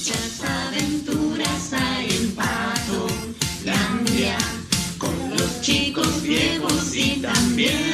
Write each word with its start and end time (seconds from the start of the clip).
muchas 0.00 0.40
aventuras 0.42 1.72
hay 1.74 2.08
en 2.10 2.34
Pato 2.34 3.06
Landia, 3.66 4.38
con 4.96 5.12
los 5.36 5.60
chicos 5.60 6.22
viejos 6.22 6.94
y 6.94 7.20
también 7.20 7.89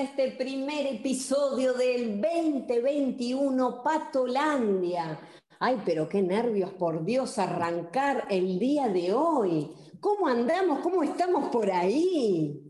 este 0.00 0.32
primer 0.32 0.86
episodio 0.86 1.74
del 1.74 2.22
2021 2.22 3.82
Patolandia. 3.82 5.20
Ay, 5.58 5.82
pero 5.84 6.08
qué 6.08 6.22
nervios, 6.22 6.72
por 6.72 7.04
Dios, 7.04 7.38
arrancar 7.38 8.26
el 8.30 8.58
día 8.58 8.88
de 8.88 9.12
hoy. 9.12 9.70
¿Cómo 10.00 10.26
andamos? 10.26 10.78
¿Cómo 10.80 11.02
estamos 11.02 11.50
por 11.50 11.70
ahí? 11.70 12.62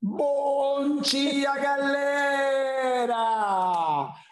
Dia, 0.00 1.56
galera! 1.56 3.16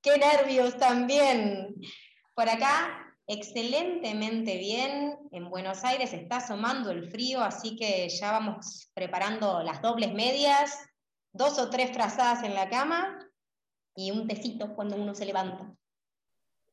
Qué 0.00 0.18
nervios 0.18 0.78
también. 0.78 1.74
Por 2.34 2.48
acá, 2.48 3.16
excelentemente 3.26 4.56
bien. 4.56 5.18
En 5.32 5.50
Buenos 5.50 5.82
Aires 5.82 6.12
está 6.12 6.36
asomando 6.36 6.92
el 6.92 7.10
frío, 7.10 7.42
así 7.42 7.74
que 7.74 8.08
ya 8.08 8.30
vamos 8.30 8.90
preparando 8.94 9.64
las 9.64 9.82
dobles 9.82 10.14
medias, 10.14 10.78
dos 11.32 11.58
o 11.58 11.68
tres 11.68 11.90
frazadas 11.90 12.44
en 12.44 12.54
la 12.54 12.70
cama 12.70 13.18
y 13.96 14.12
un 14.12 14.28
tecito 14.28 14.76
cuando 14.76 14.94
uno 14.94 15.12
se 15.12 15.26
levanta. 15.26 15.74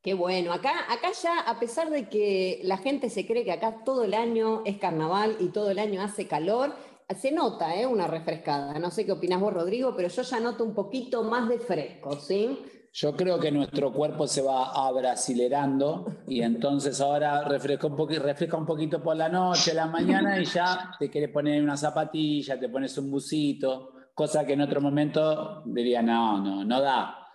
Qué 0.03 0.13
bueno, 0.13 0.53
acá, 0.53 0.91
acá 0.94 1.11
ya, 1.11 1.39
a 1.39 1.59
pesar 1.59 1.89
de 1.89 2.08
que 2.08 2.61
la 2.63 2.78
gente 2.78 3.09
se 3.09 3.25
cree 3.25 3.44
que 3.44 3.52
acá 3.52 3.83
todo 3.83 4.03
el 4.03 4.13
año 4.13 4.61
es 4.63 4.78
carnaval 4.78 5.38
y 5.39 5.50
todo 5.50 5.72
el 5.72 5.80
año 5.80 6.03
hace 6.03 6.28
calor, 6.28 6.75
se 7.16 7.31
nota 7.31 7.75
¿eh? 7.75 7.86
una 7.86 8.08
refrescada. 8.08 8.77
No 8.80 8.91
sé 8.91 9.05
qué 9.05 9.11
opinás 9.13 9.39
vos, 9.39 9.53
Rodrigo, 9.53 9.94
pero 9.95 10.09
yo 10.09 10.22
ya 10.22 10.39
noto 10.39 10.63
un 10.63 10.73
poquito 10.73 11.23
más 11.23 11.47
de 11.47 11.59
fresco, 11.59 12.13
¿sí? 12.19 12.59
Yo 12.94 13.16
creo 13.16 13.39
que 13.39 13.52
nuestro 13.52 13.94
cuerpo 13.94 14.27
se 14.27 14.41
va 14.41 14.72
abrasilerando 14.88 16.05
y 16.28 16.41
entonces 16.41 17.00
ahora 17.00 17.44
refresca 17.44 17.88
un, 17.88 17.95
poqui- 17.95 18.17
refresca 18.19 18.58
un 18.58 18.66
poquito 18.66 19.02
por 19.03 19.16
la 19.16 19.30
noche, 19.30 19.73
la 19.73 19.85
mañana 19.85 20.39
y 20.39 20.45
ya 20.45 20.91
te 20.97 21.09
quieres 21.09 21.30
poner 21.30 21.61
una 21.61 21.78
zapatilla, 21.78 22.59
te 22.59 22.69
pones 22.69 22.97
un 22.97 23.11
busito, 23.11 23.91
cosa 24.16 24.45
que 24.45 24.53
en 24.53 24.61
otro 24.61 24.81
momento 24.81 25.61
diría, 25.66 26.02
no, 26.02 26.39
no, 26.41 26.66
no 26.66 26.81
da. 26.81 27.27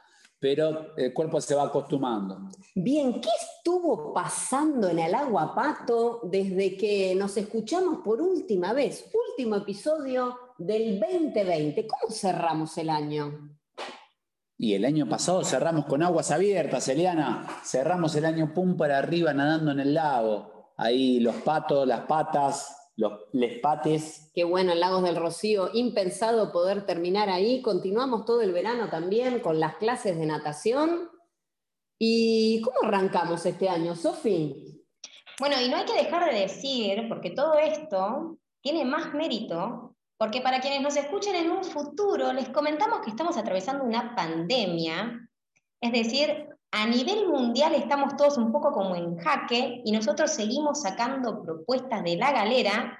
Pero 0.42 0.96
el 0.96 1.14
cuerpo 1.14 1.40
se 1.40 1.54
va 1.54 1.66
acostumbrando. 1.66 2.48
Bien, 2.74 3.20
¿qué 3.20 3.28
estuvo 3.40 4.12
pasando 4.12 4.88
en 4.88 4.98
el 4.98 5.14
agua 5.14 5.54
pato 5.54 6.18
desde 6.24 6.76
que 6.76 7.14
nos 7.14 7.36
escuchamos 7.36 7.98
por 7.98 8.20
última 8.20 8.72
vez? 8.72 9.08
Último 9.30 9.54
episodio 9.54 10.36
del 10.58 10.98
2020. 10.98 11.86
¿Cómo 11.86 12.12
cerramos 12.12 12.76
el 12.76 12.90
año? 12.90 13.56
Y 14.58 14.74
el 14.74 14.84
año 14.84 15.08
pasado 15.08 15.44
cerramos 15.44 15.86
con 15.86 16.02
aguas 16.02 16.32
abiertas, 16.32 16.88
Eliana. 16.88 17.46
Cerramos 17.64 18.16
el 18.16 18.24
año 18.24 18.52
pum 18.52 18.76
para 18.76 18.98
arriba 18.98 19.32
nadando 19.32 19.70
en 19.70 19.78
el 19.78 19.94
lago. 19.94 20.72
Ahí 20.76 21.20
los 21.20 21.36
patos, 21.36 21.86
las 21.86 22.00
patas, 22.00 22.81
los 23.02 23.20
les 23.32 23.58
pates. 23.60 24.30
Qué 24.32 24.44
bueno, 24.44 24.72
en 24.72 24.80
Lagos 24.80 25.02
del 25.02 25.16
Rocío, 25.16 25.70
impensado 25.74 26.52
poder 26.52 26.86
terminar 26.86 27.28
ahí. 27.28 27.60
Continuamos 27.60 28.24
todo 28.24 28.40
el 28.42 28.52
verano 28.52 28.88
también 28.88 29.40
con 29.40 29.58
las 29.58 29.76
clases 29.76 30.16
de 30.16 30.24
natación. 30.24 31.10
¿Y 31.98 32.62
cómo 32.62 32.88
arrancamos 32.88 33.44
este 33.44 33.68
año, 33.68 33.96
Sofi? 33.96 34.84
Bueno, 35.40 35.60
y 35.60 35.68
no 35.68 35.76
hay 35.76 35.84
que 35.84 35.94
dejar 35.94 36.32
de 36.32 36.40
decir, 36.40 37.08
porque 37.08 37.30
todo 37.30 37.58
esto 37.58 38.38
tiene 38.60 38.84
más 38.84 39.12
mérito, 39.14 39.96
porque 40.16 40.40
para 40.40 40.60
quienes 40.60 40.80
nos 40.80 40.96
escuchen 40.96 41.34
en 41.34 41.50
un 41.50 41.64
futuro, 41.64 42.32
les 42.32 42.48
comentamos 42.50 43.00
que 43.00 43.10
estamos 43.10 43.36
atravesando 43.36 43.82
una 43.84 44.14
pandemia, 44.14 45.28
es 45.80 45.92
decir, 45.92 46.46
a 46.72 46.86
nivel 46.86 47.28
mundial 47.28 47.74
estamos 47.74 48.16
todos 48.16 48.36
un 48.38 48.50
poco 48.50 48.72
como 48.72 48.96
en 48.96 49.16
jaque 49.18 49.82
y 49.84 49.92
nosotros 49.92 50.32
seguimos 50.32 50.82
sacando 50.82 51.42
propuestas 51.42 52.02
de 52.02 52.16
la 52.16 52.32
galera. 52.32 52.98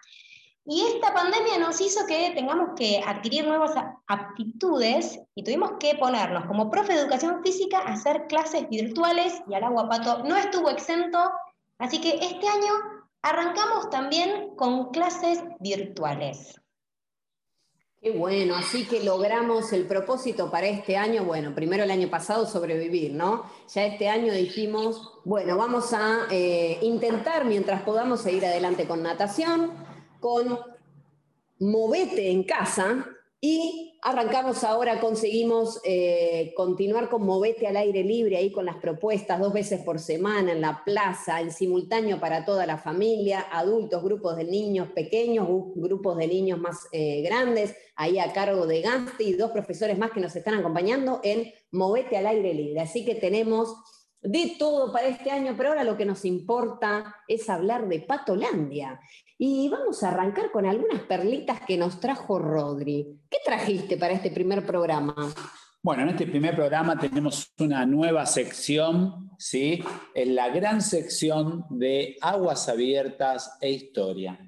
Y 0.65 0.83
esta 0.83 1.13
pandemia 1.13 1.59
nos 1.59 1.81
hizo 1.81 2.07
que 2.07 2.31
tengamos 2.37 2.71
que 2.77 3.03
adquirir 3.05 3.49
nuevas 3.49 3.73
aptitudes 4.07 5.19
y 5.35 5.43
tuvimos 5.43 5.73
que 5.81 5.97
ponernos 5.97 6.47
como 6.47 6.71
profe 6.71 6.93
de 6.93 7.01
educación 7.01 7.43
física 7.43 7.81
a 7.81 7.95
hacer 7.95 8.29
clases 8.29 8.69
virtuales 8.69 9.43
y 9.49 9.55
al 9.55 9.65
agua 9.65 9.89
pato 9.89 10.23
no 10.23 10.37
estuvo 10.37 10.71
exento 10.71 11.19
Así 11.83 12.01
que 12.01 12.11
este 12.11 12.47
año 12.47 12.73
arrancamos 13.23 13.91
también 13.91 14.55
con 14.55 14.93
clases 14.93 15.43
virtuales. 15.59 16.62
Qué 18.03 18.11
bueno, 18.11 18.57
así 18.57 18.85
que 18.85 19.05
logramos 19.05 19.73
el 19.73 19.87
propósito 19.87 20.51
para 20.51 20.67
este 20.67 20.97
año. 20.97 21.23
Bueno, 21.23 21.55
primero 21.55 21.85
el 21.85 21.91
año 21.93 22.11
pasado 22.11 22.47
sobrevivir, 22.47 23.13
¿no? 23.13 23.45
Ya 23.73 23.85
este 23.85 24.09
año 24.09 24.33
dijimos, 24.33 25.21
bueno, 25.25 25.57
vamos 25.57 25.93
a 25.93 26.27
eh, 26.29 26.81
intentar 26.83 27.45
mientras 27.45 27.83
podamos 27.83 28.21
seguir 28.23 28.45
adelante 28.45 28.89
con 28.89 29.05
natación, 29.05 29.71
con 30.19 30.59
movete 31.61 32.33
en 32.33 32.43
casa 32.43 33.07
y 33.45 33.99
arrancamos 34.03 34.63
ahora, 34.63 35.01
conseguimos 35.01 35.81
eh, 35.85 36.53
continuar 36.57 37.11
con 37.11 37.27
movete 37.27 37.67
al 37.67 37.77
aire 37.77 38.05
libre 38.05 38.37
ahí 38.37 38.53
con 38.53 38.65
las 38.65 38.77
propuestas 38.77 39.41
dos 39.41 39.53
veces 39.53 39.81
por 39.81 39.99
semana 39.99 40.53
en 40.53 40.61
la 40.61 40.85
plaza, 40.85 41.41
en 41.41 41.51
simultáneo 41.51 42.21
para 42.21 42.45
toda 42.45 42.67
la 42.67 42.79
familia, 42.79 43.47
adultos, 43.51 44.01
grupos 44.05 44.37
de 44.37 44.45
niños 44.45 44.91
pequeños, 44.95 45.49
gru- 45.49 45.73
grupos 45.75 46.19
de 46.19 46.29
niños 46.29 46.61
más 46.61 46.87
eh, 46.93 47.21
grandes, 47.23 47.75
ahí 47.97 48.21
a 48.21 48.33
cargo 48.33 48.65
de 48.65 48.81
Gasti 48.81 49.25
y 49.25 49.33
dos 49.33 49.51
profesores 49.51 49.99
más 49.99 50.13
que 50.13 50.21
nos 50.21 50.37
están 50.37 50.55
acompañando 50.55 51.19
en 51.25 51.53
movete 51.73 52.17
al 52.17 52.29
aire 52.29 52.55
libre. 52.55 52.81
Así 52.81 53.05
que 53.05 53.17
tenemos 53.17 53.75
de 54.21 54.55
todo 54.57 54.93
para 54.93 55.09
este 55.09 55.33
año, 55.33 55.55
pero 55.57 55.71
ahora 55.71 55.83
lo 55.83 55.97
que 55.97 56.05
nos 56.05 56.25
importa 56.25 57.17
es 57.27 57.51
hablar 57.51 57.89
de 57.89 57.99
Patolandia. 58.03 59.01
Y 59.45 59.69
vamos 59.69 60.05
a 60.05 60.11
arrancar 60.11 60.53
con 60.53 60.67
algunas 60.67 61.03
perlitas 61.03 61.63
que 61.67 61.77
nos 61.77 61.99
trajo 61.99 62.39
Rodri. 62.39 63.19
¿Qué 63.29 63.39
trajiste 63.45 63.97
para 63.97 64.13
este 64.13 64.31
primer 64.31 64.65
programa? 64.65 65.17
Bueno, 65.83 66.05
en 66.05 66.11
este 66.11 66.29
primer 66.29 66.55
programa 66.55 66.97
tenemos 66.97 67.53
una 67.59 67.85
nueva 67.85 68.25
sección, 68.25 69.33
¿sí? 69.39 69.83
En 70.15 70.37
la 70.37 70.49
gran 70.51 70.81
sección 70.81 71.65
de 71.71 72.19
aguas 72.21 72.69
abiertas 72.69 73.59
e 73.61 73.73
historia. 73.73 74.39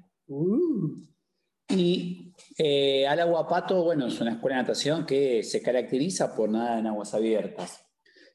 Y 1.67 2.31
eh, 2.57 3.05
al 3.05 3.19
Aguapato, 3.19 3.83
bueno, 3.83 4.07
es 4.07 4.21
una 4.21 4.31
escuela 4.31 4.55
de 4.55 4.61
natación 4.61 5.05
que 5.05 5.43
se 5.43 5.61
caracteriza 5.61 6.33
por 6.33 6.47
nadar 6.47 6.79
en 6.79 6.87
aguas 6.87 7.13
abiertas. 7.13 7.85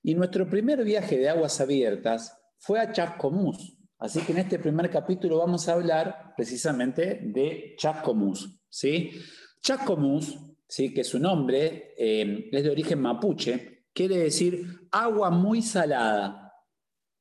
Y 0.03 0.15
nuestro 0.15 0.47
primer 0.47 0.84
viaje 0.84 1.16
de 1.16 1.31
aguas 1.31 1.59
abiertas 1.59 2.38
fue 2.59 2.81
a 2.81 2.92
Chascomús. 2.92 3.80
Así 4.00 4.22
que 4.22 4.33
en 4.33 4.38
este 4.38 4.59
primer 4.59 4.91
capítulo 4.91 5.39
vamos 5.39 5.69
a 5.69 5.75
hablar 5.75 6.33
precisamente 6.34 7.21
de 7.22 7.75
Chascomús. 7.77 8.59
¿sí? 8.71 9.10
Chascomús, 9.60 10.39
¿sí? 10.66 10.95
que 10.95 11.04
su 11.04 11.19
nombre 11.19 11.95
eh, 11.98 12.48
es 12.51 12.65
de 12.65 12.71
origen 12.71 13.01
mapuche, 13.01 13.84
quiere 13.92 14.16
decir 14.16 14.89
agua 14.91 15.30
muy 15.30 15.60
salada. 15.60 16.51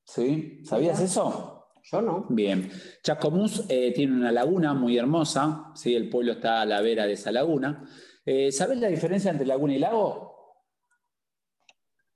¿Sí? 0.06 0.62
¿Sabías 0.64 1.02
eso? 1.02 1.68
Yo 1.84 2.02
no. 2.02 2.26
Bien. 2.30 2.72
Chascomús 3.04 3.66
eh, 3.68 3.92
tiene 3.94 4.16
una 4.16 4.32
laguna 4.32 4.74
muy 4.74 4.98
hermosa, 4.98 5.72
¿sí? 5.76 5.94
el 5.96 6.10
pueblo 6.10 6.32
está 6.32 6.62
a 6.62 6.66
la 6.66 6.80
vera 6.80 7.06
de 7.06 7.14
esa 7.14 7.34
laguna. 7.34 7.84
Eh, 8.26 8.54
¿Sabes 8.54 8.80
la 8.80 8.88
diferencia 8.88 9.32
entre 9.32 9.46
laguna 9.46 9.74
y 9.74 9.80
lago? 9.80 10.56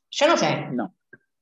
Yo 0.10 0.28
no 0.28 0.38
sé. 0.38 0.68
No, 0.72 0.96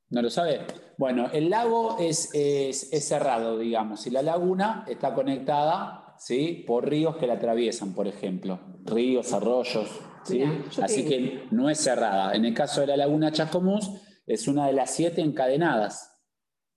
no 0.10 0.22
lo 0.24 0.30
sabe. 0.31 0.66
Bueno, 1.01 1.31
el 1.33 1.50
lago 1.50 1.98
es, 2.00 2.30
es, 2.36 2.94
es 2.94 3.07
cerrado, 3.07 3.57
digamos, 3.57 4.06
y 4.06 4.12
la 4.12 4.21
laguna 4.21 4.86
está 4.88 5.15
conectada 5.15 6.13
¿sí? 6.19 6.63
por 6.68 6.88
ríos 6.88 7.15
que 7.18 7.25
la 7.25 7.33
atraviesan, 7.33 7.95
por 7.95 8.07
ejemplo. 8.07 8.59
Ríos, 8.86 9.33
arroyos. 9.33 9.89
¿sí? 10.24 10.44
Así 10.80 11.03
que 11.09 11.45
no 11.50 11.71
es 11.71 11.80
cerrada. 11.80 12.36
En 12.36 12.45
el 12.45 12.53
caso 12.53 12.81
de 12.81 12.88
la 12.88 12.98
laguna 12.98 13.31
Chascomús, 13.31 13.89
es 14.27 14.48
una 14.48 14.68
de 14.68 14.74
las 14.74 14.92
siete 14.92 15.21
encadenadas. 15.21 16.21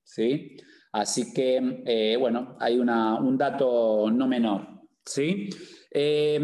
¿sí? 0.03 0.57
Así 0.91 1.35
que, 1.35 1.83
eh, 1.85 2.17
bueno, 2.19 2.57
hay 2.61 2.79
una- 2.79 3.21
un 3.21 3.37
dato 3.37 4.11
no 4.11 4.27
menor. 4.27 4.67
¿sí? 5.05 5.51
Eh, 5.91 6.41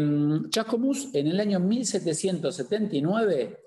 Chascomús, 0.51 1.15
en 1.15 1.25
el 1.29 1.39
año 1.39 1.59
1779, 1.59 3.57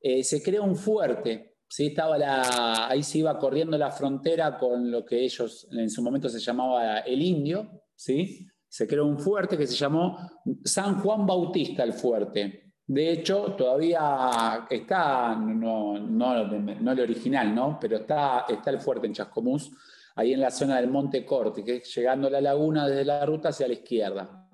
eh, 0.00 0.22
se 0.22 0.40
creó 0.40 0.62
un 0.62 0.76
fuerte, 0.76 1.55
¿sí? 1.68 1.88
Estaba 1.88 2.88
ahí 2.88 3.02
se 3.02 3.18
iba 3.18 3.38
corriendo 3.38 3.76
la 3.76 3.90
frontera 3.90 4.58
con 4.58 4.90
lo 4.90 5.04
que 5.04 5.24
ellos 5.24 5.66
en 5.70 5.90
su 5.90 6.02
momento 6.02 6.28
se 6.28 6.40
llamaba 6.40 7.00
el 7.00 7.22
Indio, 7.22 7.82
¿sí? 7.94 8.46
Se 8.68 8.86
creó 8.86 9.06
un 9.06 9.18
fuerte 9.18 9.56
que 9.56 9.66
se 9.66 9.76
llamó 9.76 10.18
San 10.64 11.00
Juan 11.00 11.26
Bautista 11.26 11.82
el 11.82 11.92
fuerte. 11.92 12.72
De 12.88 13.10
hecho, 13.10 13.54
todavía 13.56 14.66
está, 14.70 15.34
no, 15.34 15.98
no, 15.98 16.92
el 16.92 17.00
original, 17.00 17.52
¿no? 17.52 17.78
pero 17.80 17.96
está, 17.96 18.44
está 18.48 18.70
el 18.70 18.80
fuerte 18.80 19.08
en 19.08 19.12
Chascomús, 19.12 19.72
ahí 20.14 20.32
en 20.32 20.40
la 20.40 20.52
zona 20.52 20.76
del 20.76 20.88
Monte 20.88 21.26
Corte, 21.26 21.64
que 21.64 21.76
es 21.76 21.94
llegando 21.94 22.28
a 22.28 22.30
la 22.30 22.40
laguna 22.40 22.86
desde 22.86 23.04
la 23.04 23.26
ruta 23.26 23.48
hacia 23.48 23.66
la 23.66 23.74
izquierda. 23.74 24.48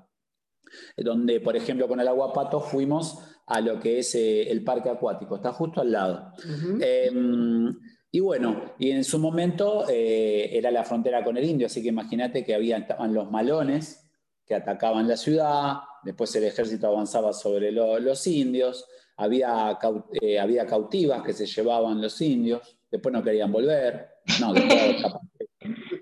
Donde, 0.96 1.40
por 1.40 1.54
ejemplo, 1.54 1.86
con 1.86 2.00
el 2.00 2.08
Aguapato 2.08 2.60
fuimos 2.60 3.18
a 3.46 3.60
lo 3.60 3.78
que 3.80 3.98
es 3.98 4.14
eh, 4.14 4.50
el 4.50 4.62
parque 4.64 4.88
acuático, 4.88 5.36
está 5.36 5.52
justo 5.52 5.80
al 5.80 5.92
lado. 5.92 6.32
Em, 6.80 7.74
y 8.10 8.20
bueno, 8.20 8.74
y 8.78 8.90
en 8.90 9.04
su 9.04 9.18
momento 9.18 9.86
eh, 9.88 10.50
era 10.52 10.70
la 10.70 10.84
frontera 10.84 11.24
con 11.24 11.36
el 11.36 11.44
indio, 11.44 11.66
así 11.66 11.82
que 11.82 11.88
imagínate 11.88 12.44
que 12.44 12.54
había, 12.54 12.78
estaban 12.78 13.14
los 13.14 13.30
malones 13.30 14.10
que 14.46 14.54
atacaban 14.54 15.08
la 15.08 15.16
ciudad, 15.16 15.78
después 16.02 16.34
el 16.36 16.44
ejército 16.44 16.88
avanzaba 16.88 17.32
sobre 17.32 17.72
los 17.72 18.26
indios, 18.26 18.86
había, 19.16 19.78
eh, 20.20 20.38
había 20.38 20.66
cautivas 20.66 21.22
que 21.22 21.32
se 21.32 21.46
llevaban 21.46 22.00
los 22.00 22.20
indios, 22.20 22.76
después 22.90 23.12
no 23.12 23.22
querían 23.22 23.52
volver, 23.52 24.08
no, 24.40 24.52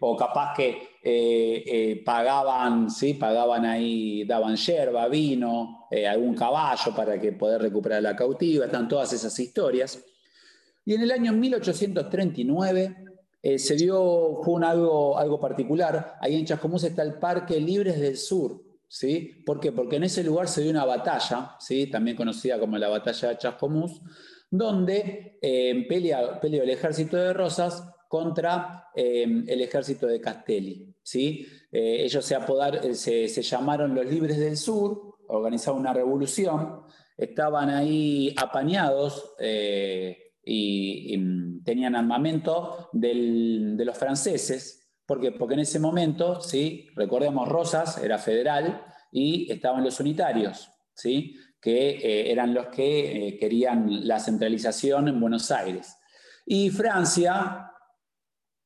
o 0.01 0.17
capaz 0.17 0.55
que 0.57 0.69
eh, 1.03 1.63
eh, 1.67 2.03
pagaban, 2.05 2.91
¿sí? 2.91 3.15
pagaban 3.15 3.65
ahí, 3.65 4.25
daban 4.25 4.57
yerba, 4.57 5.09
vino, 5.09 5.80
algún 6.09 6.35
caballo 6.35 6.95
para 6.95 7.21
que 7.21 7.33
poder 7.33 7.61
recuperar 7.63 8.03
la 8.03 8.15
cautiva, 8.15 8.67
están 8.67 8.89
todas 8.89 9.13
esas 9.13 9.37
historias. 9.39 10.03
Y 10.85 10.95
en 10.95 11.03
el 11.03 11.11
año 11.11 11.33
1839 11.33 12.97
se 13.57 13.77
dio, 13.77 14.03
un 14.03 14.65
algo, 14.65 15.19
algo 15.19 15.41
particular, 15.41 16.17
ahí 16.21 16.37
en 16.37 16.47
Chascomús 16.47 16.85
está 16.85 17.03
el 17.03 17.15
Parque 17.15 17.59
Libres 17.59 17.99
del 17.99 18.17
Sur, 18.17 18.63
¿sí? 18.91 19.43
¿Por 19.47 19.61
qué? 19.61 19.73
Porque 19.73 19.97
en 19.97 20.05
ese 20.05 20.25
lugar 20.25 20.49
se 20.49 20.63
dio 20.63 20.71
una 20.71 20.85
batalla, 20.85 21.57
¿sí? 21.61 21.87
también 21.87 22.17
conocida 22.17 22.59
como 22.59 22.77
la 22.77 22.89
batalla 22.89 23.29
de 23.29 23.39
Chascomús, 23.39 24.03
donde 24.51 25.39
eh, 25.41 25.87
peleó 25.89 26.63
el 26.63 26.71
ejército 26.71 27.17
de 27.17 27.33
Rosas 27.33 27.85
contra 28.09 28.89
eh, 28.95 29.45
el 29.47 29.61
ejército 29.63 30.09
de 30.09 30.21
Castelli. 30.21 30.93
¿sí? 31.03 31.47
Eh, 31.71 32.05
ellos 32.05 32.25
se, 32.25 32.35
apodar, 32.35 32.95
se, 32.95 33.29
llamaron 33.29 33.95
los 33.95 34.07
Libres 34.07 34.39
del 34.39 34.57
Sur, 34.57 35.10
organizaron 35.31 35.81
una 35.81 35.93
revolución, 35.93 36.83
estaban 37.17 37.71
ahí 37.71 38.35
apañados 38.37 39.35
y, 40.45 41.61
tenían 41.65 41.95
armamento 41.95 42.89
de 42.93 43.85
los 43.85 43.97
franceses, 43.97 44.91
porque 45.07 45.35
en 45.39 45.59
ese 45.61 45.79
momento, 45.79 46.41
¿sí? 46.41 46.89
recordemos, 46.95 47.49
Rosas 47.49 48.03
era 48.03 48.19
federal 48.19 48.83
y 49.13 49.51
estaban 49.53 49.85
los 49.85 50.01
unitarios, 50.01 50.71
¿sí? 50.95 51.37
que 51.61 51.91
eh, 51.91 52.33
eran 52.33 52.55
los 52.55 52.69
que 52.69 53.29
eh, 53.29 53.39
querían 53.39 54.07
la 54.09 54.19
centralización 54.19 55.09
en 55.09 55.21
Buenos 55.21 55.51
Aires. 55.51 55.97
Y 56.47 56.71
Francia, 56.71 57.71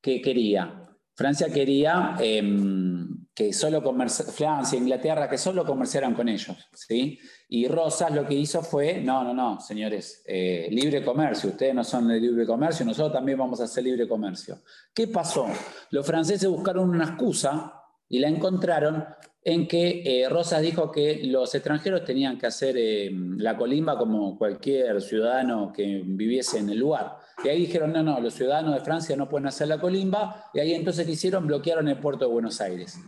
¿qué 0.00 0.20
quería? 0.22 0.82
Francia 1.16 1.48
quería 1.52 2.16
em, 2.20 2.93
que 3.34 3.52
solo 3.52 3.82
Francia, 3.82 4.78
Inglaterra, 4.78 5.28
que 5.28 5.38
solo 5.38 5.66
comerciaran 5.66 6.14
con 6.14 6.28
ellos, 6.28 6.56
¿sí? 6.72 7.18
Y 7.48 7.66
Rosas 7.66 8.12
lo 8.12 8.26
que 8.26 8.34
hizo 8.34 8.62
fue, 8.62 9.00
no, 9.00 9.24
no, 9.24 9.34
no, 9.34 9.60
señores, 9.60 10.22
eh, 10.24 10.68
libre 10.70 11.04
comercio, 11.04 11.50
ustedes 11.50 11.74
no 11.74 11.82
son 11.82 12.08
de 12.08 12.20
libre 12.20 12.46
comercio, 12.46 12.86
nosotros 12.86 13.12
también 13.12 13.36
vamos 13.36 13.60
a 13.60 13.64
hacer 13.64 13.82
libre 13.82 14.06
comercio. 14.06 14.60
¿Qué 14.94 15.08
pasó? 15.08 15.46
Los 15.90 16.06
franceses 16.06 16.48
buscaron 16.48 16.90
una 16.90 17.04
excusa 17.04 17.82
y 18.08 18.20
la 18.20 18.28
encontraron 18.28 19.04
en 19.42 19.66
que 19.66 20.02
eh, 20.04 20.28
Rosas 20.28 20.62
dijo 20.62 20.90
que 20.90 21.24
los 21.24 21.54
extranjeros 21.54 22.04
tenían 22.04 22.38
que 22.38 22.46
hacer 22.46 22.76
eh, 22.78 23.10
la 23.12 23.56
colimba 23.56 23.98
como 23.98 24.38
cualquier 24.38 25.02
ciudadano 25.02 25.72
que 25.72 26.02
viviese 26.04 26.60
en 26.60 26.70
el 26.70 26.78
lugar. 26.78 27.16
Y 27.44 27.48
ahí 27.48 27.58
dijeron, 27.60 27.92
no, 27.92 28.02
no, 28.02 28.20
los 28.20 28.34
ciudadanos 28.34 28.74
de 28.74 28.80
Francia 28.80 29.16
no 29.16 29.28
pueden 29.28 29.48
hacer 29.48 29.68
la 29.68 29.80
colimba, 29.80 30.46
y 30.54 30.60
ahí 30.60 30.72
entonces 30.72 31.06
hicieron? 31.08 31.46
Bloquearon 31.46 31.88
el 31.88 31.98
puerto 31.98 32.26
de 32.26 32.32
Buenos 32.32 32.60
Aires. 32.60 32.98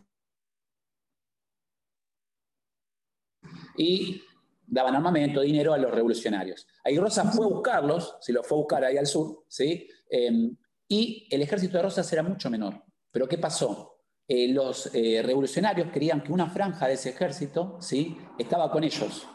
Y 3.76 4.22
daban 4.66 4.96
armamento, 4.96 5.40
dinero 5.40 5.72
a 5.72 5.78
los 5.78 5.90
revolucionarios. 5.90 6.66
Ahí 6.84 6.98
Rosas 6.98 7.34
fue 7.34 7.46
a 7.46 7.48
buscarlos, 7.48 8.16
si 8.20 8.32
los 8.32 8.46
fue 8.46 8.58
a 8.58 8.60
buscar 8.60 8.84
ahí 8.84 8.96
al 8.96 9.06
sur, 9.06 9.44
¿sí? 9.48 9.88
Em, 10.10 10.56
y 10.88 11.28
el 11.30 11.42
ejército 11.42 11.76
de 11.76 11.82
Rosas 11.84 12.12
era 12.12 12.22
mucho 12.22 12.50
menor. 12.50 12.82
Pero 13.10 13.28
¿qué 13.28 13.38
pasó? 13.38 13.96
Eh, 14.28 14.48
los 14.48 14.90
eh, 14.92 15.22
revolucionarios 15.24 15.90
querían 15.92 16.22
que 16.22 16.32
una 16.32 16.50
franja 16.50 16.88
de 16.88 16.94
ese 16.94 17.10
ejército 17.10 17.78
¿sí? 17.80 18.16
estaba 18.38 18.70
con 18.70 18.82
ellos. 18.82 19.26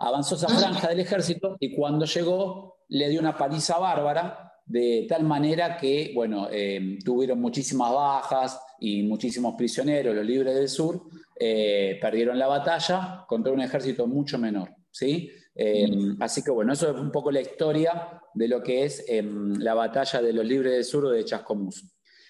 Avanzó 0.00 0.36
esa 0.36 0.48
franja 0.48 0.88
del 0.88 1.00
ejército 1.00 1.56
y 1.60 1.74
cuando 1.74 2.06
llegó 2.06 2.78
le 2.88 3.08
dio 3.10 3.20
una 3.20 3.36
paliza 3.36 3.78
bárbara, 3.78 4.52
de 4.64 5.06
tal 5.08 5.24
manera 5.24 5.76
que, 5.76 6.12
bueno, 6.14 6.48
em, 6.50 6.98
tuvieron 7.00 7.40
muchísimas 7.40 7.92
bajas 7.92 8.60
y 8.80 9.02
muchísimos 9.02 9.54
prisioneros, 9.54 10.14
los 10.14 10.24
libres 10.24 10.54
del 10.54 10.68
sur, 10.68 11.02
eh, 11.38 11.98
perdieron 12.00 12.38
la 12.38 12.46
batalla 12.46 13.24
contra 13.26 13.52
un 13.52 13.60
ejército 13.60 14.06
mucho 14.06 14.38
menor. 14.38 14.70
¿sí? 14.90 15.30
Em, 15.54 16.16
así 16.20 16.42
que 16.42 16.50
bueno, 16.50 16.72
eso 16.72 16.90
es 16.90 16.96
un 16.96 17.10
poco 17.10 17.30
la 17.30 17.40
historia 17.40 18.20
de 18.34 18.48
lo 18.48 18.62
que 18.62 18.84
es 18.84 19.04
em, 19.08 19.54
la 19.58 19.74
batalla 19.74 20.22
de 20.22 20.32
los 20.32 20.44
libres 20.44 20.72
del 20.72 20.84
sur 20.84 21.08
de 21.08 21.24
Chascomús. 21.24 21.84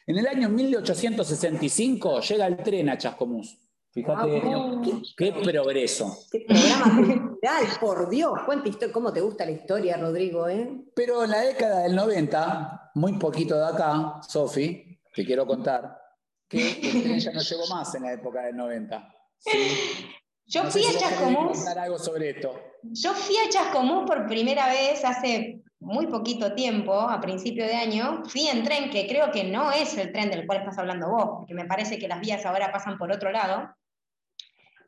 En 0.07 0.17
el 0.17 0.27
año 0.27 0.49
1865 0.49 2.21
llega 2.21 2.47
el 2.47 2.57
tren 2.59 2.89
a 2.89 2.97
Chascomús. 2.97 3.59
Fíjate, 3.91 4.43
qué, 5.17 5.33
progreso. 5.33 6.17
Qué 6.31 6.47
programa 6.47 7.39
por 7.81 8.09
Dios. 8.09 8.33
¿Cómo 8.93 9.13
te 9.13 9.21
gusta 9.21 9.45
la 9.45 9.51
historia, 9.51 9.97
Rodrigo? 9.97 10.49
Eh? 10.49 10.85
Pero 10.95 11.25
en 11.25 11.31
la 11.31 11.41
década 11.41 11.83
del 11.83 11.97
90, 11.97 12.93
muy 12.95 13.15
poquito 13.19 13.59
de 13.59 13.67
acá, 13.67 14.21
Sofi, 14.27 14.99
te 15.15 15.25
quiero 15.25 15.47
contar, 15.47 15.99
que 16.49 17.21
ya 17.21 17.33
no 17.33 17.41
llegó 17.43 17.67
más 17.69 17.95
en 17.95 18.03
la 18.03 18.13
época 18.13 18.43
del 18.43 18.57
90. 18.57 19.15
Yo 20.47 20.65
fui 20.65 20.85
a 20.85 20.99
Chascomús. 20.99 21.67
algo 21.67 21.99
sobre 21.99 22.31
esto. 22.31 22.59
Yo 22.83 23.13
fui 23.13 23.37
a 23.37 23.49
Chascomús 23.49 24.05
por 24.07 24.27
primera 24.27 24.69
vez 24.69 25.05
hace 25.05 25.61
muy 25.81 26.07
poquito 26.07 26.55
tiempo, 26.55 26.93
a 26.93 27.21
principio 27.21 27.65
de 27.65 27.75
año, 27.75 28.23
fui 28.25 28.49
en 28.49 28.65
tren, 28.65 28.91
que 28.91 29.07
creo 29.07 29.31
que 29.31 29.45
no 29.45 29.71
es 29.71 29.97
el 29.97 30.11
tren 30.13 30.31
del 30.31 30.47
cual 30.47 30.61
estás 30.61 30.79
hablando 30.79 31.09
vos, 31.09 31.29
porque 31.39 31.55
me 31.55 31.67
parece 31.67 31.99
que 31.99 32.09
las 32.09 32.21
vías 32.21 32.45
ahora 32.47 32.73
pasan 32.73 32.99
por 32.99 33.13
otro 33.13 33.31
lado. 33.31 33.69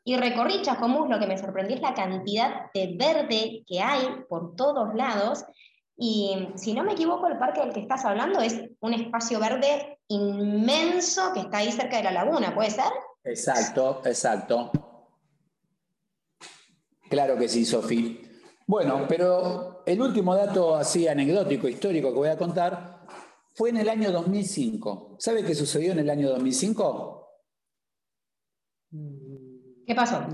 Y 0.03 0.17
recorrí 0.17 0.63
Chascomús, 0.63 1.09
lo 1.09 1.21
que 1.21 1.27
me 1.27 1.39
sorprendió 1.39 1.77
es 1.77 1.83
la 1.83 1.95
cantidad 1.95 2.73
de 2.73 2.97
verde 2.97 3.63
que 3.67 3.81
hay 3.81 4.07
por 4.29 4.57
todos 4.57 4.95
lados. 4.95 5.45
Y 5.97 6.49
si 6.57 6.73
no 6.73 6.83
me 6.83 6.93
equivoco, 6.93 7.27
el 7.29 7.39
parque 7.39 7.61
del 7.61 7.75
que 7.75 7.81
estás 7.81 8.05
hablando 8.07 8.41
es 8.41 8.61
un 8.81 8.95
espacio 8.95 9.39
verde 9.39 10.00
inmenso 10.11 11.33
que 11.33 11.41
está 11.41 11.59
ahí 11.59 11.73
cerca 11.73 11.97
de 11.97 12.05
la 12.05 12.13
laguna, 12.13 12.55
¿puede 12.55 12.71
ser? 12.71 12.93
Exacto, 13.25 14.03
exacto. 14.05 14.71
Claro 17.09 17.39
que 17.39 17.49
sí, 17.49 17.65
Sofi. 17.65 18.21
Bueno, 18.67 19.07
pero 19.09 19.83
el 19.87 20.01
último 20.01 20.35
dato 20.35 20.77
así 20.77 21.09
anecdótico, 21.09 21.69
histórico 21.69 22.13
que 22.13 22.19
voy 22.19 22.29
a 22.29 22.39
contar, 22.39 23.07
fue 23.55 23.71
en 23.71 23.79
el 23.79 23.89
año 23.89 24.13
2005. 24.13 25.17
¿Sabe 25.19 25.45
qué 25.45 25.55
sucedió 25.55 25.93
en 25.93 26.01
el 26.01 26.11
año 26.11 26.29
2005? 26.29 27.29
¿Qué 29.87 29.95
pasó? 29.95 30.25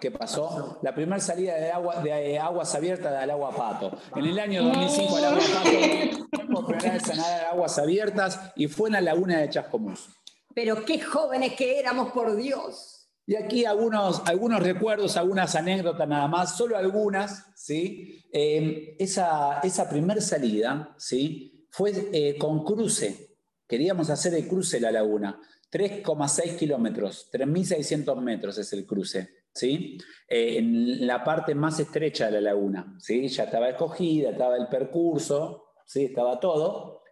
¿Qué 0.00 0.10
pasó? 0.10 0.78
La 0.82 0.94
primera 0.94 1.20
salida 1.20 1.54
de, 1.54 1.70
agua, 1.70 2.02
de 2.02 2.38
aguas 2.38 2.74
abiertas 2.74 3.20
del 3.20 3.30
agua 3.30 3.54
Pato. 3.54 3.96
En 4.16 4.26
el 4.26 4.38
año 4.38 4.64
2005 4.64 5.18
el 5.18 5.24
agua 5.24 5.40
Pato 5.54 6.28
por 6.52 6.66
primera 6.66 6.94
vez 6.94 7.10
a 7.10 7.14
nadar 7.14 7.44
aguas 7.46 7.78
abiertas 7.78 8.52
y 8.56 8.68
fue 8.68 8.88
en 8.88 8.94
la 8.94 9.00
laguna 9.00 9.38
de 9.38 9.48
Chascomús. 9.48 10.08
Pero 10.54 10.84
qué 10.84 11.00
jóvenes 11.00 11.54
que 11.54 11.78
éramos, 11.78 12.12
por 12.12 12.36
Dios. 12.36 13.08
Y 13.26 13.36
aquí 13.36 13.64
algunos, 13.64 14.22
algunos 14.26 14.62
recuerdos, 14.62 15.16
algunas 15.16 15.54
anécdotas 15.54 16.08
nada 16.08 16.26
más, 16.28 16.56
solo 16.56 16.76
algunas, 16.76 17.46
¿sí? 17.56 18.20
Eh, 18.32 18.96
esa, 18.98 19.60
esa 19.60 19.88
primera 19.88 20.20
salida, 20.20 20.94
¿sí? 20.98 21.66
Fue 21.70 21.92
eh, 22.12 22.36
con 22.36 22.64
cruce. 22.64 23.38
Queríamos 23.66 24.10
hacer 24.10 24.34
el 24.34 24.46
cruce 24.46 24.76
de 24.76 24.82
la 24.82 24.92
laguna. 24.92 25.40
3,6 25.70 26.58
kilómetros, 26.58 27.30
3.600 27.32 28.20
metros 28.20 28.58
es 28.58 28.72
el 28.74 28.84
cruce, 28.84 29.41
¿sí? 29.54 29.98
Eh, 30.28 30.58
en 30.58 31.06
la 31.06 31.22
parte 31.22 31.54
más 31.54 31.78
estrecha 31.80 32.26
de 32.26 32.32
la 32.32 32.40
laguna, 32.40 32.94
¿sí? 32.98 33.28
Ya 33.28 33.44
estaba 33.44 33.68
escogida, 33.68 34.30
estaba 34.30 34.56
el 34.56 34.68
percurso, 34.68 35.72
¿sí? 35.86 36.06
Estaba 36.06 36.40
todo. 36.40 37.02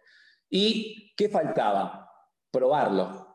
¿Y 0.49 1.13
qué 1.15 1.29
faltaba? 1.29 2.09
Probarlo, 2.51 3.27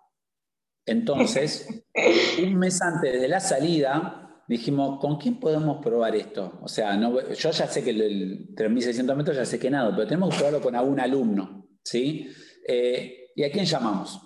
Entonces, 0.84 1.84
un 2.42 2.54
mes 2.56 2.82
antes 2.82 3.20
de 3.20 3.28
la 3.28 3.40
salida, 3.40 4.44
dijimos, 4.46 5.00
¿con 5.00 5.16
quién 5.16 5.40
podemos 5.40 5.82
probar 5.82 6.14
esto? 6.14 6.58
O 6.62 6.68
sea, 6.68 6.96
no, 6.96 7.18
yo 7.32 7.50
ya 7.50 7.66
sé 7.66 7.82
que 7.82 7.90
el, 7.90 8.00
el 8.02 8.54
3.600 8.54 9.16
metros 9.16 9.36
ya 9.36 9.46
sé 9.46 9.58
que 9.58 9.70
nada, 9.70 9.94
pero 9.96 10.06
tenemos 10.06 10.30
que 10.30 10.36
probarlo 10.36 10.60
con 10.60 10.76
algún 10.76 11.00
alumno, 11.00 11.68
¿sí? 11.82 12.28
Eh, 12.68 13.30
¿Y 13.34 13.44
a 13.44 13.50
quién 13.50 13.64
llamamos? 13.64 14.25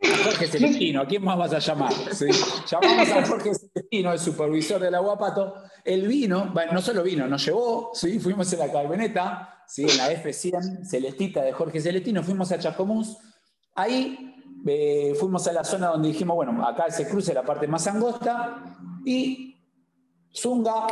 Jorge 0.00 0.46
Celestino, 0.46 1.02
¿a 1.02 1.06
quién 1.06 1.24
más 1.24 1.38
vas 1.38 1.52
a 1.52 1.58
llamar? 1.58 1.92
¿Sí? 2.12 2.26
Llamamos 2.66 3.08
a 3.10 3.26
Jorge 3.26 3.54
Celestino, 3.54 4.12
el 4.12 4.18
supervisor 4.18 4.80
del 4.80 4.94
Aguapato. 4.94 5.54
Él 5.84 6.06
vino, 6.06 6.50
bueno, 6.52 6.72
no 6.72 6.82
solo 6.82 7.02
vino, 7.02 7.26
nos 7.26 7.44
llevó, 7.44 7.90
¿sí? 7.94 8.18
fuimos 8.18 8.52
en 8.52 8.58
la 8.58 8.72
camioneta, 8.72 9.64
¿sí? 9.66 9.82
en 9.82 9.96
la 9.96 10.12
F100 10.12 10.86
Celestita 10.86 11.42
de 11.42 11.52
Jorge 11.52 11.80
Celestino, 11.80 12.22
fuimos 12.22 12.52
a 12.52 12.58
Chascomús. 12.58 13.16
Ahí 13.74 14.34
eh, 14.66 15.14
fuimos 15.18 15.46
a 15.46 15.52
la 15.52 15.64
zona 15.64 15.88
donde 15.88 16.08
dijimos, 16.08 16.36
bueno, 16.36 16.66
acá 16.66 16.90
se 16.90 17.06
cruce 17.06 17.34
la 17.34 17.42
parte 17.42 17.66
más 17.66 17.86
angosta 17.86 18.76
y 19.04 19.62
Zunga, 20.34 20.86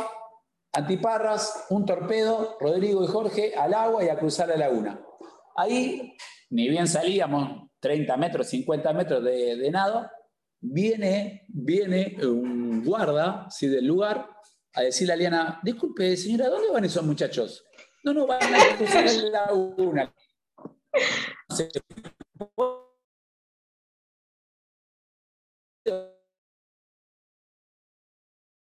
Antiparras, 0.75 1.65
un 1.69 1.85
torpedo, 1.85 2.57
Rodrigo 2.59 3.03
y 3.03 3.07
Jorge 3.07 3.53
al 3.55 3.75
agua 3.75 4.03
y 4.03 4.09
a 4.09 4.17
cruzar 4.17 4.49
la 4.49 4.57
laguna. 4.57 4.99
Ahí, 5.55 6.15
ni 6.49 6.67
bien 6.67 6.87
salíamos, 6.87 7.62
30 7.83 8.15
metros, 8.15 8.47
50 8.47 8.93
metros 8.93 9.21
de, 9.21 9.57
de 9.57 9.69
nado, 9.69 10.09
viene, 10.61 11.45
viene 11.49 12.15
un 12.25 12.81
guarda 12.81 13.49
¿sí, 13.49 13.67
del 13.67 13.85
lugar 13.85 14.25
a 14.73 14.81
decirle 14.81 15.13
a 15.13 15.15
Liana, 15.17 15.59
disculpe 15.61 16.15
señora, 16.15 16.47
¿dónde 16.47 16.71
van 16.71 16.85
esos 16.85 17.03
muchachos? 17.03 17.65
No, 18.05 18.13
no, 18.13 18.25
van 18.25 18.41
a 18.41 18.77
cruzar 18.77 19.03
la 19.05 19.47
laguna. 19.47 20.13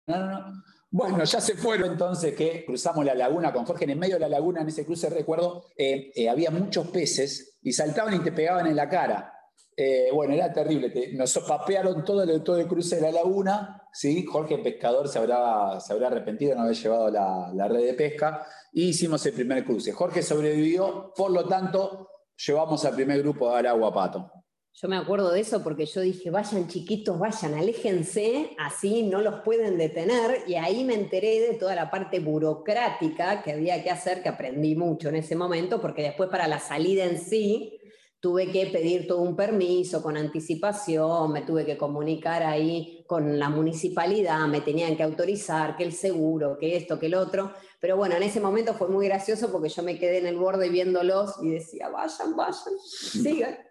No, 0.06 0.16
no, 0.16 0.50
no. 0.50 0.69
Bueno, 0.92 1.22
ya 1.22 1.40
se 1.40 1.54
fueron 1.54 1.92
entonces 1.92 2.34
que 2.34 2.64
cruzamos 2.66 3.04
la 3.04 3.14
laguna 3.14 3.52
con 3.52 3.64
Jorge. 3.64 3.84
En 3.90 3.98
medio 3.98 4.14
de 4.16 4.20
la 4.20 4.28
laguna, 4.28 4.62
en 4.62 4.68
ese 4.68 4.84
cruce, 4.84 5.08
recuerdo, 5.08 5.66
eh, 5.76 6.10
eh, 6.16 6.28
había 6.28 6.50
muchos 6.50 6.88
peces 6.88 7.58
y 7.62 7.72
saltaban 7.72 8.14
y 8.14 8.18
te 8.24 8.32
pegaban 8.32 8.66
en 8.66 8.74
la 8.74 8.88
cara. 8.88 9.32
Eh, 9.76 10.08
bueno, 10.12 10.34
era 10.34 10.52
terrible. 10.52 10.90
te- 10.90 11.12
nos 11.12 11.30
sopapearon 11.30 12.04
todo 12.04 12.24
el, 12.24 12.42
todo 12.42 12.58
el 12.58 12.66
cruce 12.66 12.96
de 12.96 13.02
la 13.02 13.12
laguna. 13.12 13.82
¿sí? 13.92 14.24
Jorge, 14.24 14.58
pescador, 14.58 15.08
se 15.08 15.20
habrá, 15.20 15.78
se 15.78 15.92
habrá 15.92 16.08
arrepentido 16.08 16.50
de 16.50 16.56
no 16.56 16.62
haber 16.62 16.74
llevado 16.76 17.08
la, 17.08 17.50
la 17.54 17.68
red 17.68 17.84
de 17.86 17.94
pesca. 17.94 18.44
Y 18.72 18.88
hicimos 18.88 19.24
el 19.26 19.32
primer 19.34 19.64
cruce. 19.64 19.92
Jorge 19.92 20.22
sobrevivió, 20.22 21.12
por 21.16 21.30
lo 21.30 21.46
tanto, 21.46 22.08
llevamos 22.46 22.84
al 22.84 22.96
primer 22.96 23.20
grupo 23.22 23.48
a 23.48 23.54
dar 23.54 23.68
agua 23.68 23.90
a 23.90 23.94
pato. 23.94 24.32
Yo 24.72 24.88
me 24.88 24.96
acuerdo 24.96 25.32
de 25.32 25.40
eso 25.40 25.62
porque 25.62 25.84
yo 25.84 26.00
dije, 26.00 26.30
vayan 26.30 26.68
chiquitos, 26.68 27.18
vayan, 27.18 27.54
aléjense, 27.54 28.56
así 28.58 29.02
no 29.02 29.20
los 29.20 29.40
pueden 29.40 29.76
detener. 29.76 30.44
Y 30.46 30.54
ahí 30.54 30.84
me 30.84 30.94
enteré 30.94 31.40
de 31.40 31.54
toda 31.54 31.74
la 31.74 31.90
parte 31.90 32.20
burocrática 32.20 33.42
que 33.42 33.52
había 33.52 33.82
que 33.82 33.90
hacer, 33.90 34.22
que 34.22 34.30
aprendí 34.30 34.76
mucho 34.76 35.08
en 35.08 35.16
ese 35.16 35.36
momento, 35.36 35.80
porque 35.80 36.02
después 36.02 36.30
para 36.30 36.48
la 36.48 36.60
salida 36.60 37.04
en 37.04 37.18
sí 37.18 37.78
tuve 38.20 38.52
que 38.52 38.66
pedir 38.66 39.06
todo 39.06 39.22
un 39.22 39.34
permiso 39.34 40.02
con 40.02 40.16
anticipación, 40.16 41.32
me 41.32 41.42
tuve 41.42 41.64
que 41.64 41.78
comunicar 41.78 42.42
ahí 42.42 43.02
con 43.06 43.38
la 43.38 43.48
municipalidad, 43.48 44.46
me 44.46 44.60
tenían 44.60 44.96
que 44.96 45.02
autorizar, 45.02 45.76
que 45.76 45.84
el 45.84 45.92
seguro, 45.92 46.58
que 46.58 46.76
esto, 46.76 46.98
que 46.98 47.06
el 47.06 47.14
otro. 47.14 47.52
Pero 47.80 47.96
bueno, 47.96 48.16
en 48.16 48.22
ese 48.22 48.40
momento 48.40 48.74
fue 48.74 48.88
muy 48.88 49.08
gracioso 49.08 49.50
porque 49.50 49.70
yo 49.70 49.82
me 49.82 49.98
quedé 49.98 50.18
en 50.18 50.26
el 50.26 50.36
borde 50.36 50.68
viéndolos 50.68 51.34
y 51.42 51.50
decía, 51.50 51.88
vayan, 51.88 52.36
vayan, 52.36 52.78
sigan. 52.86 53.69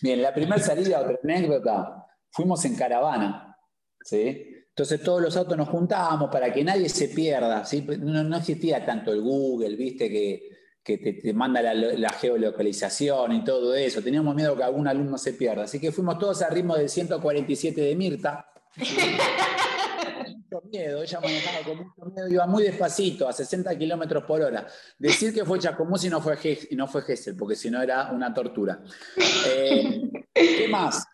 Bien, 0.00 0.22
la 0.22 0.32
primera 0.32 0.60
salida, 0.60 1.00
otra 1.00 1.18
anécdota, 1.22 2.06
fuimos 2.30 2.64
en 2.64 2.76
caravana, 2.76 3.56
¿sí? 4.00 4.54
Entonces 4.68 5.02
todos 5.02 5.20
los 5.20 5.36
autos 5.36 5.56
nos 5.56 5.68
juntábamos 5.68 6.30
para 6.30 6.52
que 6.52 6.62
nadie 6.62 6.88
se 6.88 7.08
pierda, 7.08 7.64
¿sí? 7.64 7.84
No, 7.98 8.36
existía 8.36 8.86
tanto 8.86 9.12
el 9.12 9.20
Google, 9.20 9.74
¿viste? 9.74 10.08
Que, 10.08 10.50
que 10.84 10.98
te, 10.98 11.32
manda 11.34 11.60
la, 11.60 11.74
la 11.74 12.10
geolocalización 12.10 13.32
y 13.32 13.44
todo 13.44 13.74
eso. 13.74 14.00
Teníamos 14.02 14.34
miedo 14.36 14.56
que 14.56 14.62
algún 14.62 14.86
alumno 14.86 15.18
se 15.18 15.32
pierda. 15.32 15.64
Así 15.64 15.80
que 15.80 15.90
fuimos 15.90 16.18
todos 16.18 16.40
a 16.42 16.48
ritmo 16.48 16.76
del 16.76 16.88
147 16.88 17.80
de 17.80 17.96
Mirta. 17.96 18.46
mucho 20.50 20.66
miedo, 20.68 21.02
ella 21.02 21.20
manejaba 21.20 21.64
con 21.64 21.76
mucho 21.78 22.04
miedo, 22.14 22.28
iba 22.28 22.46
muy 22.46 22.62
despacito, 22.62 23.28
a 23.28 23.32
60 23.32 23.76
kilómetros 23.78 24.24
por 24.24 24.40
hora. 24.40 24.66
Decir 24.98 25.32
que 25.34 25.44
fue 25.44 25.58
Chacomús 25.58 26.04
y 26.04 26.10
no 26.10 26.20
fue, 26.20 26.38
y 26.70 26.76
no 26.76 26.86
fue 26.86 27.02
Gessel, 27.02 27.36
porque 27.36 27.56
si 27.56 27.70
no 27.70 27.82
era 27.82 28.10
una 28.12 28.32
tortura. 28.32 28.80
Eh, 29.46 30.10
¿Qué 30.34 30.68
más? 30.70 31.06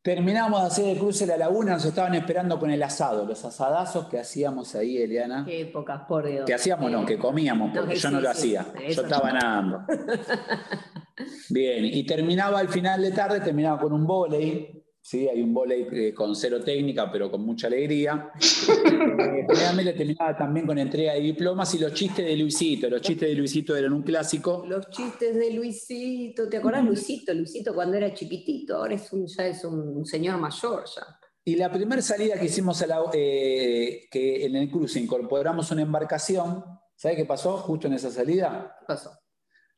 Terminamos 0.00 0.60
de 0.62 0.66
hacer 0.68 0.88
el 0.88 0.98
cruce 0.98 1.26
de 1.26 1.32
la 1.32 1.38
laguna, 1.38 1.72
nos 1.72 1.84
estaban 1.84 2.14
esperando 2.14 2.58
con 2.58 2.70
el 2.70 2.82
asado, 2.82 3.26
los 3.26 3.44
asadazos 3.44 4.08
que 4.08 4.18
hacíamos 4.18 4.74
ahí, 4.74 4.96
Eliana. 4.96 5.44
Qué 5.44 5.62
épocas, 5.62 6.02
por 6.08 6.26
Dios. 6.26 6.46
Que 6.46 6.54
hacíamos, 6.54 6.90
no, 6.90 7.04
que 7.04 7.18
comíamos, 7.18 7.68
No, 7.68 7.80
porque 7.80 7.94
que 7.94 8.00
yo 8.00 8.08
sí, 8.08 8.14
no 8.14 8.20
lo 8.20 8.32
sí, 8.32 8.56
hacía. 8.56 8.72
Yo 8.88 9.02
estaba 9.02 9.32
nadando. 9.32 9.80
Bien, 11.50 11.84
y 11.84 12.06
terminaba 12.06 12.60
al 12.60 12.68
final 12.68 13.02
de 13.02 13.10
tarde, 13.10 13.40
terminaba 13.40 13.80
con 13.80 13.92
un 13.92 14.06
volei. 14.06 14.77
¿Sí? 15.08 15.26
Hay 15.26 15.40
un 15.40 15.54
volei 15.54 15.86
eh, 15.90 16.12
con 16.12 16.36
cero 16.36 16.60
técnica, 16.62 17.10
pero 17.10 17.30
con 17.30 17.40
mucha 17.42 17.66
alegría. 17.66 18.30
Eh, 18.36 19.46
Generalmente 19.48 19.92
terminaba 19.94 20.36
también 20.36 20.66
con 20.66 20.78
entrega 20.78 21.14
de 21.14 21.20
diplomas 21.20 21.74
y 21.74 21.78
los 21.78 21.94
chistes 21.94 22.26
de 22.26 22.36
Luisito. 22.36 22.90
Los 22.90 23.00
chistes 23.00 23.28
de 23.30 23.34
Luisito 23.34 23.74
eran 23.74 23.94
un 23.94 24.02
clásico. 24.02 24.64
Los 24.68 24.90
chistes 24.90 25.34
de 25.34 25.52
Luisito, 25.54 26.46
¿te 26.48 26.58
acordás 26.58 26.84
Luisito? 26.84 27.32
Luisito 27.32 27.74
cuando 27.74 27.96
era 27.96 28.12
chiquitito, 28.12 28.76
ahora 28.76 28.94
es 28.94 29.10
un, 29.12 29.26
ya 29.26 29.46
es 29.46 29.64
un 29.64 30.04
señor 30.04 30.38
mayor 30.38 30.84
ya. 30.94 31.06
Y 31.44 31.56
la 31.56 31.72
primera 31.72 32.02
salida 32.02 32.38
que 32.38 32.44
hicimos 32.44 32.82
a 32.82 32.86
la- 32.86 33.10
eh, 33.14 34.06
que 34.10 34.44
en 34.44 34.56
el 34.56 34.70
cruce 34.70 35.00
incorporamos 35.00 35.70
una 35.70 35.80
embarcación. 35.80 36.62
¿Sabe 36.94 37.16
qué 37.16 37.24
pasó 37.24 37.56
justo 37.58 37.86
en 37.86 37.94
esa 37.94 38.10
salida? 38.10 38.76
¿Qué 38.80 38.84
pasó? 38.86 39.10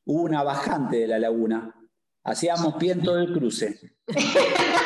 hubo 0.06 0.22
una 0.22 0.42
bajante 0.42 0.96
de 0.96 1.06
la 1.06 1.20
laguna. 1.20 1.72
Hacíamos 2.24 2.74
pie 2.74 2.92
en 2.92 3.02
todo 3.02 3.18
el 3.20 3.32
cruce. 3.32 3.78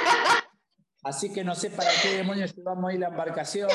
Así 1.04 1.32
que 1.32 1.44
no 1.44 1.54
sé 1.54 1.70
para 1.70 1.90
qué 2.02 2.16
demonios 2.16 2.54
llevamos 2.56 2.90
ahí 2.90 2.99
la 2.99 3.08
embarcación. 3.08 3.68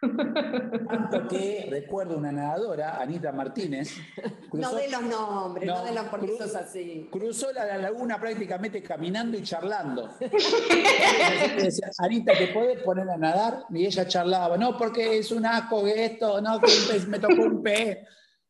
Tanto 0.00 1.28
que 1.28 1.68
recuerdo 1.70 2.16
una 2.18 2.32
nadadora, 2.32 3.00
Anita 3.00 3.30
Martínez, 3.30 3.94
No 4.16 4.48
cruzó, 4.50 4.76
de 4.76 4.90
los 4.90 5.02
nombres, 5.02 5.66
no, 5.68 5.78
No, 5.78 5.84
de 5.84 5.92
los 5.92 6.04
porque 6.06 6.26
cru- 6.26 6.38
sos 6.38 6.56
así. 6.56 7.08
cruzó 7.12 7.52
la, 7.52 7.66
la 7.66 7.78
laguna 7.78 8.18
prácticamente 8.18 8.82
caminando 8.82 9.38
y 9.38 9.42
charlando. 9.42 10.08
Decía, 11.56 11.90
Anita, 11.98 12.32
¿te 12.36 12.48
podés 12.48 12.82
poner 12.82 13.08
a 13.10 13.16
nadar? 13.16 13.64
Y 13.70 13.86
ella 13.86 14.06
charlaba, 14.08 14.56
no, 14.56 14.76
porque 14.76 15.18
es 15.18 15.30
un 15.30 15.46
asco 15.46 15.84
que 15.84 16.04
esto, 16.06 16.40
no, 16.40 16.60
que 16.60 16.98
me 17.08 17.18
tocó 17.18 17.34
un 17.42 17.62
pez. 17.62 17.98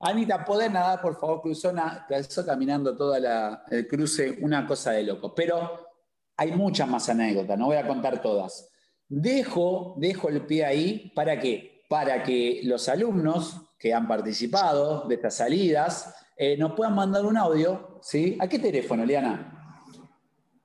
Anita, 0.00 0.44
¿podés 0.44 0.70
nadar, 0.70 1.00
por 1.00 1.18
favor? 1.18 1.42
Cruzó, 1.42 1.72
na- 1.72 2.04
cruzó 2.08 2.44
caminando 2.46 2.96
todo 2.96 3.14
el 3.16 3.86
cruce, 3.88 4.38
una 4.40 4.66
cosa 4.66 4.92
de 4.92 5.04
loco. 5.04 5.34
Pero 5.34 5.91
hay 6.36 6.52
muchas 6.52 6.88
más 6.88 7.08
anécdotas, 7.08 7.58
no 7.58 7.66
voy 7.66 7.76
a 7.76 7.86
contar 7.86 8.20
todas. 8.20 8.70
Dejo, 9.08 9.94
dejo 9.98 10.28
el 10.28 10.46
pie 10.46 10.64
ahí, 10.64 11.12
¿para 11.14 11.38
qué? 11.38 11.84
Para 11.88 12.22
que 12.22 12.60
los 12.64 12.88
alumnos 12.88 13.74
que 13.78 13.92
han 13.92 14.08
participado 14.08 15.06
de 15.08 15.16
estas 15.16 15.36
salidas 15.36 16.14
eh, 16.36 16.56
nos 16.56 16.72
puedan 16.72 16.94
mandar 16.94 17.24
un 17.24 17.36
audio, 17.36 17.98
¿sí? 18.02 18.36
¿A 18.40 18.48
qué 18.48 18.58
teléfono, 18.58 19.04
Liana? 19.04 19.58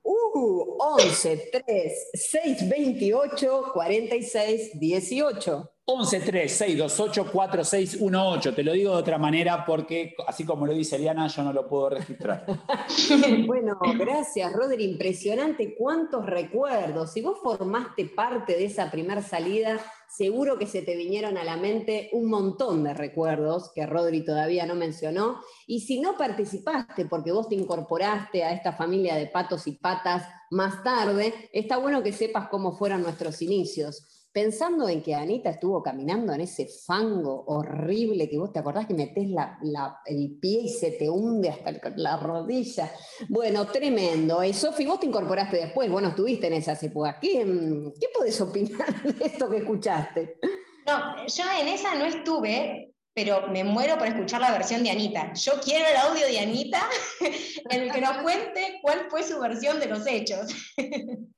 Uh, 0.02 0.76
11 0.78 1.50
3 1.66 2.10
628 2.14 3.70
46 3.74 4.80
18. 4.80 5.70
11 5.90 6.20
3 6.20 6.52
628 6.52 7.32
4618. 7.32 8.54
Te 8.54 8.62
lo 8.62 8.72
digo 8.72 8.90
de 8.92 8.98
otra 8.98 9.16
manera 9.16 9.64
porque, 9.64 10.14
así 10.26 10.44
como 10.44 10.66
lo 10.66 10.74
dice 10.74 10.98
Liana, 10.98 11.28
yo 11.28 11.42
no 11.42 11.52
lo 11.54 11.66
puedo 11.66 11.90
registrar. 11.90 12.44
Bueno, 13.46 13.78
gracias, 13.98 14.52
Rodri. 14.52 14.84
Impresionante 14.84 15.74
cuántos 15.74 16.26
recuerdos. 16.26 17.12
Si 17.12 17.22
vos 17.22 17.38
formaste 17.42 18.04
parte 18.04 18.54
de 18.54 18.66
esa 18.66 18.90
primer 18.90 19.22
salida, 19.22 19.80
seguro 20.08 20.58
que 20.58 20.66
se 20.66 20.82
te 20.82 20.94
vinieron 20.94 21.38
a 21.38 21.44
la 21.44 21.56
mente 21.56 22.10
un 22.12 22.28
montón 22.28 22.84
de 22.84 22.92
recuerdos 22.92 23.70
que 23.74 23.86
Rodri 23.86 24.24
todavía 24.24 24.66
no 24.66 24.74
mencionó. 24.74 25.40
Y 25.66 25.80
si 25.80 26.00
no 26.00 26.18
participaste 26.18 27.06
porque 27.06 27.32
vos 27.32 27.48
te 27.48 27.54
incorporaste 27.54 28.44
a 28.44 28.52
esta 28.52 28.72
familia 28.72 29.14
de 29.14 29.26
patos 29.26 29.66
y 29.66 29.72
patas 29.72 30.28
más 30.50 30.82
tarde, 30.82 31.32
está 31.52 31.78
bueno 31.78 32.02
que 32.02 32.12
sepas 32.12 32.48
cómo 32.48 32.76
fueron 32.76 33.02
nuestros 33.02 33.40
inicios. 33.40 34.17
Pensando 34.38 34.88
en 34.88 35.02
que 35.02 35.16
Anita 35.16 35.50
estuvo 35.50 35.82
caminando 35.82 36.32
en 36.32 36.42
ese 36.42 36.68
fango 36.68 37.42
horrible 37.48 38.30
que 38.30 38.38
vos 38.38 38.52
te 38.52 38.60
acordás 38.60 38.86
que 38.86 38.94
metés 38.94 39.28
la- 39.28 39.58
la- 39.62 39.98
el 40.06 40.38
pie 40.40 40.60
y 40.60 40.68
se 40.68 40.92
te 40.92 41.10
hunde 41.10 41.48
hasta 41.48 41.72
la 41.96 42.16
rodilla. 42.18 42.88
Bueno, 43.28 43.66
tremendo. 43.66 44.40
Eh, 44.40 44.52
Sofi, 44.54 44.86
vos 44.86 45.00
te 45.00 45.06
incorporaste 45.06 45.56
después, 45.56 45.90
vos 45.90 46.00
no 46.00 46.10
estuviste 46.10 46.46
en 46.46 46.52
esas 46.52 46.80
épocas. 46.84 47.16
¿Qué, 47.20 47.44
mm, 47.44 47.94
¿Qué 48.00 48.06
podés 48.14 48.40
opinar 48.40 48.86
de 49.02 49.24
esto 49.26 49.50
que 49.50 49.56
escuchaste? 49.56 50.38
No, 50.86 51.26
yo 51.26 51.44
en 51.60 51.66
esa 51.66 51.96
no 51.96 52.04
estuve, 52.04 52.94
pero 53.12 53.48
me 53.48 53.64
muero 53.64 53.98
por 53.98 54.06
escuchar 54.06 54.40
la 54.40 54.52
versión 54.52 54.84
de 54.84 54.90
Anita. 54.90 55.32
Yo 55.32 55.54
quiero 55.64 55.84
el 55.84 55.96
audio 55.96 56.24
de 56.28 56.38
Anita 56.38 56.88
en 57.70 57.82
el 57.82 57.90
que 57.90 58.00
nos 58.00 58.18
cuente 58.18 58.78
cuál 58.82 59.06
fue 59.10 59.24
su 59.24 59.40
versión 59.40 59.80
de 59.80 59.86
los 59.86 60.06
hechos. 60.06 60.46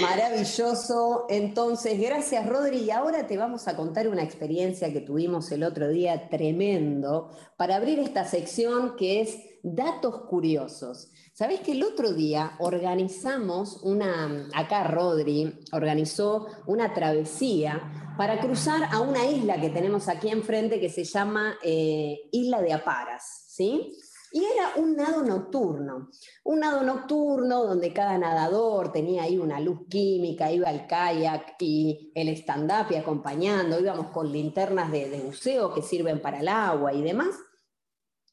Maravilloso. 0.00 1.26
Entonces, 1.28 2.00
gracias 2.00 2.46
Rodri. 2.46 2.78
Y 2.78 2.90
ahora 2.90 3.26
te 3.26 3.36
vamos 3.36 3.68
a 3.68 3.76
contar 3.76 4.08
una 4.08 4.22
experiencia 4.22 4.92
que 4.92 5.00
tuvimos 5.00 5.50
el 5.52 5.64
otro 5.64 5.88
día 5.88 6.28
tremendo 6.28 7.30
para 7.56 7.76
abrir 7.76 7.98
esta 7.98 8.24
sección 8.24 8.96
que 8.96 9.20
es 9.20 9.38
datos 9.62 10.22
curiosos. 10.22 11.10
Sabés 11.32 11.60
que 11.60 11.72
el 11.72 11.82
otro 11.82 12.12
día 12.12 12.52
organizamos 12.58 13.80
una, 13.82 14.48
acá 14.54 14.84
Rodri 14.84 15.60
organizó 15.72 16.46
una 16.66 16.92
travesía 16.92 18.14
para 18.18 18.40
cruzar 18.40 18.82
a 18.92 19.00
una 19.00 19.24
isla 19.26 19.60
que 19.60 19.70
tenemos 19.70 20.08
aquí 20.08 20.28
enfrente 20.28 20.78
que 20.78 20.90
se 20.90 21.04
llama 21.04 21.54
eh, 21.62 22.28
Isla 22.32 22.60
de 22.60 22.72
Aparas, 22.74 23.46
¿sí? 23.48 23.96
Y 24.32 24.44
era 24.44 24.72
un 24.76 24.96
nado 24.96 25.22
nocturno, 25.22 26.08
un 26.44 26.60
nado 26.60 26.82
nocturno 26.82 27.64
donde 27.64 27.92
cada 27.92 28.16
nadador 28.16 28.90
tenía 28.90 29.24
ahí 29.24 29.36
una 29.36 29.60
luz 29.60 29.80
química, 29.90 30.50
iba 30.50 30.70
el 30.70 30.86
kayak 30.86 31.56
y 31.60 32.10
el 32.14 32.28
stand-up 32.28 32.90
y 32.90 32.96
acompañando, 32.96 33.78
íbamos 33.78 34.06
con 34.06 34.32
linternas 34.32 34.90
de, 34.90 35.10
de 35.10 35.20
buceo 35.20 35.74
que 35.74 35.82
sirven 35.82 36.22
para 36.22 36.40
el 36.40 36.48
agua 36.48 36.94
y 36.94 37.02
demás. 37.02 37.36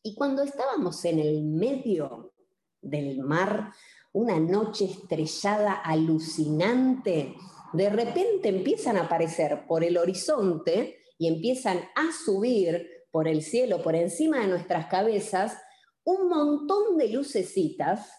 Y 0.01 0.15
cuando 0.15 0.41
estábamos 0.43 1.03
en 1.03 1.19
el 1.19 1.43
medio 1.43 2.33
del 2.81 3.19
mar, 3.19 3.73
una 4.13 4.39
noche 4.39 4.85
estrellada 4.85 5.73
alucinante, 5.73 7.35
de 7.73 7.89
repente 7.89 8.49
empiezan 8.49 8.95
a 8.97 9.01
aparecer 9.03 9.67
por 9.67 9.83
el 9.83 9.97
horizonte 9.97 10.97
y 11.17 11.27
empiezan 11.27 11.79
a 11.95 12.11
subir 12.13 12.87
por 13.11 13.27
el 13.27 13.43
cielo, 13.43 13.81
por 13.81 13.95
encima 13.95 14.39
de 14.39 14.47
nuestras 14.47 14.85
cabezas, 14.87 15.57
un 16.09 16.27
montón 16.27 16.97
de 16.97 17.09
lucecitas, 17.09 18.11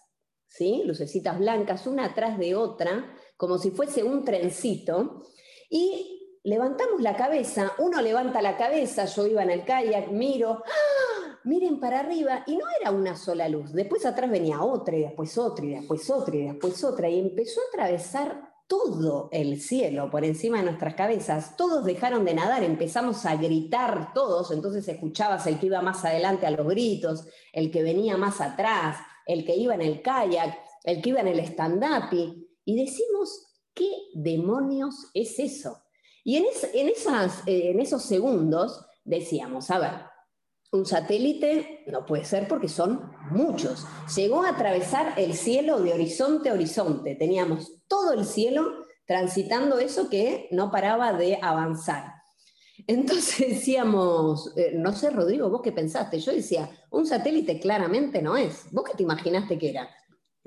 ¿sí? 0.47 0.83
lucecitas 0.85 1.39
blancas, 1.39 1.87
una 1.87 2.07
atrás 2.07 2.39
de 2.39 2.55
otra, 2.55 3.17
como 3.37 3.59
si 3.59 3.73
fuese 3.73 4.05
un 4.05 4.25
trencito, 4.25 5.25
y 5.69 6.39
levantamos 6.45 7.01
la 7.01 7.17
cabeza, 7.17 7.73
uno 7.79 8.01
levanta 8.01 8.41
la 8.43 8.57
cabeza, 8.57 9.07
yo 9.07 9.27
iba 9.27 9.43
en 9.43 9.51
el 9.51 9.65
kayak, 9.65 10.13
miro, 10.13 10.63
¡ah! 10.65 11.39
miren 11.45 11.81
para 11.81 12.01
arriba, 12.01 12.45
y 12.47 12.57
no 12.57 12.67
era 12.81 12.93
una 12.93 13.17
sola 13.17 13.49
luz, 13.49 13.73
después 13.73 14.07
atrás 14.07 14.31
venía 14.31 14.63
otra, 14.63 14.97
y 14.97 15.01
después 15.01 15.37
otra, 15.37 15.65
y 15.65 15.71
después 15.71 16.09
otra, 16.11 16.37
y 16.37 16.45
después 16.45 16.85
otra, 16.85 17.09
y 17.09 17.19
empezó 17.19 17.61
a 17.61 17.69
atravesar 17.71 18.50
todo 18.71 19.29
el 19.33 19.61
cielo 19.61 20.11
por 20.13 20.25
encima 20.25 20.59
de 20.59 20.63
nuestras 20.63 20.95
cabezas. 20.95 21.57
Todos 21.57 21.85
dejaron 21.85 22.25
de 22.25 22.35
nadar, 22.35 22.63
empezamos 22.63 23.27
a 23.27 23.35
gritar 23.35 24.15
todos, 24.15 24.53
entonces 24.53 24.87
escuchabas 24.87 25.45
el 25.49 25.59
que 25.59 25.67
iba 25.67 25.83
más 25.83 26.05
adelante 26.05 26.47
a 26.47 26.53
los 26.53 26.69
gritos, 26.69 27.27
el 27.53 27.73
que 27.73 27.83
venía 27.83 28.17
más 28.17 28.41
atrás, 28.41 28.99
el 29.27 29.45
que 29.45 29.57
iba 29.57 29.75
en 29.75 29.83
el 29.83 30.03
kayak, 30.03 30.57
el 30.85 31.03
que 31.03 31.09
iba 31.09 31.21
en 31.21 31.27
el 31.27 31.41
stand-up, 31.41 32.17
y 32.65 32.77
decimos, 32.77 33.49
¿qué 33.75 33.91
demonios 34.15 35.11
es 35.15 35.41
eso? 35.41 35.83
Y 36.23 36.37
en, 36.37 36.45
en, 36.73 36.89
esas, 36.91 37.43
eh, 37.49 37.73
en 37.73 37.81
esos 37.81 38.05
segundos 38.05 38.87
decíamos, 39.03 39.69
a 39.73 39.81
ver, 39.81 39.93
un 40.73 40.87
satélite 40.87 41.85
no 41.87 42.07
puede 42.07 42.25
ser 42.25 42.47
porque 42.47 42.69
son 42.69 43.11
muchos. 43.31 43.87
Llegó 44.15 44.43
a 44.43 44.51
atravesar 44.51 45.15
el 45.17 45.35
cielo 45.35 45.81
de 45.81 45.93
horizonte 45.93 46.49
a 46.49 46.55
horizonte. 46.55 47.17
Teníamos 47.17 47.73
todo 47.89 48.13
el 48.13 48.25
cielo 48.25 48.87
transitando 49.07 49.79
eso 49.81 50.09
que 50.09 50.49
no 50.53 50.71
paraba 50.71 51.13
de 51.13 51.39
avanzar. 51.43 52.15
Entonces 52.87 53.49
decíamos, 53.49 54.57
eh, 54.57 54.73
no 54.75 54.93
sé, 54.93 55.11
Rodrigo, 55.11 55.51
¿vos 55.51 55.63
qué 55.63 55.73
pensaste? 55.73 56.21
Yo 56.21 56.33
decía, 56.33 56.71
un 56.91 57.07
satélite 57.07 57.59
claramente 57.59 58.23
no 58.23 58.37
es. 58.37 58.67
¿Vos 58.71 58.85
qué 58.85 58.97
te 58.97 59.03
imaginaste 59.03 59.59
que 59.59 59.71
era? 59.71 59.91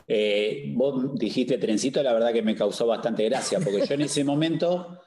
Eh, 0.07 0.73
vos 0.75 1.15
dijiste 1.15 1.57
trencito, 1.57 2.01
la 2.01 2.13
verdad 2.13 2.33
que 2.33 2.41
me 2.41 2.55
causó 2.55 2.87
bastante 2.87 3.25
gracia, 3.25 3.59
porque 3.59 3.85
yo 3.85 3.93
en 3.93 4.01
ese 4.01 4.23
momento, 4.23 4.99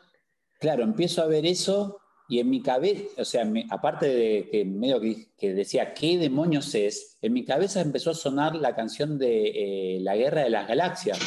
claro, 0.58 0.84
empiezo 0.84 1.22
a 1.22 1.26
ver 1.26 1.44
eso 1.44 1.98
y 2.28 2.40
en 2.40 2.50
mi 2.50 2.60
cabeza, 2.60 3.04
o 3.18 3.24
sea, 3.24 3.48
aparte 3.70 4.06
de 4.06 4.48
que 4.50 4.64
medio 4.64 5.00
que, 5.00 5.54
decía, 5.54 5.94
¿qué 5.94 6.18
demonios 6.18 6.74
es? 6.74 7.18
En 7.22 7.32
mi 7.32 7.44
cabeza 7.44 7.80
empezó 7.80 8.10
a 8.10 8.14
sonar 8.14 8.56
la 8.56 8.74
canción 8.74 9.16
de 9.18 9.96
eh, 9.96 10.00
La 10.00 10.16
Guerra 10.16 10.42
de 10.42 10.50
las 10.50 10.66
Galaxias. 10.66 11.18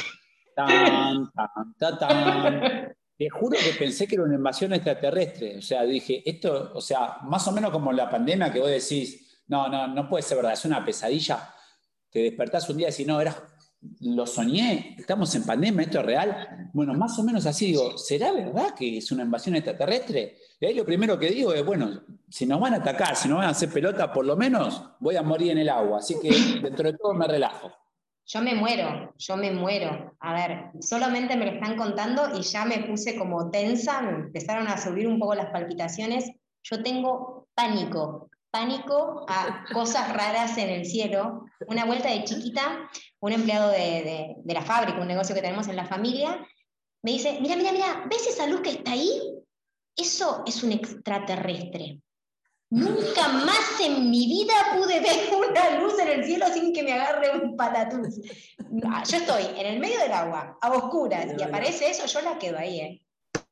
Te 3.17 3.29
juro 3.29 3.57
que 3.57 3.77
pensé 3.77 4.07
que 4.07 4.15
era 4.15 4.23
una 4.23 4.35
invasión 4.35 4.73
extraterrestre. 4.73 5.57
O 5.57 5.61
sea, 5.61 5.83
dije, 5.83 6.21
esto, 6.25 6.71
o 6.73 6.81
sea, 6.81 7.17
más 7.23 7.47
o 7.47 7.51
menos 7.51 7.71
como 7.71 7.91
la 7.91 8.09
pandemia 8.09 8.51
que 8.51 8.59
vos 8.59 8.69
decís, 8.69 9.41
no, 9.47 9.67
no, 9.67 9.87
no 9.87 10.07
puede 10.07 10.23
ser 10.23 10.37
verdad, 10.37 10.53
es 10.53 10.65
una 10.65 10.85
pesadilla. 10.85 11.53
Te 12.09 12.19
despertás 12.19 12.69
un 12.69 12.77
día 12.77 12.87
y 12.87 12.91
decís, 12.91 13.07
no, 13.07 13.19
era, 13.19 13.35
lo 14.01 14.25
soñé, 14.25 14.95
estamos 14.97 15.33
en 15.35 15.45
pandemia, 15.45 15.83
esto 15.83 15.99
es 15.99 16.05
real. 16.05 16.69
Bueno, 16.73 16.93
más 16.93 17.17
o 17.19 17.23
menos 17.23 17.45
así 17.45 17.67
digo, 17.67 17.97
¿será 17.97 18.31
verdad 18.31 18.73
que 18.75 18.97
es 18.97 19.11
una 19.11 19.23
invasión 19.23 19.55
extraterrestre? 19.55 20.37
Y 20.59 20.65
ahí 20.65 20.73
lo 20.73 20.85
primero 20.85 21.17
que 21.17 21.29
digo 21.29 21.53
es, 21.53 21.65
bueno, 21.65 22.01
si 22.27 22.45
nos 22.45 22.59
van 22.59 22.73
a 22.73 22.77
atacar, 22.77 23.15
si 23.15 23.29
nos 23.29 23.37
van 23.37 23.47
a 23.47 23.51
hacer 23.51 23.69
pelota, 23.69 24.11
por 24.11 24.25
lo 24.25 24.35
menos 24.35 24.83
voy 24.99 25.15
a 25.15 25.23
morir 25.23 25.51
en 25.51 25.59
el 25.59 25.69
agua. 25.69 25.99
Así 25.99 26.15
que 26.21 26.29
dentro 26.61 26.91
de 26.91 26.97
todo 26.97 27.13
me 27.13 27.27
relajo. 27.27 27.71
Yo 28.25 28.41
me 28.41 28.53
muero, 28.53 29.13
yo 29.17 29.37
me 29.37 29.51
muero. 29.51 30.15
A 30.19 30.33
ver, 30.33 30.71
solamente 30.81 31.35
me 31.35 31.45
lo 31.45 31.51
están 31.53 31.75
contando 31.77 32.37
y 32.37 32.43
ya 32.43 32.63
me 32.63 32.83
puse 32.83 33.17
como 33.17 33.49
tensa, 33.49 34.01
empezaron 34.07 34.67
a 34.67 34.77
subir 34.77 35.07
un 35.07 35.17
poco 35.17 35.33
las 35.33 35.49
palpitaciones. 35.49 36.29
Yo 36.61 36.83
tengo 36.83 37.47
pánico, 37.55 38.29
pánico 38.51 39.25
a 39.27 39.65
cosas 39.73 40.11
raras 40.13 40.57
en 40.57 40.69
el 40.69 40.85
cielo. 40.85 41.45
Una 41.67 41.85
vuelta 41.85 42.09
de 42.09 42.23
chiquita, 42.23 42.89
un 43.19 43.31
empleado 43.31 43.69
de, 43.69 44.35
de 44.37 44.53
la 44.53 44.61
fábrica, 44.61 44.99
un 44.99 45.07
negocio 45.07 45.35
que 45.35 45.41
tenemos 45.41 45.67
en 45.67 45.75
la 45.75 45.85
familia, 45.85 46.45
me 47.01 47.11
dice, 47.11 47.39
mira, 47.41 47.55
mira, 47.55 47.71
mira, 47.71 48.05
¿ves 48.09 48.27
esa 48.27 48.47
luz 48.47 48.61
que 48.61 48.71
está 48.71 48.91
ahí? 48.91 49.21
Eso 49.95 50.43
es 50.45 50.63
un 50.63 50.71
extraterrestre. 50.71 51.99
Nunca 52.71 53.27
más 53.29 53.79
en 53.83 54.11
mi 54.11 54.27
vida 54.27 54.53
pude 54.75 54.99
ver 54.99 55.33
una 55.33 55.79
luz 55.79 55.97
en 55.99 56.07
el 56.07 56.23
cielo 56.23 56.45
sin 56.53 56.71
que 56.71 56.83
me 56.83 56.93
agarre 56.93 57.39
un 57.39 57.57
patatús. 57.57 58.19
Ah, 58.85 59.03
yo 59.03 59.17
estoy 59.17 59.43
en 59.57 59.65
el 59.65 59.79
medio 59.79 59.99
del 59.99 60.11
agua, 60.11 60.57
a 60.61 60.71
oscuras, 60.71 61.27
y 61.37 61.41
aparece 61.41 61.89
eso, 61.89 62.05
yo 62.05 62.21
la 62.21 62.37
quedo 62.37 62.59
ahí. 62.59 62.79
¿eh? 62.79 63.01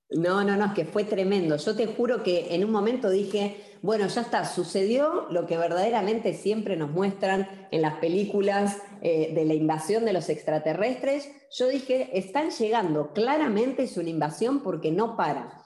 No, 0.09 0.43
no, 0.43 0.55
no, 0.55 0.65
es 0.67 0.71
que 0.73 0.85
fue 0.85 1.03
tremendo. 1.03 1.57
Yo 1.57 1.75
te 1.75 1.85
juro 1.85 2.23
que 2.23 2.55
en 2.55 2.63
un 2.63 2.71
momento 2.71 3.09
dije, 3.09 3.57
bueno, 3.81 4.07
ya 4.07 4.21
está, 4.21 4.45
sucedió 4.45 5.27
lo 5.29 5.45
que 5.45 5.57
verdaderamente 5.57 6.33
siempre 6.33 6.77
nos 6.77 6.91
muestran 6.91 7.67
en 7.71 7.81
las 7.81 7.95
películas 7.95 8.77
eh, 9.01 9.33
de 9.33 9.45
la 9.45 9.53
invasión 9.53 10.05
de 10.05 10.13
los 10.13 10.29
extraterrestres. 10.29 11.29
Yo 11.51 11.67
dije, 11.67 12.17
están 12.17 12.51
llegando, 12.51 13.11
claramente 13.13 13.83
es 13.83 13.97
una 13.97 14.09
invasión 14.09 14.63
porque 14.63 14.91
no 14.91 15.17
para. 15.17 15.65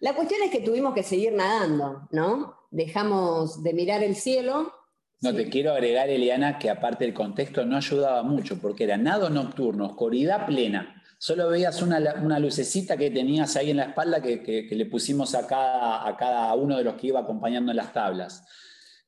La 0.00 0.14
cuestión 0.14 0.40
es 0.42 0.50
que 0.50 0.60
tuvimos 0.60 0.94
que 0.94 1.02
seguir 1.02 1.32
nadando, 1.34 2.08
¿no? 2.10 2.56
Dejamos 2.70 3.62
de 3.62 3.74
mirar 3.74 4.02
el 4.02 4.16
cielo. 4.16 4.72
No, 5.20 5.32
te 5.32 5.48
quiero 5.48 5.70
agregar, 5.70 6.08
Eliana, 6.08 6.58
que 6.58 6.70
aparte 6.70 7.04
el 7.04 7.14
contexto 7.14 7.64
no 7.64 7.76
ayudaba 7.76 8.24
mucho, 8.24 8.58
porque 8.58 8.84
era 8.84 8.96
nado 8.96 9.30
nocturno, 9.30 9.86
oscuridad 9.86 10.46
plena. 10.46 11.01
Solo 11.22 11.50
veías 11.50 11.80
una, 11.82 12.40
lucecita 12.40 12.96
que 12.96 13.08
tenías 13.08 13.54
ahí 13.54 13.70
en 13.70 13.76
la 13.76 13.84
espalda 13.84 14.20
que, 14.20 14.66
le 14.68 14.86
pusimos 14.86 15.36
a 15.36 15.46
cada, 15.46 16.52
uno 16.54 16.76
de 16.76 16.82
los 16.82 16.94
que 16.96 17.06
iba 17.06 17.20
acompañando 17.20 17.70
en 17.70 17.76
las 17.76 17.92
tablas. 17.92 18.44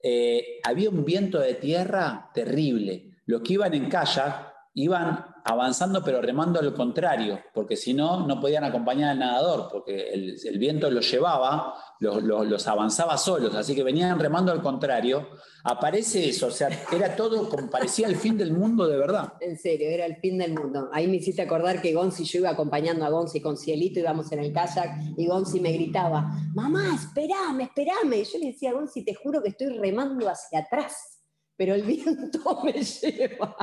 Eh, 0.01 0.61
había 0.63 0.91
un 0.91 1.05
viento 1.05 1.41
de 1.41 1.55
tierra 1.55 2.31
terrible. 2.33 3.19
Los 3.27 3.41
que 3.41 3.55
iban 3.55 3.75
en 3.75 3.89
kayak 3.89 4.47
iban 4.75 5.27
avanzando 5.45 6.03
pero 6.03 6.23
remando 6.23 6.59
al 6.59 6.73
contrario, 6.73 7.39
porque 7.53 7.77
si 7.77 7.93
no, 7.93 8.27
no 8.27 8.41
podían 8.41 8.65
acompañar 8.65 9.11
al 9.11 9.19
nadador, 9.19 9.69
porque 9.71 10.09
el, 10.09 10.59
viento 10.59 10.91
los 10.91 11.11
llevaba, 11.11 11.75
los, 12.01 12.67
avanzaba 12.67 13.19
solos, 13.19 13.55
así 13.55 13.75
que 13.75 13.83
venían 13.83 14.19
remando 14.19 14.51
al 14.53 14.63
contrario. 14.63 15.29
Aparece 15.63 16.29
eso, 16.29 16.49
o 16.49 16.51
sea, 16.51 16.69
era 16.93 17.15
todo 17.15 17.49
parecía 17.71 18.07
el 18.07 18.17
fin 18.17 18.37
del 18.39 18.53
mundo 18.53 18.87
de 18.87 18.97
verdad. 18.97 19.35
En 19.41 19.59
serio, 19.59 19.89
era 19.89 20.07
el 20.07 20.17
fin 20.17 20.39
del 20.39 20.55
mundo. 20.55 20.89
Ahí 20.93 21.07
me 21.07 21.17
hiciste 21.17 21.43
acordar 21.43 21.81
que 21.81 21.93
Gonzi, 21.93 22.25
yo 22.25 22.41
iba 22.41 22.51
acompañando 22.51 23.05
a 23.05 23.11
Gonzi 23.11 23.41
con 23.41 23.57
Cielito, 23.57 24.01
íbamos 24.01 24.33
en 24.33 24.41
el 24.41 24.53
kayak 24.53 25.15
y 25.17 25.27
Gonzi 25.27 25.61
me 25.61 25.73
gritaba, 25.73 26.31
mamá, 26.55 26.95
esperame, 26.95 27.65
esperame. 27.65 28.19
Y 28.19 28.25
yo 28.25 28.39
le 28.39 28.47
decía, 28.47 28.73
Gonzi, 28.73 29.05
te 29.05 29.15
juro 29.15 29.43
que 29.43 29.51
estoy 29.51 29.79
remando 29.79 30.29
hacia 30.29 30.61
atrás 30.61 31.15
pero 31.57 31.75
el 31.75 31.83
viento 31.85 32.61
me 32.65 32.73
lleva. 32.73 33.57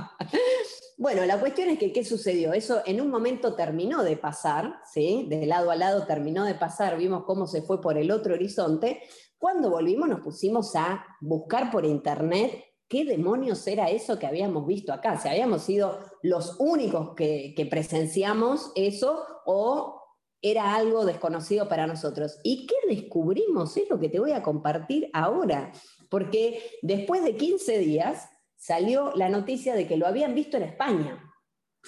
Bueno, 0.98 1.26
la 1.26 1.40
cuestión 1.40 1.70
es 1.70 1.80
que, 1.80 1.92
¿qué 1.92 2.06
sucedió? 2.06 2.54
Eso 2.54 2.82
en 2.86 3.02
un 3.02 3.10
momento 3.10 3.56
terminó 3.56 4.04
de 4.04 4.18
pasar, 4.18 4.76
¿sí? 4.92 5.26
De 5.30 5.46
lado 5.46 5.72
a 5.72 5.76
lado 5.76 6.06
terminó 6.06 6.46
de 6.46 6.56
pasar, 6.56 6.98
vimos 6.98 7.24
cómo 7.26 7.48
se 7.48 7.62
fue 7.62 7.82
por 7.82 7.98
el 7.98 8.12
otro 8.12 8.36
horizonte. 8.36 9.02
Cuando 9.38 9.70
volvimos 9.72 10.08
nos 10.08 10.22
pusimos 10.22 10.76
a 10.76 11.04
buscar 11.20 11.72
por 11.72 11.86
internet 11.86 12.66
qué 12.88 13.06
demonios 13.06 13.66
era 13.68 13.90
eso 13.90 14.20
que 14.20 14.28
habíamos 14.28 14.68
visto 14.68 14.94
acá. 14.94 15.18
Si 15.18 15.30
habíamos 15.30 15.64
sido 15.64 15.98
los 16.22 16.58
únicos 16.60 17.16
que, 17.16 17.54
que 17.56 17.66
presenciamos 17.66 18.72
eso 18.76 19.26
o 19.46 20.02
era 20.42 20.76
algo 20.76 21.06
desconocido 21.06 21.70
para 21.70 21.88
nosotros. 21.88 22.40
¿Y 22.44 22.68
qué 22.68 22.76
descubrimos? 22.88 23.78
Es 23.78 23.90
lo 23.90 24.00
que 24.00 24.10
te 24.10 24.20
voy 24.20 24.32
a 24.34 24.44
compartir 24.44 25.10
ahora 25.14 25.72
porque 26.12 26.62
después 26.82 27.24
de 27.24 27.38
15 27.38 27.80
días 27.80 28.30
salió 28.58 29.14
la 29.16 29.30
noticia 29.30 29.74
de 29.74 29.88
que 29.88 29.96
lo 29.96 30.06
habían 30.06 30.36
visto 30.36 30.58
en 30.58 30.64
España. 30.64 31.28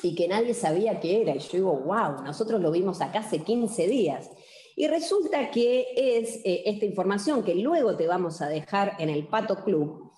y 0.02 0.16
que 0.16 0.28
nadie 0.28 0.56
sabía 0.56 1.00
qué 1.00 1.22
era. 1.22 1.36
Y 1.36 1.40
yo 1.40 1.50
digo, 1.52 1.80
wow, 1.82 2.24
nosotros 2.24 2.60
lo 2.60 2.72
vimos 2.72 3.00
acá 3.00 3.20
hace 3.20 3.44
15 3.44 3.88
días. 3.88 4.28
Y 4.76 4.88
resulta 4.88 5.52
que 5.52 5.86
es 5.96 6.38
eh, 6.46 6.64
esta 6.66 6.86
información 6.86 7.44
que 7.44 7.54
luego 7.54 7.96
te 7.96 8.08
vamos 8.08 8.42
a 8.42 8.50
dejar 8.50 8.96
en 8.98 9.12
el 9.12 9.28
Pato 9.28 9.64
Club, 9.64 10.12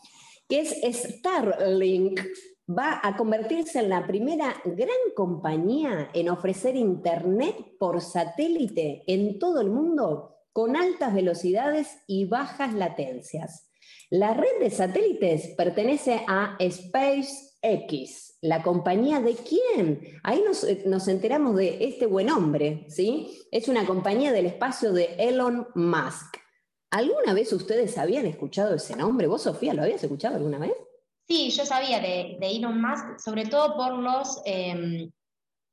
que 0.48 0.62
es 0.62 0.82
Starlink, 0.82 2.22
va 2.70 3.02
a 3.04 3.18
convertirse 3.18 3.80
en 3.80 3.90
la 3.90 4.08
primera 4.08 4.56
gran 4.64 5.12
compañía 5.14 6.10
en 6.14 6.30
ofrecer 6.30 6.78
Internet 6.78 7.56
por 7.78 8.00
satélite 8.00 9.04
en 9.08 9.40
todo 9.40 9.60
el 9.60 9.70
mundo 9.70 10.38
con 10.54 10.78
altas 10.78 11.14
velocidades 11.14 11.98
y 12.08 12.24
bajas 12.26 12.74
latencias. 12.74 13.70
La 14.10 14.34
red 14.34 14.60
de 14.60 14.70
satélites 14.70 15.54
pertenece 15.58 16.24
a 16.28 16.58
SpaceX, 16.60 18.38
la 18.42 18.62
compañía 18.64 19.20
de 19.20 19.36
quién. 19.36 20.20
Ahí 20.24 20.42
nos, 20.46 20.64
eh, 20.64 20.84
nos, 20.86 21.08
enteramos 21.08 21.56
de 21.56 21.84
este 21.86 22.06
buen 22.06 22.30
hombre, 22.30 22.86
¿sí? 22.90 23.40
Es 23.52 23.68
una 23.68 23.86
compañía 23.86 24.32
del 24.32 24.46
espacio 24.46 24.94
de 24.94 25.16
Elon 25.18 25.68
Musk. 25.76 26.38
¿Alguna 26.92 27.34
vez 27.34 27.52
ustedes 27.52 27.98
habían 27.98 28.26
escuchado 28.26 28.76
ese 28.76 28.96
nombre? 28.96 29.28
¿Vos, 29.28 29.44
Sofía, 29.44 29.74
lo 29.74 29.84
habías 29.84 30.04
escuchado 30.04 30.36
alguna 30.36 30.60
vez? 30.60 30.74
Sí, 31.28 31.50
yo 31.50 31.66
sabía 31.66 32.00
de, 32.00 32.38
de 32.40 32.48
Elon 32.56 32.80
Musk, 32.80 33.20
sobre 33.20 33.46
todo 33.46 33.76
por 33.76 33.94
los... 33.94 34.42
Eh, 34.46 35.10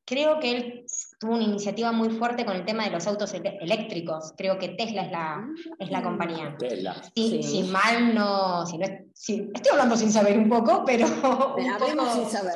creo 0.04 0.40
que 0.40 0.56
él 0.56 0.86
tuvo 1.18 1.34
una 1.34 1.44
iniciativa 1.44 1.92
muy 1.92 2.10
fuerte 2.10 2.44
con 2.44 2.56
el 2.56 2.64
tema 2.64 2.84
de 2.84 2.90
los 2.90 3.06
autos 3.06 3.32
eléctricos. 3.34 4.32
Creo 4.36 4.58
que 4.58 4.70
Tesla 4.70 5.02
es 5.02 5.12
la, 5.12 5.46
es 5.78 5.90
la 5.90 6.02
compañía. 6.02 6.56
Tesla. 6.58 7.02
Sí, 7.14 7.42
Si 7.42 7.62
mal 7.64 8.14
no, 8.14 8.66
si 8.66 8.78
no 8.78 8.86
si, 9.14 9.50
estoy 9.54 9.72
hablando 9.72 9.96
sin 9.96 10.12
saber 10.12 10.38
un 10.38 10.48
poco, 10.48 10.82
pero... 10.84 11.06
Un 11.56 11.78
poco, 11.78 12.14
sin 12.14 12.26
saber. 12.26 12.54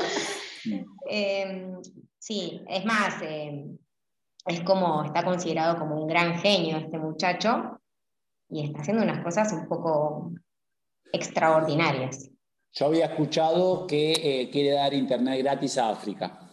Eh, 1.08 1.70
sí, 2.18 2.60
es 2.68 2.84
más, 2.84 3.22
eh, 3.22 3.64
es 4.46 4.60
como, 4.62 5.04
está 5.04 5.24
considerado 5.24 5.78
como 5.78 6.02
un 6.02 6.08
gran 6.08 6.40
genio 6.40 6.78
este 6.78 6.98
muchacho 6.98 7.80
y 8.48 8.64
está 8.64 8.80
haciendo 8.80 9.04
unas 9.04 9.22
cosas 9.22 9.52
un 9.52 9.68
poco 9.68 10.32
extraordinarias. 11.12 12.28
Yo 12.72 12.86
había 12.86 13.06
escuchado 13.06 13.86
que 13.86 14.12
eh, 14.12 14.50
quiere 14.50 14.72
dar 14.72 14.92
internet 14.92 15.38
gratis 15.38 15.78
a 15.78 15.90
África. 15.90 16.45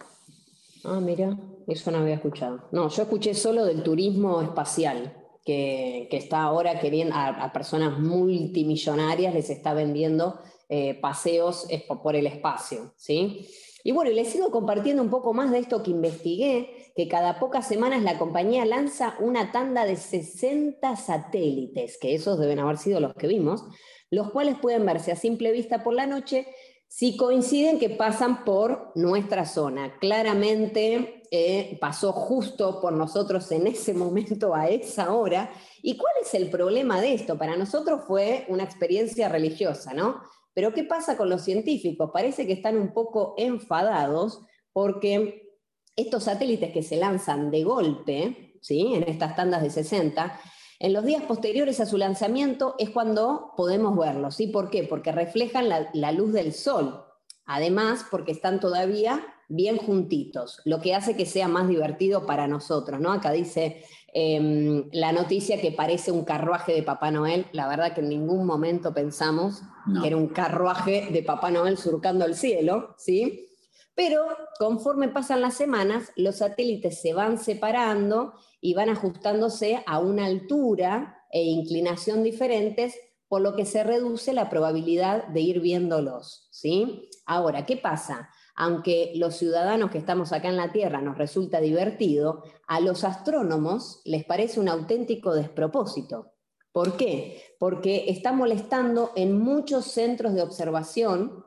Ah, 0.83 0.99
mira, 0.99 1.37
eso 1.67 1.91
no 1.91 1.99
había 1.99 2.15
escuchado. 2.15 2.67
No, 2.71 2.89
yo 2.89 3.03
escuché 3.03 3.33
solo 3.33 3.65
del 3.65 3.83
turismo 3.83 4.41
espacial, 4.41 5.13
que, 5.45 6.07
que 6.09 6.17
está 6.17 6.43
ahora 6.43 6.79
queriendo, 6.79 7.15
a, 7.15 7.27
a, 7.27 7.53
personas 7.53 7.99
multimillonarias 7.99 9.33
les 9.33 9.49
está 9.49 9.73
vendiendo 9.73 10.39
eh, 10.69 10.95
paseos 10.95 11.67
por 12.01 12.15
el 12.15 12.27
espacio, 12.27 12.93
¿sí? 12.95 13.47
Y 13.83 13.91
bueno, 13.91 14.11
les 14.11 14.29
sigo 14.29 14.49
compartiendo 14.49 15.03
un 15.03 15.09
poco 15.09 15.33
más 15.33 15.51
de 15.51 15.59
esto 15.59 15.83
que 15.83 15.91
investigué, 15.91 16.91
que 16.95 17.07
cada 17.07 17.39
pocas 17.39 17.67
semanas 17.67 18.01
la 18.01 18.17
compañía 18.17 18.65
lanza 18.65 19.15
una 19.19 19.51
tanda 19.51 19.85
de 19.85 19.97
60 19.97 20.95
satélites, 20.95 21.97
que 21.99 22.15
esos 22.15 22.39
deben 22.39 22.59
haber 22.59 22.77
sido 22.77 23.01
los 23.01 23.13
que 23.13 23.27
vimos, 23.27 23.65
los 24.09 24.31
cuales 24.31 24.57
pueden 24.57 24.85
verse 24.85 25.11
a 25.11 25.15
simple 25.15 25.51
vista 25.51 25.83
por 25.83 25.93
la 25.93 26.07
noche 26.07 26.47
si 26.95 27.17
coinciden 27.17 27.79
que 27.79 27.89
pasan 27.89 28.45
por 28.45 28.91
nuestra 28.93 29.47
zona. 29.47 29.97
Claramente 29.97 31.23
eh, 31.31 31.75
pasó 31.81 32.11
justo 32.11 32.79
por 32.79 32.93
nosotros 32.93 33.51
en 33.51 33.65
ese 33.65 33.95
momento, 33.95 34.53
a 34.53 34.69
esa 34.69 35.11
hora. 35.11 35.51
¿Y 35.81 35.97
cuál 35.97 36.13
es 36.21 36.31
el 36.35 36.51
problema 36.51 37.01
de 37.01 37.15
esto? 37.15 37.35
Para 37.35 37.57
nosotros 37.57 38.01
fue 38.05 38.45
una 38.47 38.63
experiencia 38.63 39.27
religiosa, 39.27 39.95
¿no? 39.95 40.21
Pero 40.53 40.71
¿qué 40.71 40.83
pasa 40.83 41.17
con 41.17 41.31
los 41.31 41.41
científicos? 41.41 42.11
Parece 42.13 42.45
que 42.45 42.53
están 42.53 42.77
un 42.77 42.93
poco 42.93 43.33
enfadados 43.39 44.41
porque 44.71 45.49
estos 45.95 46.25
satélites 46.25 46.71
que 46.71 46.83
se 46.83 46.97
lanzan 46.97 47.49
de 47.49 47.63
golpe, 47.63 48.59
¿sí? 48.61 48.93
En 48.93 49.09
estas 49.09 49.35
tandas 49.35 49.63
de 49.63 49.71
60, 49.71 50.39
en 50.79 50.93
los 50.93 51.05
días 51.05 51.23
posteriores 51.23 51.79
a 51.79 51.85
su 51.85 51.97
lanzamiento 51.97 52.75
es 52.77 52.89
cuando 52.89 53.53
podemos 53.55 53.97
verlos. 53.97 54.35
¿sí? 54.35 54.47
¿Por 54.47 54.69
qué? 54.69 54.83
Porque 54.83 55.11
reflejan 55.11 55.69
la, 55.69 55.89
la 55.93 56.11
luz 56.11 56.33
del 56.33 56.53
sol. 56.53 57.05
Además, 57.45 58.05
porque 58.09 58.31
están 58.31 58.59
todavía 58.59 59.25
bien 59.49 59.77
juntitos, 59.77 60.61
lo 60.65 60.79
que 60.79 60.95
hace 60.95 61.15
que 61.15 61.25
sea 61.25 61.47
más 61.47 61.67
divertido 61.67 62.25
para 62.25 62.47
nosotros. 62.47 62.99
¿no? 62.99 63.11
Acá 63.11 63.31
dice 63.31 63.83
eh, 64.13 64.85
la 64.91 65.11
noticia 65.11 65.59
que 65.59 65.71
parece 65.71 66.11
un 66.11 66.23
carruaje 66.23 66.73
de 66.73 66.83
Papá 66.83 67.11
Noel. 67.11 67.47
La 67.51 67.67
verdad 67.67 67.93
que 67.93 68.01
en 68.01 68.09
ningún 68.09 68.45
momento 68.45 68.93
pensamos 68.93 69.61
no. 69.85 70.01
que 70.01 70.07
era 70.07 70.17
un 70.17 70.27
carruaje 70.27 71.09
de 71.11 71.23
Papá 71.23 71.51
Noel 71.51 71.77
surcando 71.77 72.25
el 72.25 72.35
cielo, 72.35 72.95
¿sí? 72.97 73.49
Pero 73.95 74.25
conforme 74.57 75.09
pasan 75.09 75.41
las 75.41 75.55
semanas, 75.55 76.11
los 76.15 76.37
satélites 76.37 77.01
se 77.01 77.13
van 77.13 77.37
separando 77.37 78.33
y 78.63 78.73
van 78.75 78.87
ajustándose 78.87 79.83
a 79.85 79.99
una 79.99 80.25
altura 80.25 81.25
e 81.29 81.43
inclinación 81.43 82.23
diferentes, 82.23 82.97
por 83.27 83.41
lo 83.41 83.57
que 83.57 83.65
se 83.65 83.83
reduce 83.83 84.31
la 84.31 84.49
probabilidad 84.49 85.27
de 85.27 85.41
ir 85.41 85.59
viéndolos. 85.59 86.47
¿sí? 86.49 87.09
Ahora, 87.25 87.65
¿qué 87.65 87.75
pasa? 87.75 88.29
Aunque 88.55 89.11
los 89.15 89.35
ciudadanos 89.35 89.91
que 89.91 89.97
estamos 89.97 90.31
acá 90.31 90.47
en 90.47 90.55
la 90.55 90.71
Tierra 90.71 91.01
nos 91.01 91.17
resulta 91.17 91.59
divertido, 91.59 92.43
a 92.65 92.79
los 92.79 93.03
astrónomos 93.03 94.01
les 94.05 94.23
parece 94.23 94.61
un 94.61 94.69
auténtico 94.69 95.33
despropósito. 95.33 96.31
¿Por 96.71 96.95
qué? 96.95 97.41
Porque 97.59 98.05
está 98.07 98.31
molestando 98.31 99.11
en 99.17 99.37
muchos 99.37 99.87
centros 99.87 100.35
de 100.35 100.41
observación 100.41 101.43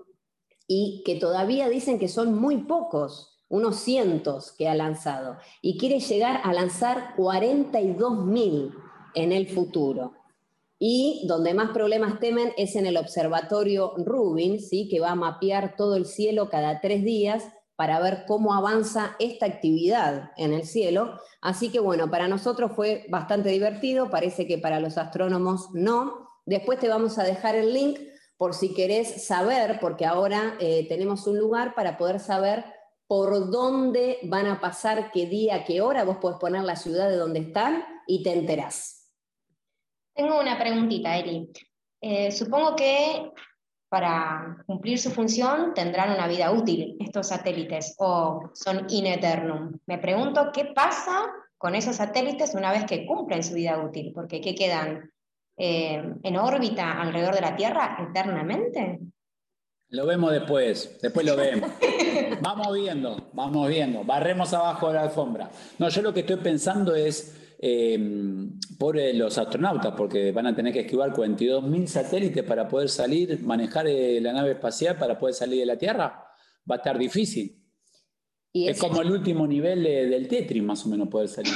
y 0.69 1.03
que 1.07 1.15
todavía 1.15 1.71
dicen 1.71 1.99
que 1.99 2.09
son 2.09 2.35
muy 2.35 2.59
pocos, 2.65 3.36
unos 3.49 3.77
cientos 3.77 4.53
que 4.53 4.69
ha 4.69 4.75
lanzado, 4.75 5.39
y 5.63 5.79
quiere 5.79 6.01
llegar 6.01 6.41
a 6.45 6.53
lanzar 6.53 7.15
42.000 7.17 8.75
en 9.15 9.33
el 9.33 9.49
futuro. 9.49 10.15
Y 10.79 11.25
donde 11.27 11.55
más 11.55 11.71
problemas 11.71 12.21
temen 12.21 12.53
es 12.59 12.77
en 12.77 12.87
el 12.87 12.99
observatorio 12.99 13.95
Rubin, 13.97 14.61
¿sí? 14.61 14.89
que 14.89 15.01
va 15.01 15.13
a 15.13 15.15
mapear 15.15 15.75
todo 15.77 15.97
el 15.97 16.05
cielo 16.05 16.51
cada 16.51 16.81
tres 16.81 17.03
días 17.03 17.45
para 17.77 18.01
ver 18.01 18.25
cómo 18.27 18.55
avanza 18.55 19.17
esta 19.19 19.47
actividad 19.47 20.33
en 20.37 20.53
el 20.53 20.67
cielo. 20.67 21.19
Así 21.41 21.71
que 21.71 21.79
bueno, 21.79 22.11
para 22.11 22.29
nosotros 22.29 22.73
fue 22.75 23.07
bastante 23.09 23.51
divertido, 23.51 24.11
parece 24.11 24.47
que 24.47 24.59
para 24.59 24.81
los 24.81 24.99
astrónomos 24.99 25.69
no. 25.73 26.29
Después 26.45 26.79
te 26.79 26.89
vamos 26.89 27.19
a 27.19 27.25
dejar 27.25 27.55
el 27.55 27.73
link 27.73 27.99
por 28.37 28.55
si 28.55 28.75
querés 28.75 29.27
saber, 29.27 29.79
porque 29.81 30.05
ahora 30.05 30.57
eh, 30.61 30.87
tenemos 30.89 31.27
un 31.27 31.39
lugar 31.39 31.75
para 31.75 31.97
poder 31.97 32.21
saber 32.21 32.65
por 33.07 33.51
dónde 33.51 34.19
van 34.25 34.47
a 34.47 34.61
pasar, 34.61 35.11
qué 35.13 35.27
día, 35.27 35.65
qué 35.65 35.81
hora, 35.81 36.05
vos 36.05 36.19
podés 36.19 36.39
poner 36.39 36.63
la 36.63 36.77
ciudad 36.77 37.09
de 37.09 37.17
donde 37.17 37.41
están 37.41 37.85
y 38.07 38.23
te 38.23 38.33
enterás. 38.33 39.13
Tengo 40.15 40.41
una 40.41 40.59
preguntita, 40.59 41.17
Eli. 41.17 41.51
Eh, 42.01 42.33
supongo 42.33 42.75
que 42.75 43.33
para 43.89 44.63
cumplir 44.67 44.99
su 44.99 45.11
función 45.11 45.73
tendrán 45.75 46.13
una 46.13 46.27
vida 46.27 46.51
útil 46.51 46.97
estos 46.99 47.29
satélites 47.29 47.95
o 47.99 48.51
son 48.55 48.87
in 48.91 49.07
eternum. 49.07 49.79
Me 49.87 49.99
pregunto 49.99 50.51
qué 50.53 50.67
pasa 50.67 51.27
con 51.57 51.75
esos 51.75 51.97
satélites 51.97 52.55
una 52.55 52.73
vez 52.73 52.85
que 52.85 53.07
cumplen 53.07 53.43
su 53.43 53.55
vida 53.55 53.81
útil, 53.83 54.13
porque 54.15 54.41
¿qué 54.41 54.55
quedan? 54.55 55.11
Eh, 55.59 56.03
en 56.23 56.37
órbita 56.37 57.01
alrededor 57.01 57.35
de 57.35 57.41
la 57.41 57.57
Tierra 57.57 57.97
eternamente? 58.11 59.01
Lo 59.89 60.05
vemos 60.05 60.33
después, 60.33 60.99
después 61.01 61.25
lo 61.25 61.37
vemos. 61.37 61.71
vamos 62.41 62.75
viendo, 62.75 63.31
vamos 63.33 63.69
viendo, 63.69 64.05
barremos 64.05 64.53
abajo 64.53 64.89
de 64.89 64.95
la 64.95 65.03
alfombra. 65.03 65.51
No, 65.79 65.89
yo 65.89 66.03
lo 66.03 66.13
que 66.13 66.21
estoy 66.21 66.37
pensando 66.37 66.95
es 66.95 67.37
eh, 67.59 67.99
por 68.79 68.97
los 69.15 69.39
astronautas, 69.39 69.95
porque 69.97 70.33
van 70.33 70.47
a 70.47 70.55
tener 70.55 70.73
que 70.73 70.81
esquivar 70.81 71.13
42.000 71.13 71.87
satélites 71.87 72.45
para 72.45 72.69
poder 72.69 72.89
salir, 72.89 73.41
manejar 73.43 73.87
eh, 73.87 74.21
la 74.21 74.33
nave 74.33 74.53
espacial 74.53 74.97
para 74.99 75.19
poder 75.19 75.35
salir 75.35 75.61
de 75.61 75.67
la 75.67 75.79
Tierra. 75.79 76.27
Va 76.71 76.75
a 76.75 76.79
estar 76.79 76.99
difícil. 76.99 77.63
¿Y 78.53 78.69
es, 78.69 78.79
como 78.79 79.03
el 79.03 79.11
último 79.11 79.47
nivel 79.47 79.83
de, 79.83 80.07
del 80.07 80.29
Tetris, 80.29 80.63
más 80.63 80.85
o 80.87 80.89
menos, 80.89 81.09
poder 81.09 81.29
salir. 81.29 81.53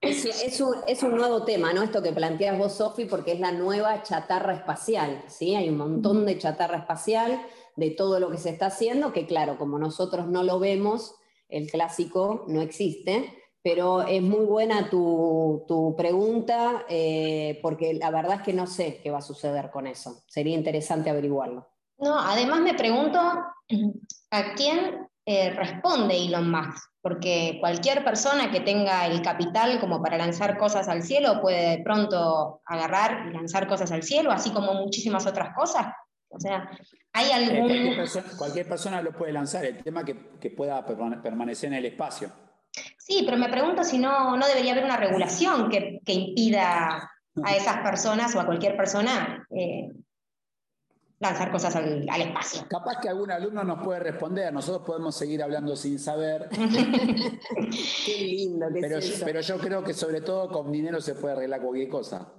Es, 0.00 0.24
es, 0.24 0.60
un, 0.60 0.74
es, 0.88 1.00
un, 1.04 1.16
nuevo 1.16 1.44
tema, 1.44 1.72
¿no? 1.72 1.84
Esto 1.84 2.02
que 2.02 2.10
planteas 2.10 2.58
vos, 2.58 2.72
Sofi, 2.72 3.04
porque 3.04 3.32
es 3.32 3.40
la 3.40 3.52
nueva 3.52 4.02
chatarra 4.02 4.52
espacial, 4.52 5.22
¿sí? 5.28 5.54
Hay 5.54 5.68
un 5.68 5.76
montón 5.76 6.26
de 6.26 6.38
chatarra 6.38 6.78
espacial 6.78 7.40
de 7.76 7.90
todo 7.90 8.20
lo 8.20 8.30
que 8.30 8.38
se 8.38 8.50
está 8.50 8.66
haciendo, 8.66 9.12
que 9.12 9.26
claro, 9.26 9.58
como 9.58 9.78
nosotros 9.78 10.26
no 10.26 10.42
lo 10.42 10.58
vemos, 10.58 11.14
el 11.48 11.70
clásico 11.70 12.44
no 12.48 12.60
existe, 12.60 13.32
pero 13.62 14.02
es 14.02 14.22
muy 14.22 14.44
buena 14.44 14.90
tu, 14.90 15.64
tu 15.68 15.94
pregunta, 15.96 16.84
eh, 16.88 17.58
porque 17.62 17.94
la 17.94 18.10
verdad 18.10 18.36
es 18.36 18.42
que 18.42 18.52
no 18.52 18.66
sé 18.66 19.00
qué 19.02 19.10
va 19.10 19.18
a 19.18 19.22
suceder 19.22 19.70
con 19.70 19.86
eso. 19.86 20.22
Sería 20.26 20.56
interesante 20.56 21.10
averiguarlo. 21.10 21.68
No, 21.98 22.18
además 22.18 22.60
me 22.60 22.74
pregunto 22.74 23.20
a 23.20 24.54
quién 24.56 25.08
eh, 25.24 25.50
responde 25.50 26.16
Elon 26.16 26.50
Musk, 26.50 26.90
porque 27.00 27.58
cualquier 27.60 28.04
persona 28.04 28.50
que 28.50 28.60
tenga 28.60 29.06
el 29.06 29.22
capital 29.22 29.78
como 29.78 30.02
para 30.02 30.18
lanzar 30.18 30.58
cosas 30.58 30.88
al 30.88 31.04
cielo 31.04 31.40
puede 31.40 31.76
de 31.76 31.82
pronto 31.84 32.60
agarrar 32.64 33.28
y 33.28 33.32
lanzar 33.32 33.68
cosas 33.68 33.92
al 33.92 34.02
cielo, 34.02 34.32
así 34.32 34.50
como 34.50 34.74
muchísimas 34.74 35.26
otras 35.26 35.54
cosas. 35.54 35.86
O 36.32 36.40
sea, 36.40 36.70
hay 37.12 37.26
Eh, 37.30 37.32
algún... 37.34 37.68
cualquier, 37.68 37.96
persona, 37.96 38.26
cualquier 38.38 38.68
persona 38.68 39.02
lo 39.02 39.12
puede 39.12 39.32
lanzar, 39.32 39.64
el 39.64 39.82
tema 39.82 40.04
que, 40.04 40.30
que 40.40 40.50
pueda 40.50 40.84
permane- 40.86 41.20
permanecer 41.22 41.68
en 41.68 41.74
el 41.74 41.84
espacio. 41.86 42.30
Sí, 42.98 43.22
pero 43.26 43.36
me 43.36 43.48
pregunto 43.50 43.84
si 43.84 43.98
no, 43.98 44.36
no 44.36 44.46
debería 44.46 44.72
haber 44.72 44.84
una 44.84 44.96
regulación 44.96 45.68
que, 45.68 46.00
que 46.04 46.12
impida 46.14 47.10
a 47.44 47.54
esas 47.56 47.78
personas 47.78 48.34
o 48.34 48.40
a 48.40 48.46
cualquier 48.46 48.76
persona 48.76 49.46
eh, 49.50 49.90
lanzar 51.18 51.50
cosas 51.52 51.76
al, 51.76 52.06
al 52.08 52.20
espacio. 52.22 52.66
Capaz 52.68 52.98
que 53.00 53.08
algún 53.10 53.30
alumno 53.30 53.62
nos 53.62 53.82
puede 53.84 54.00
responder, 54.00 54.52
nosotros 54.52 54.86
podemos 54.86 55.14
seguir 55.14 55.42
hablando 55.42 55.76
sin 55.76 55.98
saber, 55.98 56.48
Qué 58.06 58.16
lindo 58.18 58.66
que 58.72 58.80
pero, 58.80 58.98
es 58.98 59.10
eso. 59.10 59.24
pero 59.24 59.40
yo 59.40 59.58
creo 59.58 59.84
que 59.84 59.94
sobre 59.94 60.20
todo 60.20 60.48
con 60.48 60.72
dinero 60.72 61.00
se 61.00 61.14
puede 61.14 61.34
arreglar 61.34 61.60
cualquier 61.60 61.88
cosa. 61.88 62.32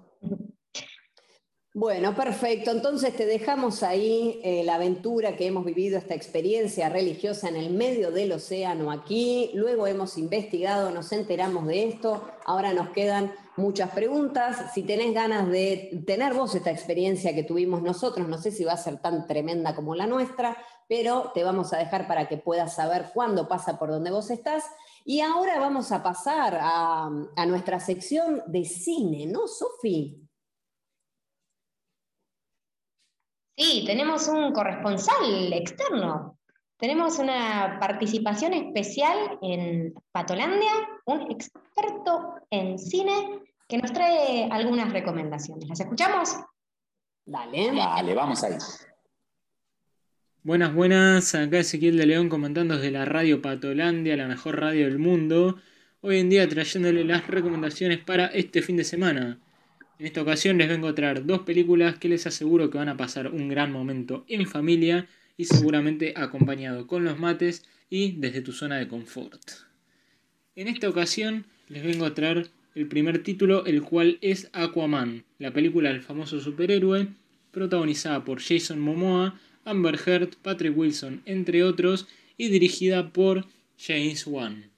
Bueno, 1.75 2.13
perfecto. 2.15 2.69
Entonces 2.69 3.15
te 3.15 3.25
dejamos 3.25 3.81
ahí 3.81 4.39
eh, 4.43 4.63
la 4.63 4.75
aventura 4.75 5.35
que 5.35 5.47
hemos 5.47 5.65
vivido, 5.65 5.97
esta 5.97 6.13
experiencia 6.13 6.87
religiosa 6.87 7.49
en 7.49 7.55
el 7.55 7.71
medio 7.73 8.11
del 8.11 8.31
océano 8.31 8.91
aquí. 8.91 9.49
Luego 9.55 9.87
hemos 9.87 10.19
investigado, 10.19 10.91
nos 10.91 11.11
enteramos 11.11 11.65
de 11.65 11.89
esto. 11.89 12.29
Ahora 12.45 12.73
nos 12.73 12.89
quedan 12.89 13.33
muchas 13.57 13.89
preguntas. 13.89 14.71
Si 14.75 14.83
tenés 14.83 15.15
ganas 15.15 15.49
de 15.49 16.03
tener 16.05 16.35
vos 16.35 16.53
esta 16.53 16.69
experiencia 16.69 17.33
que 17.33 17.43
tuvimos 17.43 17.81
nosotros, 17.81 18.27
no 18.27 18.37
sé 18.37 18.51
si 18.51 18.63
va 18.63 18.73
a 18.73 18.77
ser 18.77 18.99
tan 18.99 19.25
tremenda 19.25 19.75
como 19.75 19.95
la 19.95 20.05
nuestra, 20.05 20.55
pero 20.87 21.31
te 21.33 21.43
vamos 21.43 21.73
a 21.73 21.77
dejar 21.77 22.07
para 22.07 22.27
que 22.27 22.37
puedas 22.37 22.75
saber 22.75 23.07
cuándo 23.15 23.47
pasa 23.47 23.79
por 23.79 23.89
donde 23.89 24.11
vos 24.11 24.29
estás. 24.29 24.63
Y 25.05 25.21
ahora 25.21 25.59
vamos 25.59 25.91
a 25.91 26.03
pasar 26.03 26.55
a, 26.61 27.09
a 27.35 27.45
nuestra 27.47 27.79
sección 27.79 28.43
de 28.45 28.63
cine, 28.63 29.25
¿no, 29.25 29.47
Sofi? 29.47 30.22
Sí, 33.55 33.83
tenemos 33.85 34.27
un 34.27 34.51
corresponsal 34.51 35.53
externo. 35.53 36.37
Tenemos 36.77 37.19
una 37.19 37.77
participación 37.79 38.53
especial 38.53 39.37
en 39.41 39.93
Patolandia, 40.11 40.71
un 41.05 41.31
experto 41.31 42.35
en 42.49 42.77
cine 42.79 43.39
que 43.69 43.77
nos 43.77 43.93
trae 43.93 44.49
algunas 44.51 44.91
recomendaciones. 44.91 45.69
¿Las 45.69 45.79
escuchamos? 45.79 46.35
Dale. 47.25 47.71
Dale, 47.73 48.13
vamos 48.13 48.43
ahí. 48.43 48.55
Buenas, 50.41 50.73
buenas. 50.73 51.35
Acá 51.35 51.59
Ezequiel 51.59 51.95
de 51.95 52.05
León 52.05 52.27
comentando 52.27 52.75
desde 52.75 52.91
la 52.91 53.05
radio 53.05 53.41
Patolandia, 53.41 54.17
la 54.17 54.27
mejor 54.27 54.59
radio 54.59 54.85
del 54.85 54.99
mundo. 54.99 55.55
Hoy 56.01 56.19
en 56.19 56.29
día 56.29 56.49
trayéndole 56.49 57.05
las 57.05 57.27
recomendaciones 57.27 57.99
para 57.99 58.25
este 58.25 58.61
fin 58.61 58.75
de 58.75 58.83
semana. 58.83 59.39
En 59.99 60.07
esta 60.07 60.21
ocasión 60.21 60.57
les 60.57 60.69
vengo 60.69 60.87
a 60.87 60.95
traer 60.95 61.25
dos 61.25 61.41
películas 61.41 61.97
que 61.97 62.09
les 62.09 62.25
aseguro 62.25 62.69
que 62.69 62.77
van 62.77 62.89
a 62.89 62.97
pasar 62.97 63.31
un 63.31 63.47
gran 63.47 63.71
momento 63.71 64.25
en 64.27 64.47
familia 64.47 65.07
y 65.37 65.45
seguramente 65.45 66.13
acompañado 66.15 66.87
con 66.87 67.03
los 67.03 67.19
mates 67.19 67.63
y 67.89 68.13
desde 68.13 68.41
tu 68.41 68.51
zona 68.51 68.77
de 68.77 68.87
confort. 68.87 69.41
En 70.55 70.67
esta 70.67 70.89
ocasión 70.89 71.45
les 71.69 71.83
vengo 71.83 72.05
a 72.05 72.13
traer 72.13 72.49
el 72.75 72.87
primer 72.87 73.21
título, 73.21 73.65
el 73.65 73.83
cual 73.83 74.17
es 74.21 74.49
Aquaman, 74.53 75.25
la 75.37 75.53
película 75.53 75.89
del 75.89 76.01
famoso 76.01 76.39
superhéroe, 76.39 77.09
protagonizada 77.51 78.25
por 78.25 78.41
Jason 78.41 78.79
Momoa, 78.79 79.39
Amber 79.63 79.99
Heard, 80.05 80.35
Patrick 80.41 80.75
Wilson, 80.75 81.21
entre 81.25 81.63
otros, 81.63 82.07
y 82.35 82.49
dirigida 82.49 83.13
por 83.13 83.45
James 83.77 84.25
Wan. 84.25 84.71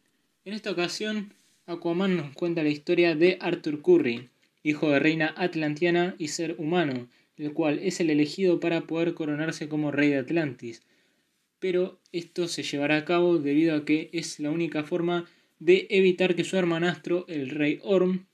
En 0.44 0.54
esta 0.54 0.72
ocasión, 0.72 1.34
Aquaman 1.68 2.18
nos 2.18 2.34
cuenta 2.34 2.64
la 2.64 2.70
historia 2.70 3.16
de 3.16 3.38
Arthur 3.40 3.82
Curry, 3.82 4.30
hijo 4.66 4.90
de 4.90 5.00
reina 5.00 5.32
atlantiana 5.38 6.16
y 6.18 6.30
ser 6.30 6.56
humano, 6.58 7.08
el 7.38 7.54
cual 7.54 7.78
es 7.84 8.00
el 8.00 8.10
elegido 8.10 8.60
para 8.60 8.82
poder 8.88 9.14
coronarse 9.14 9.70
como 9.70 9.92
rey 9.92 10.10
de 10.10 10.18
Atlantis. 10.18 10.82
Pero 11.60 12.00
esto 12.12 12.48
se 12.48 12.64
llevará 12.64 12.98
a 12.98 13.06
cabo 13.06 13.38
debido 13.38 13.76
a 13.76 13.86
que 13.86 14.10
es 14.12 14.40
la 14.40 14.50
única 14.50 14.84
forma 14.84 15.30
de 15.60 15.86
evitar 15.92 16.36
que 16.36 16.44
su 16.44 16.58
hermanastro, 16.58 17.26
el 17.28 17.50
rey 17.50 17.80
Orm, 17.84 18.26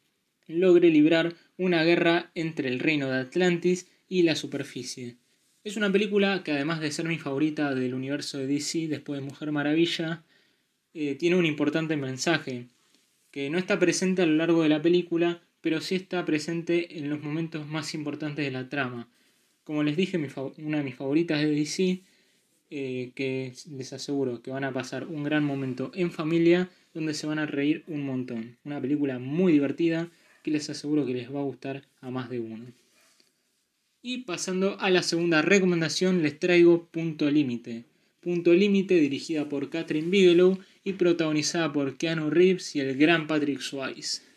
logre 0.47 0.89
librar 0.89 1.35
una 1.57 1.83
guerra 1.83 2.31
entre 2.33 2.69
el 2.69 2.79
reino 2.79 3.09
de 3.09 3.19
Atlantis 3.19 3.89
y 4.07 4.23
la 4.23 4.37
superficie. 4.37 5.17
Es 5.65 5.75
una 5.75 5.91
película 5.91 6.43
que 6.43 6.53
además 6.53 6.79
de 6.79 6.91
ser 6.91 7.07
mi 7.07 7.17
favorita 7.17 7.75
del 7.75 7.93
universo 7.93 8.37
de 8.37 8.47
DC 8.47 8.87
después 8.87 9.19
de 9.19 9.27
Mujer 9.27 9.51
Maravilla, 9.51 10.23
eh, 10.93 11.15
tiene 11.15 11.35
un 11.35 11.45
importante 11.45 11.97
mensaje, 11.97 12.67
que 13.31 13.49
no 13.49 13.57
está 13.57 13.79
presente 13.79 14.21
a 14.21 14.25
lo 14.25 14.35
largo 14.35 14.63
de 14.63 14.69
la 14.69 14.81
película, 14.81 15.41
pero 15.61 15.79
sí 15.79 15.95
está 15.95 16.25
presente 16.25 16.97
en 16.97 17.09
los 17.09 17.21
momentos 17.21 17.67
más 17.67 17.93
importantes 17.93 18.43
de 18.43 18.51
la 18.51 18.67
trama. 18.67 19.07
Como 19.63 19.83
les 19.83 19.95
dije, 19.95 20.19
una 20.57 20.79
de 20.79 20.83
mis 20.83 20.95
favoritas 20.95 21.39
de 21.39 21.51
DC, 21.51 22.01
eh, 22.71 23.11
que 23.15 23.53
les 23.69 23.93
aseguro 23.93 24.41
que 24.41 24.51
van 24.51 24.63
a 24.63 24.73
pasar 24.73 25.07
un 25.07 25.23
gran 25.23 25.43
momento 25.43 25.91
en 25.93 26.11
familia, 26.11 26.69
donde 26.93 27.13
se 27.13 27.27
van 27.27 27.39
a 27.39 27.45
reír 27.45 27.83
un 27.87 28.03
montón. 28.05 28.57
Una 28.63 28.81
película 28.81 29.19
muy 29.19 29.53
divertida 29.53 30.09
que 30.43 30.51
les 30.51 30.69
aseguro 30.69 31.05
que 31.05 31.13
les 31.13 31.33
va 31.33 31.39
a 31.39 31.43
gustar 31.43 31.83
a 32.01 32.09
más 32.09 32.29
de 32.29 32.39
uno. 32.39 32.65
Y 34.01 34.19
pasando 34.19 34.79
a 34.79 34.89
la 34.89 35.03
segunda 35.03 35.41
recomendación, 35.41 36.23
les 36.23 36.39
traigo 36.39 36.87
Punto 36.87 37.29
Límite. 37.29 37.85
Punto 38.19 38.53
Límite, 38.53 38.95
dirigida 38.95 39.47
por 39.47 39.69
Catherine 39.69 40.09
Bigelow 40.09 40.57
y 40.83 40.93
protagonizada 40.93 41.71
por 41.71 41.97
Keanu 41.97 42.29
Reeves 42.29 42.75
y 42.75 42.79
el 42.79 42.97
gran 42.97 43.27
Patrick 43.27 43.59
Swayze. 43.59 44.30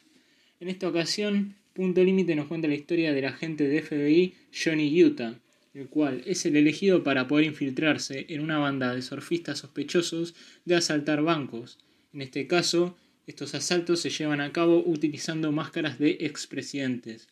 En 0.64 0.70
esta 0.70 0.88
ocasión, 0.88 1.56
Punto 1.74 2.02
Límite 2.02 2.34
nos 2.34 2.46
cuenta 2.46 2.68
la 2.68 2.74
historia 2.74 3.12
del 3.12 3.26
agente 3.26 3.68
de 3.68 3.82
FBI 3.82 4.32
Johnny 4.50 5.04
Utah, 5.04 5.38
el 5.74 5.88
cual 5.88 6.22
es 6.24 6.46
el 6.46 6.56
elegido 6.56 7.04
para 7.04 7.28
poder 7.28 7.44
infiltrarse 7.44 8.24
en 8.30 8.40
una 8.40 8.56
banda 8.56 8.94
de 8.94 9.02
surfistas 9.02 9.58
sospechosos 9.58 10.34
de 10.64 10.76
asaltar 10.76 11.20
bancos. 11.20 11.78
En 12.14 12.22
este 12.22 12.46
caso, 12.46 12.96
estos 13.26 13.54
asaltos 13.54 14.00
se 14.00 14.08
llevan 14.08 14.40
a 14.40 14.52
cabo 14.52 14.82
utilizando 14.86 15.52
máscaras 15.52 15.98
de 15.98 16.16
expresidentes. 16.20 17.28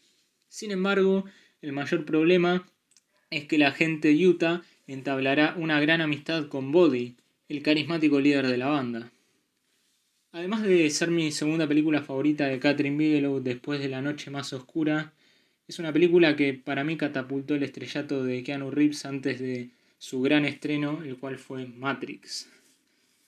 Sin 0.49 0.71
embargo, 0.71 1.25
el 1.62 1.73
mayor 1.73 2.05
problema 2.05 2.68
es 3.31 3.47
que 3.47 3.57
el 3.57 3.62
agente 3.62 4.14
Utah 4.14 4.61
entablará 4.87 5.55
una 5.57 5.81
gran 5.81 6.03
amistad 6.03 6.49
con 6.49 6.71
Body, 6.71 7.16
el 7.49 7.62
carismático 7.62 8.21
líder 8.21 8.49
de 8.49 8.59
la 8.59 8.66
banda. 8.66 9.12
Además 10.35 10.62
de 10.62 10.88
ser 10.88 11.11
mi 11.11 11.31
segunda 11.31 11.68
película 11.68 12.01
favorita 12.01 12.47
de 12.47 12.59
Catherine 12.59 12.97
Bigelow 12.97 13.40
después 13.40 13.81
de 13.81 13.90
La 13.90 14.01
Noche 14.01 14.31
Más 14.31 14.55
Oscura, 14.55 15.12
es 15.68 15.79
una 15.79 15.92
película 15.92 16.37
que 16.37 16.55
para 16.55 16.85
mí 16.85 16.97
catapultó 16.97 17.55
el 17.55 17.62
estrellato 17.62 18.25
de 18.25 18.42
Keanu 18.42 18.71
Reeves 18.71 19.05
antes 19.05 19.40
de 19.40 19.68
su 19.99 20.23
gran 20.23 20.47
estreno, 20.47 21.03
el 21.03 21.18
cual 21.18 21.37
fue 21.37 21.66
Matrix. 21.66 22.49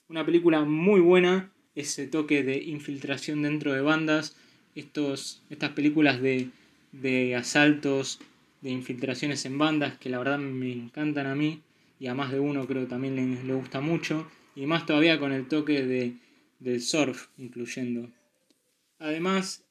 Una 0.08 0.24
película 0.24 0.64
muy 0.64 1.00
buena, 1.00 1.50
ese 1.74 2.06
toque 2.06 2.42
de 2.42 2.56
infiltración 2.56 3.42
dentro 3.42 3.74
de 3.74 3.82
bandas, 3.82 4.34
estos, 4.74 5.42
estas 5.50 5.72
películas 5.72 6.22
de, 6.22 6.48
de 6.92 7.36
asaltos, 7.36 8.18
de 8.62 8.70
infiltraciones 8.70 9.44
en 9.44 9.58
bandas 9.58 9.98
que 9.98 10.08
la 10.08 10.18
verdad 10.18 10.38
me 10.38 10.72
encantan 10.72 11.26
a 11.26 11.34
mí 11.34 11.60
y 12.00 12.06
a 12.06 12.14
más 12.14 12.32
de 12.32 12.40
uno 12.40 12.66
creo 12.66 12.86
también 12.86 13.14
le, 13.14 13.44
le 13.44 13.52
gusta 13.52 13.82
mucho 13.82 14.26
y 14.56 14.64
más 14.64 14.86
todavía 14.86 15.18
con 15.18 15.32
el 15.32 15.46
toque 15.48 15.84
de, 15.84 16.14
del 16.58 16.80
surf 16.80 17.28
incluyendo. 17.36 18.10
Además, 18.98 19.64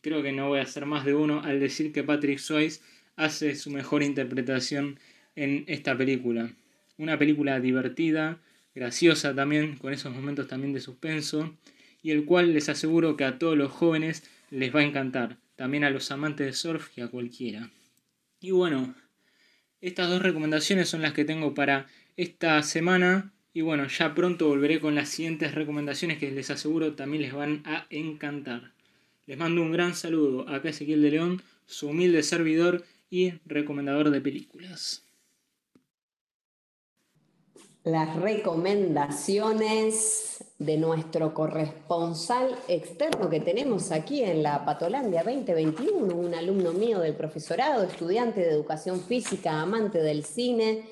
creo 0.00 0.22
que 0.22 0.32
no 0.32 0.48
voy 0.48 0.60
a 0.60 0.62
hacer 0.62 0.86
más 0.86 1.04
de 1.04 1.14
uno 1.14 1.42
al 1.42 1.60
decir 1.60 1.92
que 1.92 2.02
Patrick 2.02 2.38
Swayze 2.38 2.80
hace 3.16 3.54
su 3.56 3.70
mejor 3.70 4.02
interpretación 4.02 4.98
en 5.36 5.64
esta 5.66 5.96
película. 5.96 6.52
Una 6.96 7.18
película 7.18 7.60
divertida, 7.60 8.40
graciosa 8.74 9.34
también, 9.34 9.76
con 9.76 9.92
esos 9.92 10.14
momentos 10.14 10.48
también 10.48 10.72
de 10.72 10.80
suspenso, 10.80 11.54
y 12.02 12.12
el 12.12 12.24
cual 12.24 12.54
les 12.54 12.68
aseguro 12.68 13.16
que 13.16 13.24
a 13.24 13.38
todos 13.38 13.56
los 13.56 13.70
jóvenes 13.70 14.24
les 14.50 14.74
va 14.74 14.80
a 14.80 14.84
encantar, 14.84 15.38
también 15.56 15.84
a 15.84 15.90
los 15.90 16.10
amantes 16.10 16.46
de 16.46 16.52
surf 16.52 16.96
y 16.96 17.02
a 17.02 17.08
cualquiera. 17.08 17.70
Y 18.40 18.52
bueno, 18.52 18.94
estas 19.80 20.08
dos 20.08 20.22
recomendaciones 20.22 20.88
son 20.88 21.02
las 21.02 21.12
que 21.12 21.24
tengo 21.24 21.54
para 21.54 21.86
esta 22.16 22.62
semana. 22.62 23.32
Y 23.52 23.62
bueno, 23.62 23.86
ya 23.88 24.14
pronto 24.14 24.48
volveré 24.48 24.80
con 24.80 24.94
las 24.94 25.08
siguientes 25.08 25.54
recomendaciones 25.54 26.18
que 26.18 26.30
les 26.30 26.50
aseguro 26.50 26.94
también 26.94 27.22
les 27.22 27.32
van 27.32 27.62
a 27.66 27.86
encantar. 27.90 28.72
Les 29.26 29.36
mando 29.36 29.62
un 29.62 29.72
gran 29.72 29.94
saludo. 29.94 30.48
Acá 30.48 30.68
Ezequiel 30.68 31.02
de 31.02 31.10
León, 31.10 31.42
su 31.66 31.88
humilde 31.88 32.22
servidor 32.22 32.84
y 33.10 33.32
recomendador 33.44 34.10
de 34.10 34.20
películas. 34.20 35.02
Las 37.82 38.14
recomendaciones 38.16 40.44
de 40.58 40.76
nuestro 40.76 41.32
corresponsal 41.32 42.54
externo 42.68 43.30
que 43.30 43.40
tenemos 43.40 43.90
aquí 43.90 44.22
en 44.22 44.42
la 44.42 44.66
Patolandia 44.66 45.22
2021, 45.24 46.14
un 46.14 46.34
alumno 46.34 46.72
mío 46.72 47.00
del 47.00 47.16
profesorado, 47.16 47.82
estudiante 47.82 48.40
de 48.40 48.50
educación 48.50 49.00
física, 49.00 49.62
amante 49.62 49.98
del 49.98 50.24
cine, 50.24 50.84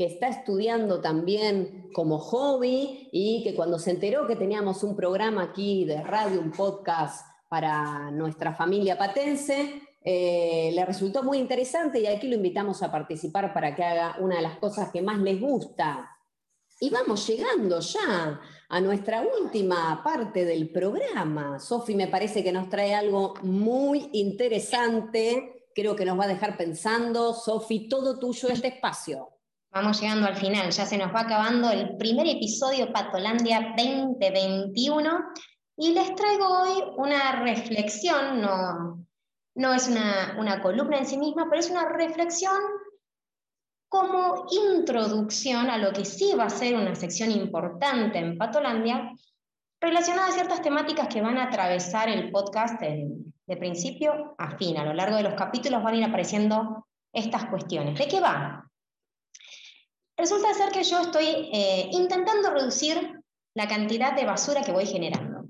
que 0.00 0.06
está 0.06 0.28
estudiando 0.28 1.02
también 1.02 1.90
como 1.92 2.18
hobby 2.18 3.10
y 3.12 3.42
que 3.44 3.54
cuando 3.54 3.78
se 3.78 3.90
enteró 3.90 4.26
que 4.26 4.34
teníamos 4.34 4.82
un 4.82 4.96
programa 4.96 5.42
aquí 5.42 5.84
de 5.84 6.00
radio, 6.00 6.40
un 6.40 6.52
podcast 6.52 7.26
para 7.50 8.10
nuestra 8.10 8.54
familia 8.54 8.96
patense, 8.96 9.82
eh, 10.02 10.70
le 10.72 10.86
resultó 10.86 11.22
muy 11.22 11.36
interesante 11.36 12.00
y 12.00 12.06
aquí 12.06 12.28
lo 12.28 12.36
invitamos 12.36 12.82
a 12.82 12.90
participar 12.90 13.52
para 13.52 13.74
que 13.74 13.84
haga 13.84 14.16
una 14.20 14.36
de 14.36 14.40
las 14.40 14.56
cosas 14.56 14.90
que 14.90 15.02
más 15.02 15.18
les 15.18 15.38
gusta. 15.38 16.16
Y 16.80 16.88
vamos 16.88 17.26
llegando 17.26 17.80
ya 17.80 18.40
a 18.70 18.80
nuestra 18.80 19.20
última 19.20 20.02
parte 20.02 20.46
del 20.46 20.70
programa. 20.70 21.58
Sofi 21.58 21.94
me 21.94 22.08
parece 22.08 22.42
que 22.42 22.52
nos 22.52 22.70
trae 22.70 22.94
algo 22.94 23.34
muy 23.42 24.08
interesante, 24.14 25.68
creo 25.74 25.94
que 25.94 26.06
nos 26.06 26.18
va 26.18 26.24
a 26.24 26.28
dejar 26.28 26.56
pensando. 26.56 27.34
Sofi, 27.34 27.86
todo 27.86 28.18
tuyo 28.18 28.48
este 28.48 28.68
espacio. 28.68 29.39
Vamos 29.72 30.00
llegando 30.00 30.26
al 30.26 30.34
final, 30.34 30.68
ya 30.72 30.84
se 30.84 30.98
nos 30.98 31.14
va 31.14 31.20
acabando 31.20 31.70
el 31.70 31.96
primer 31.96 32.26
episodio 32.26 32.92
Patolandia 32.92 33.72
2021 33.76 35.10
y 35.76 35.94
les 35.94 36.12
traigo 36.16 36.44
hoy 36.44 36.82
una 36.96 37.40
reflexión, 37.44 38.40
no, 38.40 39.06
no 39.54 39.72
es 39.72 39.86
una, 39.86 40.34
una 40.40 40.60
columna 40.60 40.98
en 40.98 41.06
sí 41.06 41.16
misma, 41.18 41.46
pero 41.48 41.60
es 41.60 41.70
una 41.70 41.88
reflexión 41.88 42.56
como 43.88 44.46
introducción 44.50 45.70
a 45.70 45.78
lo 45.78 45.92
que 45.92 46.04
sí 46.04 46.34
va 46.36 46.46
a 46.46 46.50
ser 46.50 46.74
una 46.74 46.96
sección 46.96 47.30
importante 47.30 48.18
en 48.18 48.38
Patolandia, 48.38 49.12
relacionada 49.80 50.30
a 50.30 50.32
ciertas 50.32 50.62
temáticas 50.62 51.06
que 51.06 51.22
van 51.22 51.38
a 51.38 51.44
atravesar 51.44 52.08
el 52.08 52.32
podcast 52.32 52.80
de, 52.80 53.06
de 53.46 53.56
principio 53.56 54.34
a 54.36 54.56
fin. 54.56 54.78
A 54.78 54.84
lo 54.84 54.94
largo 54.94 55.16
de 55.16 55.22
los 55.22 55.34
capítulos 55.34 55.80
van 55.80 55.94
a 55.94 55.98
ir 55.98 56.04
apareciendo 56.04 56.88
estas 57.12 57.46
cuestiones. 57.46 57.96
¿De 57.96 58.08
qué 58.08 58.20
va? 58.20 58.66
Resulta 60.20 60.52
ser 60.52 60.70
que 60.70 60.84
yo 60.84 61.00
estoy 61.00 61.48
eh, 61.50 61.88
intentando 61.92 62.50
reducir 62.50 63.22
la 63.54 63.66
cantidad 63.66 64.12
de 64.12 64.26
basura 64.26 64.62
que 64.62 64.70
voy 64.70 64.84
generando. 64.84 65.48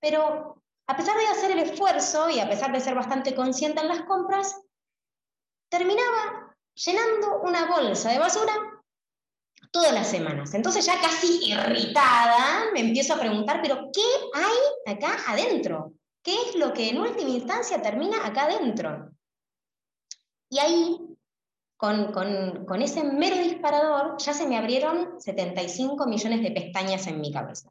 Pero 0.00 0.62
a 0.86 0.96
pesar 0.96 1.18
de 1.18 1.26
hacer 1.26 1.50
el 1.50 1.58
esfuerzo 1.58 2.30
y 2.30 2.40
a 2.40 2.48
pesar 2.48 2.72
de 2.72 2.80
ser 2.80 2.94
bastante 2.94 3.34
consciente 3.34 3.82
en 3.82 3.88
las 3.88 4.04
compras, 4.04 4.58
terminaba 5.68 6.56
llenando 6.74 7.40
una 7.42 7.66
bolsa 7.66 8.10
de 8.10 8.18
basura 8.18 8.54
todas 9.70 9.92
las 9.92 10.08
semanas. 10.08 10.54
Entonces 10.54 10.86
ya 10.86 10.98
casi 11.02 11.50
irritada 11.50 12.70
me 12.72 12.80
empiezo 12.80 13.14
a 13.14 13.20
preguntar, 13.20 13.60
pero 13.60 13.90
¿qué 13.92 14.04
hay 14.32 14.94
acá 14.94 15.14
adentro? 15.26 15.92
¿Qué 16.22 16.34
es 16.40 16.54
lo 16.54 16.72
que 16.72 16.88
en 16.88 17.02
última 17.02 17.28
instancia 17.28 17.82
termina 17.82 18.26
acá 18.26 18.44
adentro? 18.44 19.10
Y 20.48 20.58
ahí 20.58 21.07
con, 21.78 22.82
ese 22.82 23.04
mero 23.04 23.36
disparador 23.36 24.16
ya 24.18 24.34
se 24.34 24.48
me 24.48 24.58
abrieron 24.58 25.20
75 25.20 26.06
millones 26.06 26.42
de 26.42 26.50
pestañas 26.50 27.06
en 27.06 27.20
mi 27.20 27.32
cabeza. 27.32 27.70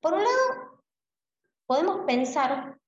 Por 0.00 0.12
un 0.12 0.22
lado, 0.22 0.82
podemos 1.66 2.04
pensar 2.06 2.78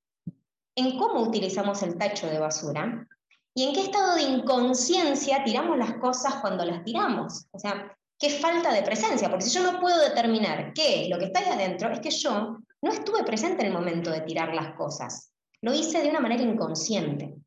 en 0.76 0.98
cómo 0.98 1.22
utilizamos 1.22 1.82
el 1.82 1.96
tacho 1.96 2.26
de 2.26 2.38
basura 2.38 3.08
y 3.54 3.64
en 3.64 3.74
qué 3.74 3.80
estado 3.80 4.14
de 4.14 4.22
inconsciencia 4.22 5.42
tiramos 5.42 5.78
las 5.78 5.94
cosas 5.94 6.36
cuando 6.36 6.66
las 6.66 6.84
tiramos. 6.84 7.46
O 7.52 7.58
sea, 7.58 7.96
qué 8.18 8.28
falta 8.28 8.72
de 8.72 8.82
presencia, 8.82 9.30
porque 9.30 9.46
si 9.46 9.58
yo 9.58 9.72
no 9.72 9.80
puedo 9.80 9.98
determinar 10.00 10.74
qué 10.74 11.04
es 11.04 11.08
lo 11.08 11.18
que 11.18 11.26
está 11.26 11.40
ahí 11.40 11.48
adentro, 11.48 11.90
es 11.90 12.00
que 12.00 12.10
yo 12.10 12.58
no 12.82 12.92
estuve 12.92 13.24
presente 13.24 13.62
en 13.62 13.68
el 13.68 13.78
momento 13.78 14.10
de 14.10 14.20
tirar 14.20 14.54
las 14.54 14.74
cosas. 14.74 15.32
Lo 15.62 15.72
hice 15.72 16.02
de 16.02 16.10
una 16.10 16.20
manera 16.20 16.42
inconsciente 16.42 17.41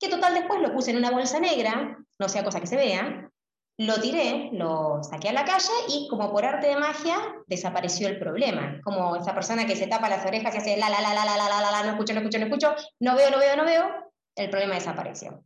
que 0.00 0.08
total 0.08 0.34
después 0.34 0.60
lo 0.60 0.72
puse 0.72 0.90
en 0.90 0.98
una 0.98 1.10
bolsa 1.10 1.40
negra, 1.40 1.98
no 2.18 2.28
sea 2.28 2.44
cosa 2.44 2.60
que 2.60 2.66
se 2.66 2.76
vea, 2.76 3.30
lo 3.80 4.00
tiré, 4.00 4.50
lo 4.52 5.02
saqué 5.02 5.28
a 5.28 5.32
la 5.32 5.44
calle 5.44 5.70
y 5.88 6.08
como 6.08 6.32
por 6.32 6.44
arte 6.44 6.66
de 6.66 6.76
magia 6.76 7.16
desapareció 7.46 8.08
el 8.08 8.18
problema. 8.18 8.80
Como 8.82 9.14
esa 9.14 9.34
persona 9.34 9.66
que 9.66 9.76
se 9.76 9.86
tapa 9.86 10.08
las 10.08 10.26
orejas 10.26 10.54
y 10.54 10.58
hace 10.58 10.76
la 10.76 10.90
la 10.90 11.00
la 11.00 11.14
la 11.14 11.24
la 11.24 11.36
la 11.36 11.60
la 11.60 11.70
la, 11.70 11.82
no 11.84 11.90
escucho, 11.90 12.12
no 12.12 12.20
escucho, 12.20 12.38
no 12.38 12.46
escucho, 12.46 12.74
no 13.00 13.16
veo, 13.16 13.30
no 13.30 13.38
veo, 13.38 13.56
no 13.56 13.64
veo, 13.64 14.12
el 14.34 14.50
problema 14.50 14.74
desapareció. 14.74 15.44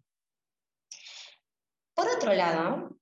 Por 1.94 2.08
otro 2.08 2.32
lado, 2.32 2.96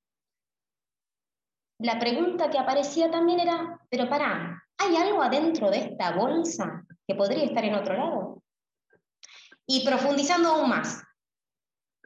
la 1.78 1.98
pregunta 2.00 2.50
que 2.50 2.58
aparecía 2.58 3.08
también 3.08 3.38
era, 3.38 3.80
pero 3.88 4.08
pará, 4.08 4.64
¿hay 4.78 4.96
algo 4.96 5.22
adentro 5.22 5.70
de 5.70 5.78
esta 5.78 6.10
bolsa 6.10 6.84
que 7.06 7.14
podría 7.14 7.44
estar 7.44 7.64
en 7.64 7.74
otro 7.74 7.94
lado? 7.94 8.42
Y 9.64 9.86
profundizando 9.86 10.48
aún 10.48 10.68
más, 10.68 11.04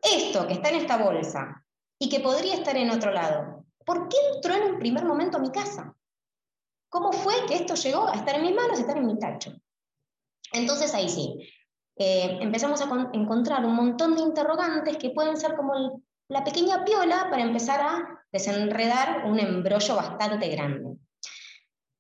esto 0.04 0.46
que 0.46 0.54
está 0.54 0.68
en 0.68 0.76
esta 0.76 0.98
bolsa 0.98 1.64
y 1.98 2.08
que 2.08 2.20
podría 2.20 2.54
estar 2.54 2.76
en 2.76 2.90
otro 2.90 3.10
lado, 3.10 3.64
¿por 3.84 4.08
qué 4.08 4.16
entró 4.34 4.54
en 4.54 4.74
un 4.74 4.78
primer 4.78 5.04
momento 5.04 5.38
a 5.38 5.40
mi 5.40 5.50
casa? 5.50 5.94
¿Cómo 6.88 7.12
fue 7.12 7.34
que 7.48 7.56
esto 7.56 7.74
llegó 7.74 8.08
a 8.08 8.14
estar 8.14 8.36
en 8.36 8.42
mis 8.42 8.54
manos, 8.54 8.78
a 8.78 8.80
estar 8.82 8.96
en 8.96 9.06
mi 9.06 9.18
tacho? 9.18 9.52
Entonces 10.52 10.94
ahí 10.94 11.08
sí, 11.08 11.36
eh, 11.96 12.38
empezamos 12.40 12.80
a 12.80 13.10
encontrar 13.12 13.64
un 13.64 13.74
montón 13.74 14.14
de 14.14 14.22
interrogantes 14.22 14.96
que 14.96 15.10
pueden 15.10 15.36
ser 15.36 15.56
como 15.56 16.02
la 16.28 16.44
pequeña 16.44 16.84
piola 16.84 17.28
para 17.30 17.42
empezar 17.42 17.80
a 17.80 18.24
desenredar 18.32 19.24
un 19.26 19.38
embrollo 19.38 19.96
bastante 19.96 20.48
grande. 20.48 20.96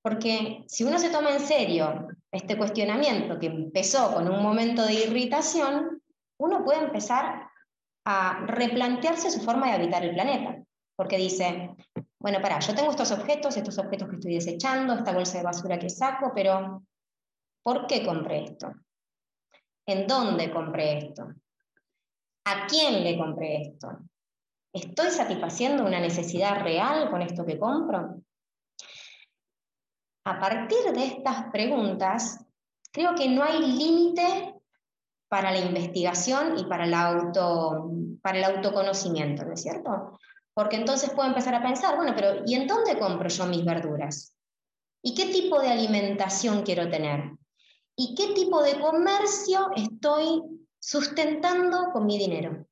Porque 0.02 0.64
si 0.68 0.84
uno 0.84 0.98
se 0.98 1.10
toma 1.10 1.30
en 1.30 1.40
serio 1.40 2.08
este 2.30 2.58
cuestionamiento 2.58 3.38
que 3.38 3.46
empezó 3.46 4.12
con 4.12 4.28
un 4.28 4.42
momento 4.42 4.82
de 4.84 4.94
irritación, 4.94 6.02
uno 6.38 6.64
puede 6.64 6.80
empezar 6.80 7.48
a 8.04 8.44
replantearse 8.46 9.30
su 9.30 9.40
forma 9.40 9.68
de 9.68 9.72
habitar 9.74 10.04
el 10.04 10.14
planeta. 10.14 10.62
Porque 10.96 11.16
dice, 11.16 11.74
bueno, 12.18 12.40
para, 12.40 12.60
yo 12.60 12.74
tengo 12.74 12.90
estos 12.90 13.10
objetos, 13.10 13.56
estos 13.56 13.78
objetos 13.78 14.08
que 14.08 14.16
estoy 14.16 14.34
desechando, 14.34 14.94
esta 14.94 15.12
bolsa 15.12 15.38
de 15.38 15.44
basura 15.44 15.78
que 15.78 15.90
saco, 15.90 16.32
pero 16.34 16.82
¿por 17.62 17.86
qué 17.86 18.04
compré 18.04 18.44
esto? 18.44 18.72
¿En 19.86 20.06
dónde 20.06 20.52
compré 20.52 20.98
esto? 20.98 21.28
¿A 22.46 22.66
quién 22.66 23.02
le 23.02 23.18
compré 23.18 23.62
esto? 23.62 23.98
¿Estoy 24.72 25.10
satisfaciendo 25.10 25.84
una 25.84 26.00
necesidad 26.00 26.62
real 26.62 27.10
con 27.10 27.22
esto 27.22 27.44
que 27.44 27.58
compro? 27.58 28.20
A 30.26 30.40
partir 30.40 30.92
de 30.92 31.04
estas 31.04 31.50
preguntas, 31.52 32.44
creo 32.90 33.14
que 33.14 33.28
no 33.28 33.44
hay 33.44 33.60
límite 33.60 34.53
para 35.28 35.50
la 35.50 35.60
investigación 35.60 36.58
y 36.58 36.64
para 36.64 36.84
el, 36.84 36.94
auto, 36.94 37.90
para 38.22 38.38
el 38.38 38.44
autoconocimiento, 38.44 39.44
¿no 39.44 39.54
es 39.54 39.62
cierto? 39.62 40.18
Porque 40.54 40.76
entonces 40.76 41.10
puedo 41.10 41.28
empezar 41.28 41.54
a 41.54 41.62
pensar, 41.62 41.96
bueno, 41.96 42.12
pero 42.14 42.42
¿y 42.46 42.54
en 42.54 42.66
dónde 42.66 42.98
compro 42.98 43.28
yo 43.28 43.46
mis 43.46 43.64
verduras? 43.64 44.36
¿Y 45.02 45.14
qué 45.14 45.26
tipo 45.26 45.60
de 45.60 45.68
alimentación 45.68 46.62
quiero 46.62 46.88
tener? 46.88 47.32
¿Y 47.96 48.14
qué 48.14 48.34
tipo 48.34 48.62
de 48.62 48.80
comercio 48.80 49.70
estoy 49.76 50.42
sustentando 50.78 51.90
con 51.92 52.06
mi 52.06 52.18
dinero? 52.18 52.66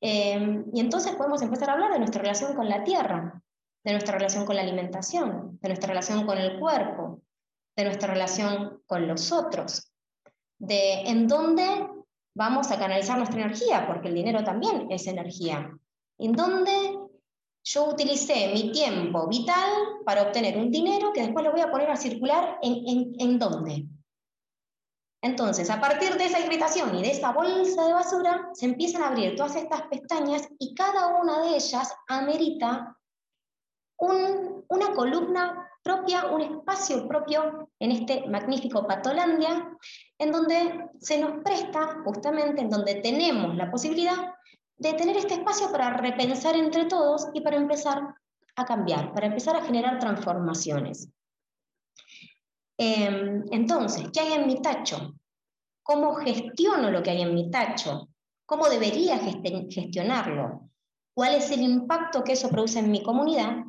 Em, 0.00 0.64
y 0.72 0.80
entonces 0.80 1.14
podemos 1.14 1.42
empezar 1.42 1.70
a 1.70 1.72
hablar 1.74 1.92
de 1.92 1.98
nuestra 1.98 2.22
relación 2.22 2.54
con 2.54 2.68
la 2.68 2.82
tierra, 2.84 3.42
de 3.84 3.92
nuestra 3.92 4.14
relación 4.14 4.46
con 4.46 4.56
la 4.56 4.62
alimentación, 4.62 5.58
de 5.60 5.68
nuestra 5.68 5.88
relación 5.88 6.24
con 6.24 6.38
el 6.38 6.58
cuerpo, 6.58 7.22
de 7.76 7.84
nuestra 7.84 8.12
relación 8.12 8.82
con 8.86 9.06
los 9.06 9.32
otros, 9.32 9.89
de 10.60 11.08
en 11.08 11.26
dónde 11.26 11.88
vamos 12.34 12.70
a 12.70 12.78
canalizar 12.78 13.16
nuestra 13.18 13.40
energía, 13.40 13.86
porque 13.86 14.08
el 14.08 14.14
dinero 14.14 14.44
también 14.44 14.86
es 14.90 15.06
energía. 15.06 15.76
En 16.18 16.32
dónde 16.32 16.98
yo 17.64 17.86
utilicé 17.86 18.52
mi 18.52 18.70
tiempo 18.72 19.26
vital 19.26 19.70
para 20.04 20.22
obtener 20.22 20.56
un 20.58 20.70
dinero 20.70 21.12
que 21.12 21.22
después 21.22 21.44
lo 21.44 21.52
voy 21.52 21.60
a 21.60 21.70
poner 21.70 21.90
a 21.90 21.96
circular 21.96 22.58
en, 22.62 23.14
en, 23.18 23.38
dónde. 23.38 23.86
Entonces, 25.22 25.68
a 25.68 25.80
partir 25.80 26.16
de 26.16 26.26
esa 26.26 26.40
irritación 26.40 26.94
y 26.96 27.02
de 27.02 27.10
esa 27.10 27.32
bolsa 27.32 27.86
de 27.86 27.92
basura, 27.92 28.50
se 28.54 28.66
empiezan 28.66 29.02
a 29.02 29.08
abrir 29.08 29.36
todas 29.36 29.56
estas 29.56 29.82
pestañas 29.82 30.48
y 30.58 30.74
cada 30.74 31.20
una 31.20 31.42
de 31.42 31.56
ellas 31.56 31.94
amerita 32.08 32.96
una 33.98 34.94
columna 34.94 35.68
propia, 35.82 36.26
un 36.26 36.40
espacio 36.40 37.06
propio 37.06 37.68
en 37.78 37.92
este 37.92 38.26
magnífico 38.28 38.86
Patolandia, 38.86 39.76
en 40.20 40.32
donde 40.32 40.90
se 41.00 41.18
nos 41.18 41.42
presta 41.42 42.02
justamente, 42.04 42.60
en 42.60 42.68
donde 42.68 42.96
tenemos 42.96 43.56
la 43.56 43.70
posibilidad 43.70 44.34
de 44.76 44.92
tener 44.92 45.16
este 45.16 45.34
espacio 45.34 45.72
para 45.72 45.96
repensar 45.96 46.54
entre 46.56 46.84
todos 46.84 47.28
y 47.32 47.40
para 47.40 47.56
empezar 47.56 48.14
a 48.54 48.64
cambiar, 48.66 49.14
para 49.14 49.28
empezar 49.28 49.56
a 49.56 49.62
generar 49.62 49.98
transformaciones. 49.98 51.08
Em, 52.76 53.44
entonces, 53.50 54.10
¿qué 54.12 54.20
hay 54.20 54.32
en 54.34 54.46
mi 54.46 54.60
tacho? 54.60 55.14
¿Cómo 55.82 56.14
gestiono 56.16 56.90
lo 56.90 57.02
que 57.02 57.12
hay 57.12 57.22
en 57.22 57.34
mi 57.34 57.50
tacho? 57.50 58.10
¿Cómo 58.44 58.68
debería 58.68 59.18
gestionarlo? 59.18 60.68
¿Cuál 61.14 61.36
es 61.36 61.50
el 61.50 61.62
impacto 61.62 62.22
que 62.22 62.32
eso 62.32 62.50
produce 62.50 62.80
en 62.80 62.90
mi 62.90 63.02
comunidad? 63.02 63.64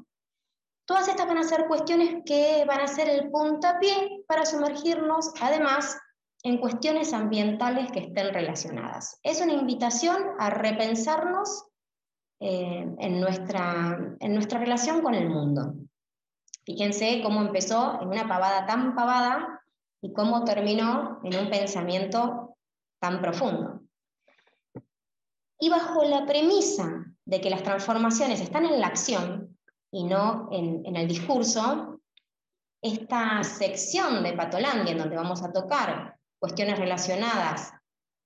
Todas 0.86 1.08
estas 1.08 1.28
van 1.28 1.38
a 1.38 1.43
ser 1.43 1.68
cuestiones 1.68 2.24
que 2.26 2.66
van 2.66 2.82
a 2.82 2.88
ser 2.88 3.08
el 3.08 3.32
puntapié 3.32 4.26
para 4.28 4.45
sumergirnos, 4.45 5.32
además, 5.39 5.97
en 6.44 6.58
cuestiones 6.58 7.14
ambientales 7.14 7.92
que 7.92 8.00
estén 8.00 8.34
relacionadas. 8.34 9.20
Es 9.24 9.42
una 9.42 9.54
invitación 9.54 10.18
a 10.39 10.50
repensarnos 10.50 11.66
eh, 12.39 12.88
en, 12.98 13.22
nuestra, 13.22 14.16
en 14.20 14.34
nuestra 14.34 14.60
relación 14.60 15.02
con 15.02 15.14
el 15.14 15.30
mundo. 15.30 15.76
Fíjense 16.66 17.22
cómo 17.24 17.42
empezó 17.42 18.00
en 18.02 18.08
una 18.08 18.28
pavada 18.28 18.66
tan 18.66 18.96
pavada 18.96 19.62
y 20.02 20.14
cómo 20.14 20.44
terminó 20.44 21.20
en 21.24 21.38
un 21.38 21.50
pensamiento 21.50 22.58
tan 23.00 23.22
profundo. 23.22 23.82
Y 25.60 25.70
bajo 25.70 26.04
la 26.04 26.26
premisa 26.26 27.06
de 27.26 27.39
que 27.39 27.52
las 27.52 27.62
transformaciones 27.62 28.42
están 28.42 28.66
en 28.66 28.80
la 28.80 28.88
acción 28.88 29.58
y 29.92 30.04
no 30.04 30.50
en, 30.52 30.84
en 30.86 30.96
el 30.96 31.08
discurso, 31.08 32.00
esta 32.82 33.44
sección 33.44 34.24
de 34.24 34.34
Patolandia 34.34 34.94
en 34.94 34.98
donde 34.98 35.16
vamos 35.16 35.44
a 35.44 35.52
tocar 35.52 36.18
cuestiones 36.42 36.80
relacionadas 36.80 37.72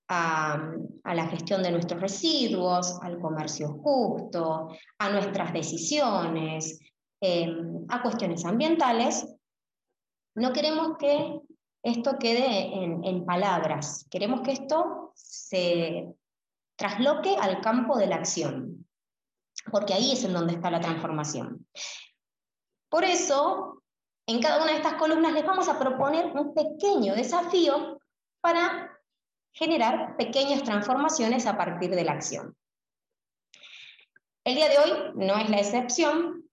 a, 0.07 0.71
la 1.03 1.27
gestión 1.27 1.61
de 1.61 1.71
nuestros 1.71 1.99
residuos, 1.99 2.97
al 3.01 3.19
comercio 3.19 3.73
justo, 3.83 4.69
a 4.97 5.09
nuestras 5.09 5.51
decisiones, 5.51 6.79
eh, 7.21 7.53
a 7.89 8.01
cuestiones 8.01 8.45
ambientales, 8.45 9.27
no 10.35 10.53
queremos 10.53 10.97
que 10.97 11.41
esto 11.83 12.17
quede 12.17 12.73
en 12.73 13.25
palabras, 13.25 14.07
queremos 14.09 14.41
que 14.41 14.53
esto 14.53 15.11
se 15.13 16.07
trasloque 16.77 17.35
al 17.35 17.61
campo 17.61 17.97
de 17.97 18.07
la 18.07 18.15
acción, 18.15 18.87
porque 19.71 19.93
ahí 19.93 20.13
es 20.13 20.23
en 20.23 20.33
donde 20.33 20.53
está 20.53 20.71
la 20.71 20.81
transformación. 20.81 21.67
Por 22.89 23.03
eso, 23.03 23.83
en 24.25 24.41
cada 24.41 24.63
una 24.63 24.71
de 24.71 24.77
estas 24.77 24.95
columnas 24.95 25.33
les 25.33 25.45
vamos 25.45 25.67
a 25.67 25.77
proponer 25.77 26.27
un 26.27 26.53
pequeño 26.53 27.13
desafío 27.13 27.99
para 28.45 29.01
generar 29.53 30.17
pequeñas 30.17 30.61
transformaciones 30.61 31.47
a 31.47 31.57
partir 31.57 31.89
de 31.89 32.03
la 32.03 32.11
acción. 32.11 32.55
El 34.43 34.53
día 34.53 34.69
de 34.69 34.77
hoy 34.77 34.91
no 35.15 35.35
es 35.37 35.49
la 35.49 35.57
excepción 35.57 36.47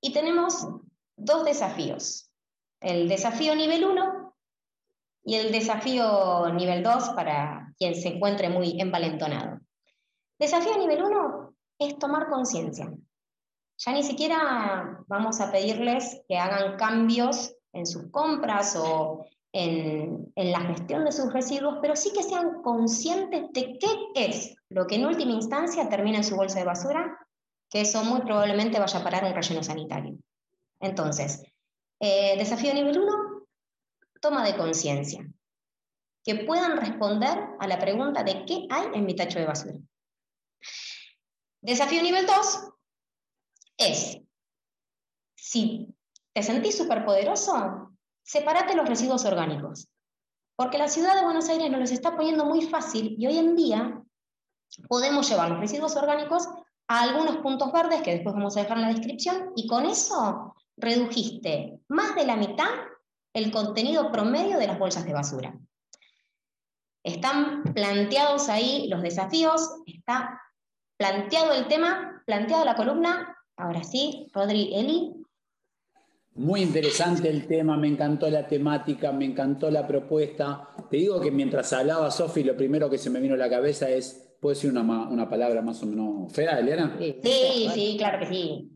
y 0.00 0.14
tenemos 0.14 0.66
dos 1.14 1.44
desafíos. 1.44 2.32
El 2.80 3.06
desafío 3.06 3.54
nivel 3.54 3.84
1 3.84 4.34
y 5.24 5.34
el 5.34 5.52
desafío 5.52 6.48
nivel 6.54 6.82
2 6.82 7.10
para 7.10 7.74
quien 7.76 7.94
se 7.94 8.08
encuentre 8.08 8.48
muy 8.48 8.80
envalentonado. 8.80 9.60
Desafío 10.38 10.78
nivel 10.78 11.02
1 11.02 11.54
es 11.80 11.98
tomar 11.98 12.30
conciencia. 12.30 12.90
Ya 13.76 13.92
ni 13.92 14.02
siquiera 14.02 15.04
vamos 15.06 15.38
a 15.42 15.52
pedirles 15.52 16.22
que 16.26 16.38
hagan 16.38 16.78
cambios 16.78 17.54
en 17.74 17.84
sus 17.84 18.10
compras 18.10 18.74
o 18.74 19.26
en, 19.52 20.32
en, 20.34 20.52
la 20.52 20.60
gestión 20.60 21.04
de 21.04 21.12
sus 21.12 21.32
residuos, 21.32 21.78
pero 21.82 21.94
sí 21.94 22.12
que 22.12 22.22
sean 22.22 22.62
conscientes 22.62 23.52
de 23.52 23.78
qué 23.78 23.88
es 24.14 24.54
lo 24.70 24.86
que 24.86 24.96
en 24.96 25.06
última 25.06 25.32
instancia 25.32 25.88
termina 25.88 26.18
en 26.18 26.24
su 26.24 26.36
bolsa 26.36 26.58
de 26.58 26.64
basura, 26.64 27.18
que 27.68 27.82
eso 27.82 28.04
muy 28.04 28.20
probablemente 28.22 28.78
vaya 28.78 28.98
a 28.98 29.04
parar 29.04 29.24
un 29.24 29.34
relleno 29.34 29.62
sanitario. 29.62 30.16
Entonces, 30.80 31.42
eh, 32.00 32.36
desafío 32.36 32.74
nivel 32.74 32.98
1, 32.98 33.46
toma 34.20 34.44
de 34.44 34.56
conciencia. 34.56 35.26
Que 36.24 36.44
puedan 36.44 36.76
responder 36.76 37.38
a 37.58 37.66
la 37.66 37.78
pregunta 37.78 38.22
de 38.22 38.44
qué 38.44 38.66
hay 38.70 38.88
en 38.94 39.04
mi 39.04 39.14
tacho 39.14 39.38
de 39.38 39.46
basura. 39.46 39.78
Desafío 41.60 42.02
nivel 42.02 42.26
2 42.26 42.70
es, 43.76 44.18
si 45.36 45.94
te 46.32 46.42
sentís 46.42 46.76
superpoderoso, 46.76 47.91
Sepárate 48.22 48.74
los 48.74 48.88
residuos 48.88 49.24
orgánicos, 49.24 49.88
porque 50.56 50.78
la 50.78 50.88
ciudad 50.88 51.16
de 51.16 51.24
Buenos 51.24 51.48
Aires 51.48 51.70
nos 51.70 51.80
los 51.80 51.90
está 51.90 52.16
poniendo 52.16 52.44
muy 52.44 52.62
fácil 52.62 53.16
y 53.18 53.26
hoy 53.26 53.38
en 53.38 53.56
día 53.56 54.02
podemos 54.88 55.28
llevar 55.28 55.50
los 55.50 55.60
residuos 55.60 55.96
orgánicos 55.96 56.48
a 56.88 57.02
algunos 57.02 57.38
puntos 57.38 57.72
verdes 57.72 58.02
que 58.02 58.12
después 58.12 58.34
vamos 58.34 58.56
a 58.56 58.60
dejar 58.60 58.78
en 58.78 58.84
la 58.84 58.94
descripción 58.94 59.52
y 59.56 59.66
con 59.66 59.86
eso 59.86 60.54
redujiste 60.76 61.80
más 61.88 62.14
de 62.14 62.26
la 62.26 62.36
mitad 62.36 62.70
el 63.34 63.50
contenido 63.50 64.10
promedio 64.12 64.58
de 64.58 64.66
las 64.66 64.78
bolsas 64.78 65.04
de 65.04 65.12
basura. 65.12 65.58
Están 67.02 67.62
planteados 67.74 68.48
ahí 68.48 68.88
los 68.88 69.02
desafíos, 69.02 69.68
está 69.86 70.40
planteado 70.96 71.52
el 71.52 71.66
tema, 71.66 72.22
planteada 72.26 72.64
la 72.64 72.76
columna. 72.76 73.36
Ahora 73.56 73.82
sí, 73.82 74.28
Rodri, 74.32 74.74
Eli, 74.74 75.21
muy 76.34 76.62
interesante 76.62 77.28
el 77.28 77.46
tema, 77.46 77.76
me 77.76 77.88
encantó 77.88 78.28
la 78.30 78.46
temática, 78.46 79.12
me 79.12 79.26
encantó 79.26 79.70
la 79.70 79.86
propuesta. 79.86 80.68
Te 80.90 80.96
digo 80.96 81.20
que 81.20 81.30
mientras 81.30 81.72
hablaba 81.72 82.10
Sofi, 82.10 82.42
lo 82.42 82.56
primero 82.56 82.88
que 82.88 82.98
se 82.98 83.10
me 83.10 83.20
vino 83.20 83.34
a 83.34 83.38
la 83.38 83.50
cabeza 83.50 83.90
es, 83.90 84.36
¿puedo 84.40 84.54
decir 84.54 84.70
una, 84.70 84.82
una 85.08 85.28
palabra 85.28 85.60
más 85.60 85.82
o 85.82 85.86
menos 85.86 86.32
fea, 86.32 86.58
Eliana? 86.58 86.96
Sí, 86.98 87.16
sí, 87.22 87.68
sí, 87.74 87.94
claro 87.98 88.20
que 88.20 88.26
sí. 88.26 88.68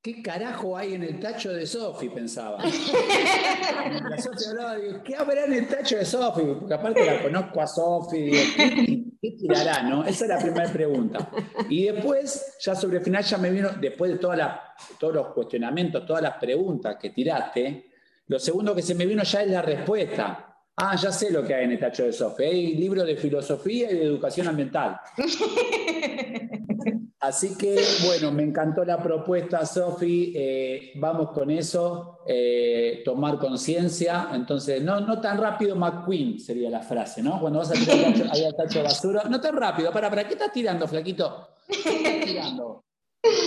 ¿Qué 0.00 0.20
carajo 0.20 0.76
hay 0.76 0.94
en 0.94 1.04
el 1.04 1.20
tacho 1.20 1.52
de 1.52 1.64
Sofi? 1.64 2.08
Pensaba. 2.08 2.58
Mientras 3.88 4.24
Sofi 4.24 4.44
hablaba, 4.50 4.76
digo, 4.76 5.02
¿qué 5.04 5.14
habrá 5.14 5.44
en 5.44 5.52
el 5.52 5.68
tacho 5.68 5.96
de 5.96 6.04
Sofi? 6.04 6.42
Porque 6.42 6.74
aparte 6.74 7.04
la 7.04 7.22
conozco 7.22 7.60
a 7.60 7.66
Sofi, 7.68 8.22
digo, 8.22 8.42
¿qué, 8.56 9.01
¿qué, 9.22 9.30
tirará? 9.38 9.82
No? 9.84 10.04
Esa 10.04 10.24
es 10.24 10.30
la 10.30 10.38
primera 10.38 10.70
pregunta. 10.70 11.30
Y 11.70 11.84
después, 11.84 12.56
ya 12.60 12.74
sobre 12.74 12.98
el 12.98 13.04
final, 13.04 13.22
ya 13.22 13.38
me 13.38 13.50
vino, 13.50 13.70
después 13.80 14.10
de 14.10 14.18
toda 14.18 14.36
la, 14.36 14.74
todos 14.98 15.14
los 15.14 15.28
cuestionamientos, 15.28 16.04
todas 16.04 16.22
las 16.22 16.34
preguntas 16.34 16.96
que 17.00 17.10
tiraste, 17.10 17.92
lo 18.26 18.38
segundo 18.38 18.74
que 18.74 18.82
se 18.82 18.94
me 18.94 19.06
vino 19.06 19.22
ya 19.22 19.42
es 19.42 19.50
la 19.50 19.62
respuesta. 19.62 20.48
Ah, 20.76 20.96
ya 20.96 21.12
sé 21.12 21.30
lo 21.30 21.44
que 21.44 21.54
hay 21.54 21.64
en 21.64 21.72
el 21.72 21.78
tacho 21.78 22.04
de 22.04 22.12
Sofi. 22.12 22.44
Hay 22.44 22.74
libros 22.74 23.06
de 23.06 23.16
filosofía 23.16 23.90
y 23.90 23.96
de 23.96 24.04
educación 24.04 24.48
ambiental. 24.48 24.98
Así 27.22 27.56
que, 27.56 27.80
bueno, 28.04 28.32
me 28.32 28.42
encantó 28.42 28.84
la 28.84 29.00
propuesta, 29.00 29.64
Sofi. 29.64 30.32
Eh, 30.34 30.90
vamos 30.96 31.30
con 31.30 31.52
eso, 31.52 32.18
eh, 32.26 33.00
tomar 33.04 33.38
conciencia. 33.38 34.30
Entonces, 34.34 34.82
no, 34.82 35.00
no 35.00 35.20
tan 35.20 35.38
rápido, 35.38 35.76
McQueen 35.76 36.40
sería 36.40 36.68
la 36.68 36.80
frase, 36.80 37.22
¿no? 37.22 37.40
Cuando 37.40 37.60
vas 37.60 37.70
a 37.70 37.74
tirar 37.74 37.96
el 37.96 38.12
tacho, 38.12 38.24
ahí 38.32 38.44
al 38.44 38.56
tacho 38.56 38.78
de 38.80 38.84
basura. 38.84 39.22
No 39.30 39.40
tan 39.40 39.56
rápido, 39.56 39.92
para, 39.92 40.10
¿para 40.10 40.26
qué 40.26 40.32
estás 40.32 40.52
tirando, 40.52 40.88
flaquito? 40.88 41.48
¿Qué 41.68 41.96
estás 41.96 42.24
tirando? 42.24 42.84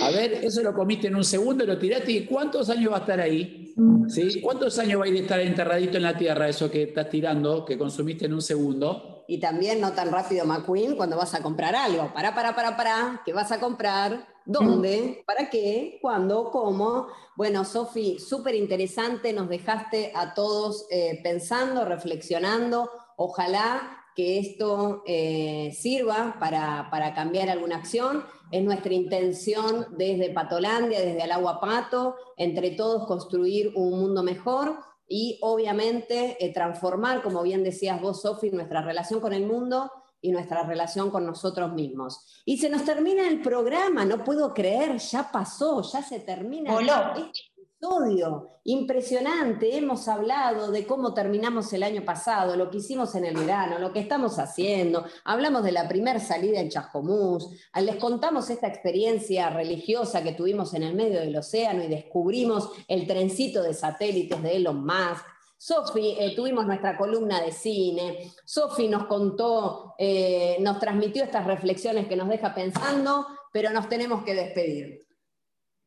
A 0.04 0.10
ver, 0.10 0.32
eso 0.42 0.62
lo 0.62 0.72
comiste 0.72 1.08
en 1.08 1.16
un 1.16 1.24
segundo, 1.24 1.66
lo 1.66 1.76
tiraste 1.76 2.12
y 2.12 2.24
¿cuántos 2.24 2.70
años 2.70 2.90
va 2.92 2.96
a 2.96 3.00
estar 3.00 3.20
ahí? 3.20 3.74
¿Sí? 4.08 4.40
¿Cuántos 4.40 4.78
años 4.78 4.98
va 4.98 5.04
a 5.04 5.08
ir 5.08 5.16
a 5.16 5.20
estar 5.20 5.40
enterradito 5.40 5.98
en 5.98 6.04
la 6.04 6.16
tierra 6.16 6.48
eso 6.48 6.70
que 6.70 6.84
estás 6.84 7.10
tirando, 7.10 7.62
que 7.66 7.76
consumiste 7.76 8.24
en 8.24 8.32
un 8.32 8.40
segundo? 8.40 9.15
Y 9.28 9.40
también 9.40 9.80
no 9.80 9.92
tan 9.92 10.10
rápido, 10.10 10.44
McQueen, 10.46 10.96
cuando 10.96 11.16
vas 11.16 11.34
a 11.34 11.42
comprar 11.42 11.74
algo. 11.74 12.12
Para, 12.14 12.34
para, 12.34 12.54
para, 12.54 12.76
para, 12.76 13.22
¿qué 13.24 13.32
vas 13.32 13.50
a 13.52 13.60
comprar? 13.60 14.26
¿Dónde? 14.44 15.24
¿Para 15.26 15.50
qué? 15.50 15.98
¿Cuándo? 16.00 16.50
¿Cómo? 16.52 17.08
Bueno, 17.34 17.64
Sofi, 17.64 18.18
súper 18.20 18.54
interesante, 18.54 19.32
nos 19.32 19.48
dejaste 19.48 20.12
a 20.14 20.34
todos 20.34 20.86
eh, 20.90 21.20
pensando, 21.22 21.84
reflexionando. 21.84 22.90
Ojalá 23.16 24.04
que 24.14 24.38
esto 24.38 25.02
eh, 25.06 25.76
sirva 25.76 26.36
para, 26.38 26.88
para 26.90 27.12
cambiar 27.12 27.50
alguna 27.50 27.76
acción. 27.76 28.24
Es 28.52 28.62
nuestra 28.62 28.94
intención 28.94 29.88
desde 29.98 30.30
Patolandia, 30.30 31.00
desde 31.00 31.24
el 31.24 31.32
agua 31.32 31.60
Pato, 31.60 32.14
entre 32.36 32.70
todos 32.70 33.06
construir 33.06 33.72
un 33.74 33.98
mundo 33.98 34.22
mejor 34.22 34.78
y 35.08 35.38
obviamente 35.42 36.36
eh, 36.44 36.52
transformar, 36.52 37.22
como 37.22 37.42
bien 37.42 37.62
decías 37.62 38.00
vos, 38.00 38.22
Sofi, 38.22 38.50
nuestra 38.50 38.82
relación 38.82 39.20
con 39.20 39.32
el 39.32 39.46
mundo 39.46 39.90
y 40.20 40.32
nuestra 40.32 40.64
relación 40.64 41.10
con 41.10 41.24
nosotros 41.24 41.72
mismos. 41.72 42.42
Y 42.44 42.58
se 42.58 42.68
nos 42.68 42.84
termina 42.84 43.28
el 43.28 43.40
programa, 43.40 44.04
no 44.04 44.24
puedo 44.24 44.52
creer, 44.52 44.98
ya 44.98 45.30
pasó, 45.30 45.82
ya 45.82 46.02
se 46.02 46.20
termina. 46.20 46.72
Voló. 46.72 47.14
Este 47.16 47.55
impresionante, 48.64 49.76
hemos 49.76 50.08
hablado 50.08 50.70
de 50.70 50.86
cómo 50.86 51.14
terminamos 51.14 51.72
el 51.72 51.82
año 51.82 52.04
pasado, 52.04 52.56
lo 52.56 52.68
que 52.70 52.78
hicimos 52.78 53.14
en 53.14 53.24
el 53.24 53.36
verano, 53.36 53.78
lo 53.78 53.92
que 53.92 54.00
estamos 54.00 54.38
haciendo, 54.38 55.04
hablamos 55.24 55.62
de 55.62 55.72
la 55.72 55.88
primera 55.88 56.18
salida 56.18 56.60
en 56.60 56.68
Chascomús, 56.68 57.48
les 57.80 57.96
contamos 57.96 58.50
esta 58.50 58.66
experiencia 58.66 59.50
religiosa 59.50 60.22
que 60.22 60.32
tuvimos 60.32 60.74
en 60.74 60.82
el 60.82 60.94
medio 60.94 61.20
del 61.20 61.36
océano 61.36 61.84
y 61.84 61.88
descubrimos 61.88 62.70
el 62.88 63.06
trencito 63.06 63.62
de 63.62 63.72
satélites 63.72 64.42
de 64.42 64.56
Elon 64.56 64.84
Musk. 64.84 65.24
Sofi, 65.58 66.16
eh, 66.18 66.34
tuvimos 66.36 66.66
nuestra 66.66 66.98
columna 66.98 67.40
de 67.40 67.50
cine, 67.50 68.30
Sofi 68.44 68.88
nos 68.88 69.06
contó, 69.06 69.94
eh, 69.98 70.58
nos 70.60 70.78
transmitió 70.78 71.24
estas 71.24 71.46
reflexiones 71.46 72.08
que 72.08 72.16
nos 72.16 72.28
deja 72.28 72.54
pensando, 72.54 73.26
pero 73.52 73.70
nos 73.70 73.88
tenemos 73.88 74.22
que 74.22 74.34
despedir. 74.34 75.05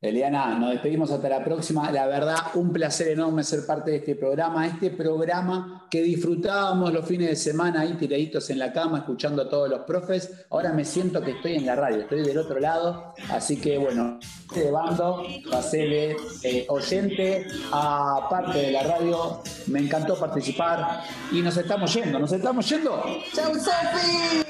Eliana, 0.02 0.58
nos 0.58 0.72
despedimos 0.72 1.12
hasta 1.12 1.28
la 1.28 1.43
próxima. 1.43 1.91
La 1.91 2.08
verdad, 2.08 2.38
un 2.54 2.72
placer 2.72 3.10
enorme 3.10 3.43
ser 3.43 3.66
parte 3.66 3.91
de 3.91 3.97
este 3.97 4.16
programa. 4.16 4.66
Este 4.66 4.91
programa 4.91 5.88
que 5.91 6.02
disfrutábamos 6.02 6.93
los 6.93 7.06
fines 7.06 7.28
de 7.30 7.36
semana 7.36 7.82
ahí 7.82 7.95
tiraditos 7.95 8.50
en 8.50 8.60
la 8.60 8.72
cama, 8.72 9.00
escuchando 9.00 9.41
a 9.41 9.50
todos 9.50 9.70
los 9.70 9.82
profes. 9.82 10.45
Ahora 10.52 10.72
me 10.72 10.86
siento 10.86 11.22
que 11.22 11.32
estoy 11.32 11.56
en 11.56 11.66
la 11.66 11.76
radio, 11.76 12.04
estoy 12.04 12.22
del 12.22 12.38
otro 12.38 12.62
lado. 12.62 13.14
Así 13.30 13.58
que 13.58 13.78
bueno, 13.78 14.20
de 14.56 14.72
bando, 14.72 15.22
pasé 15.52 15.80
de 15.80 16.16
eh, 16.43 16.66
oyente 16.70 17.45
a 17.74 18.26
parte 18.30 18.58
de 18.58 18.72
la 18.72 18.84
radio. 18.84 19.41
Me 19.68 19.80
encantó 19.80 20.18
participar 20.18 21.02
y 21.30 21.41
nos 21.41 21.58
estamos 21.58 21.93
yendo. 21.93 22.20
¿Nos 22.20 22.32
estamos 22.32 22.70
yendo? 22.70 23.04
¡Chau, 23.34 23.54
Sofi! 23.54 24.45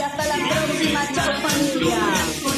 ¡Hasta 0.00 0.24
la 0.24 0.36
próxima! 0.48 1.00
¡Chau, 1.12 1.32
familia! 1.42 2.55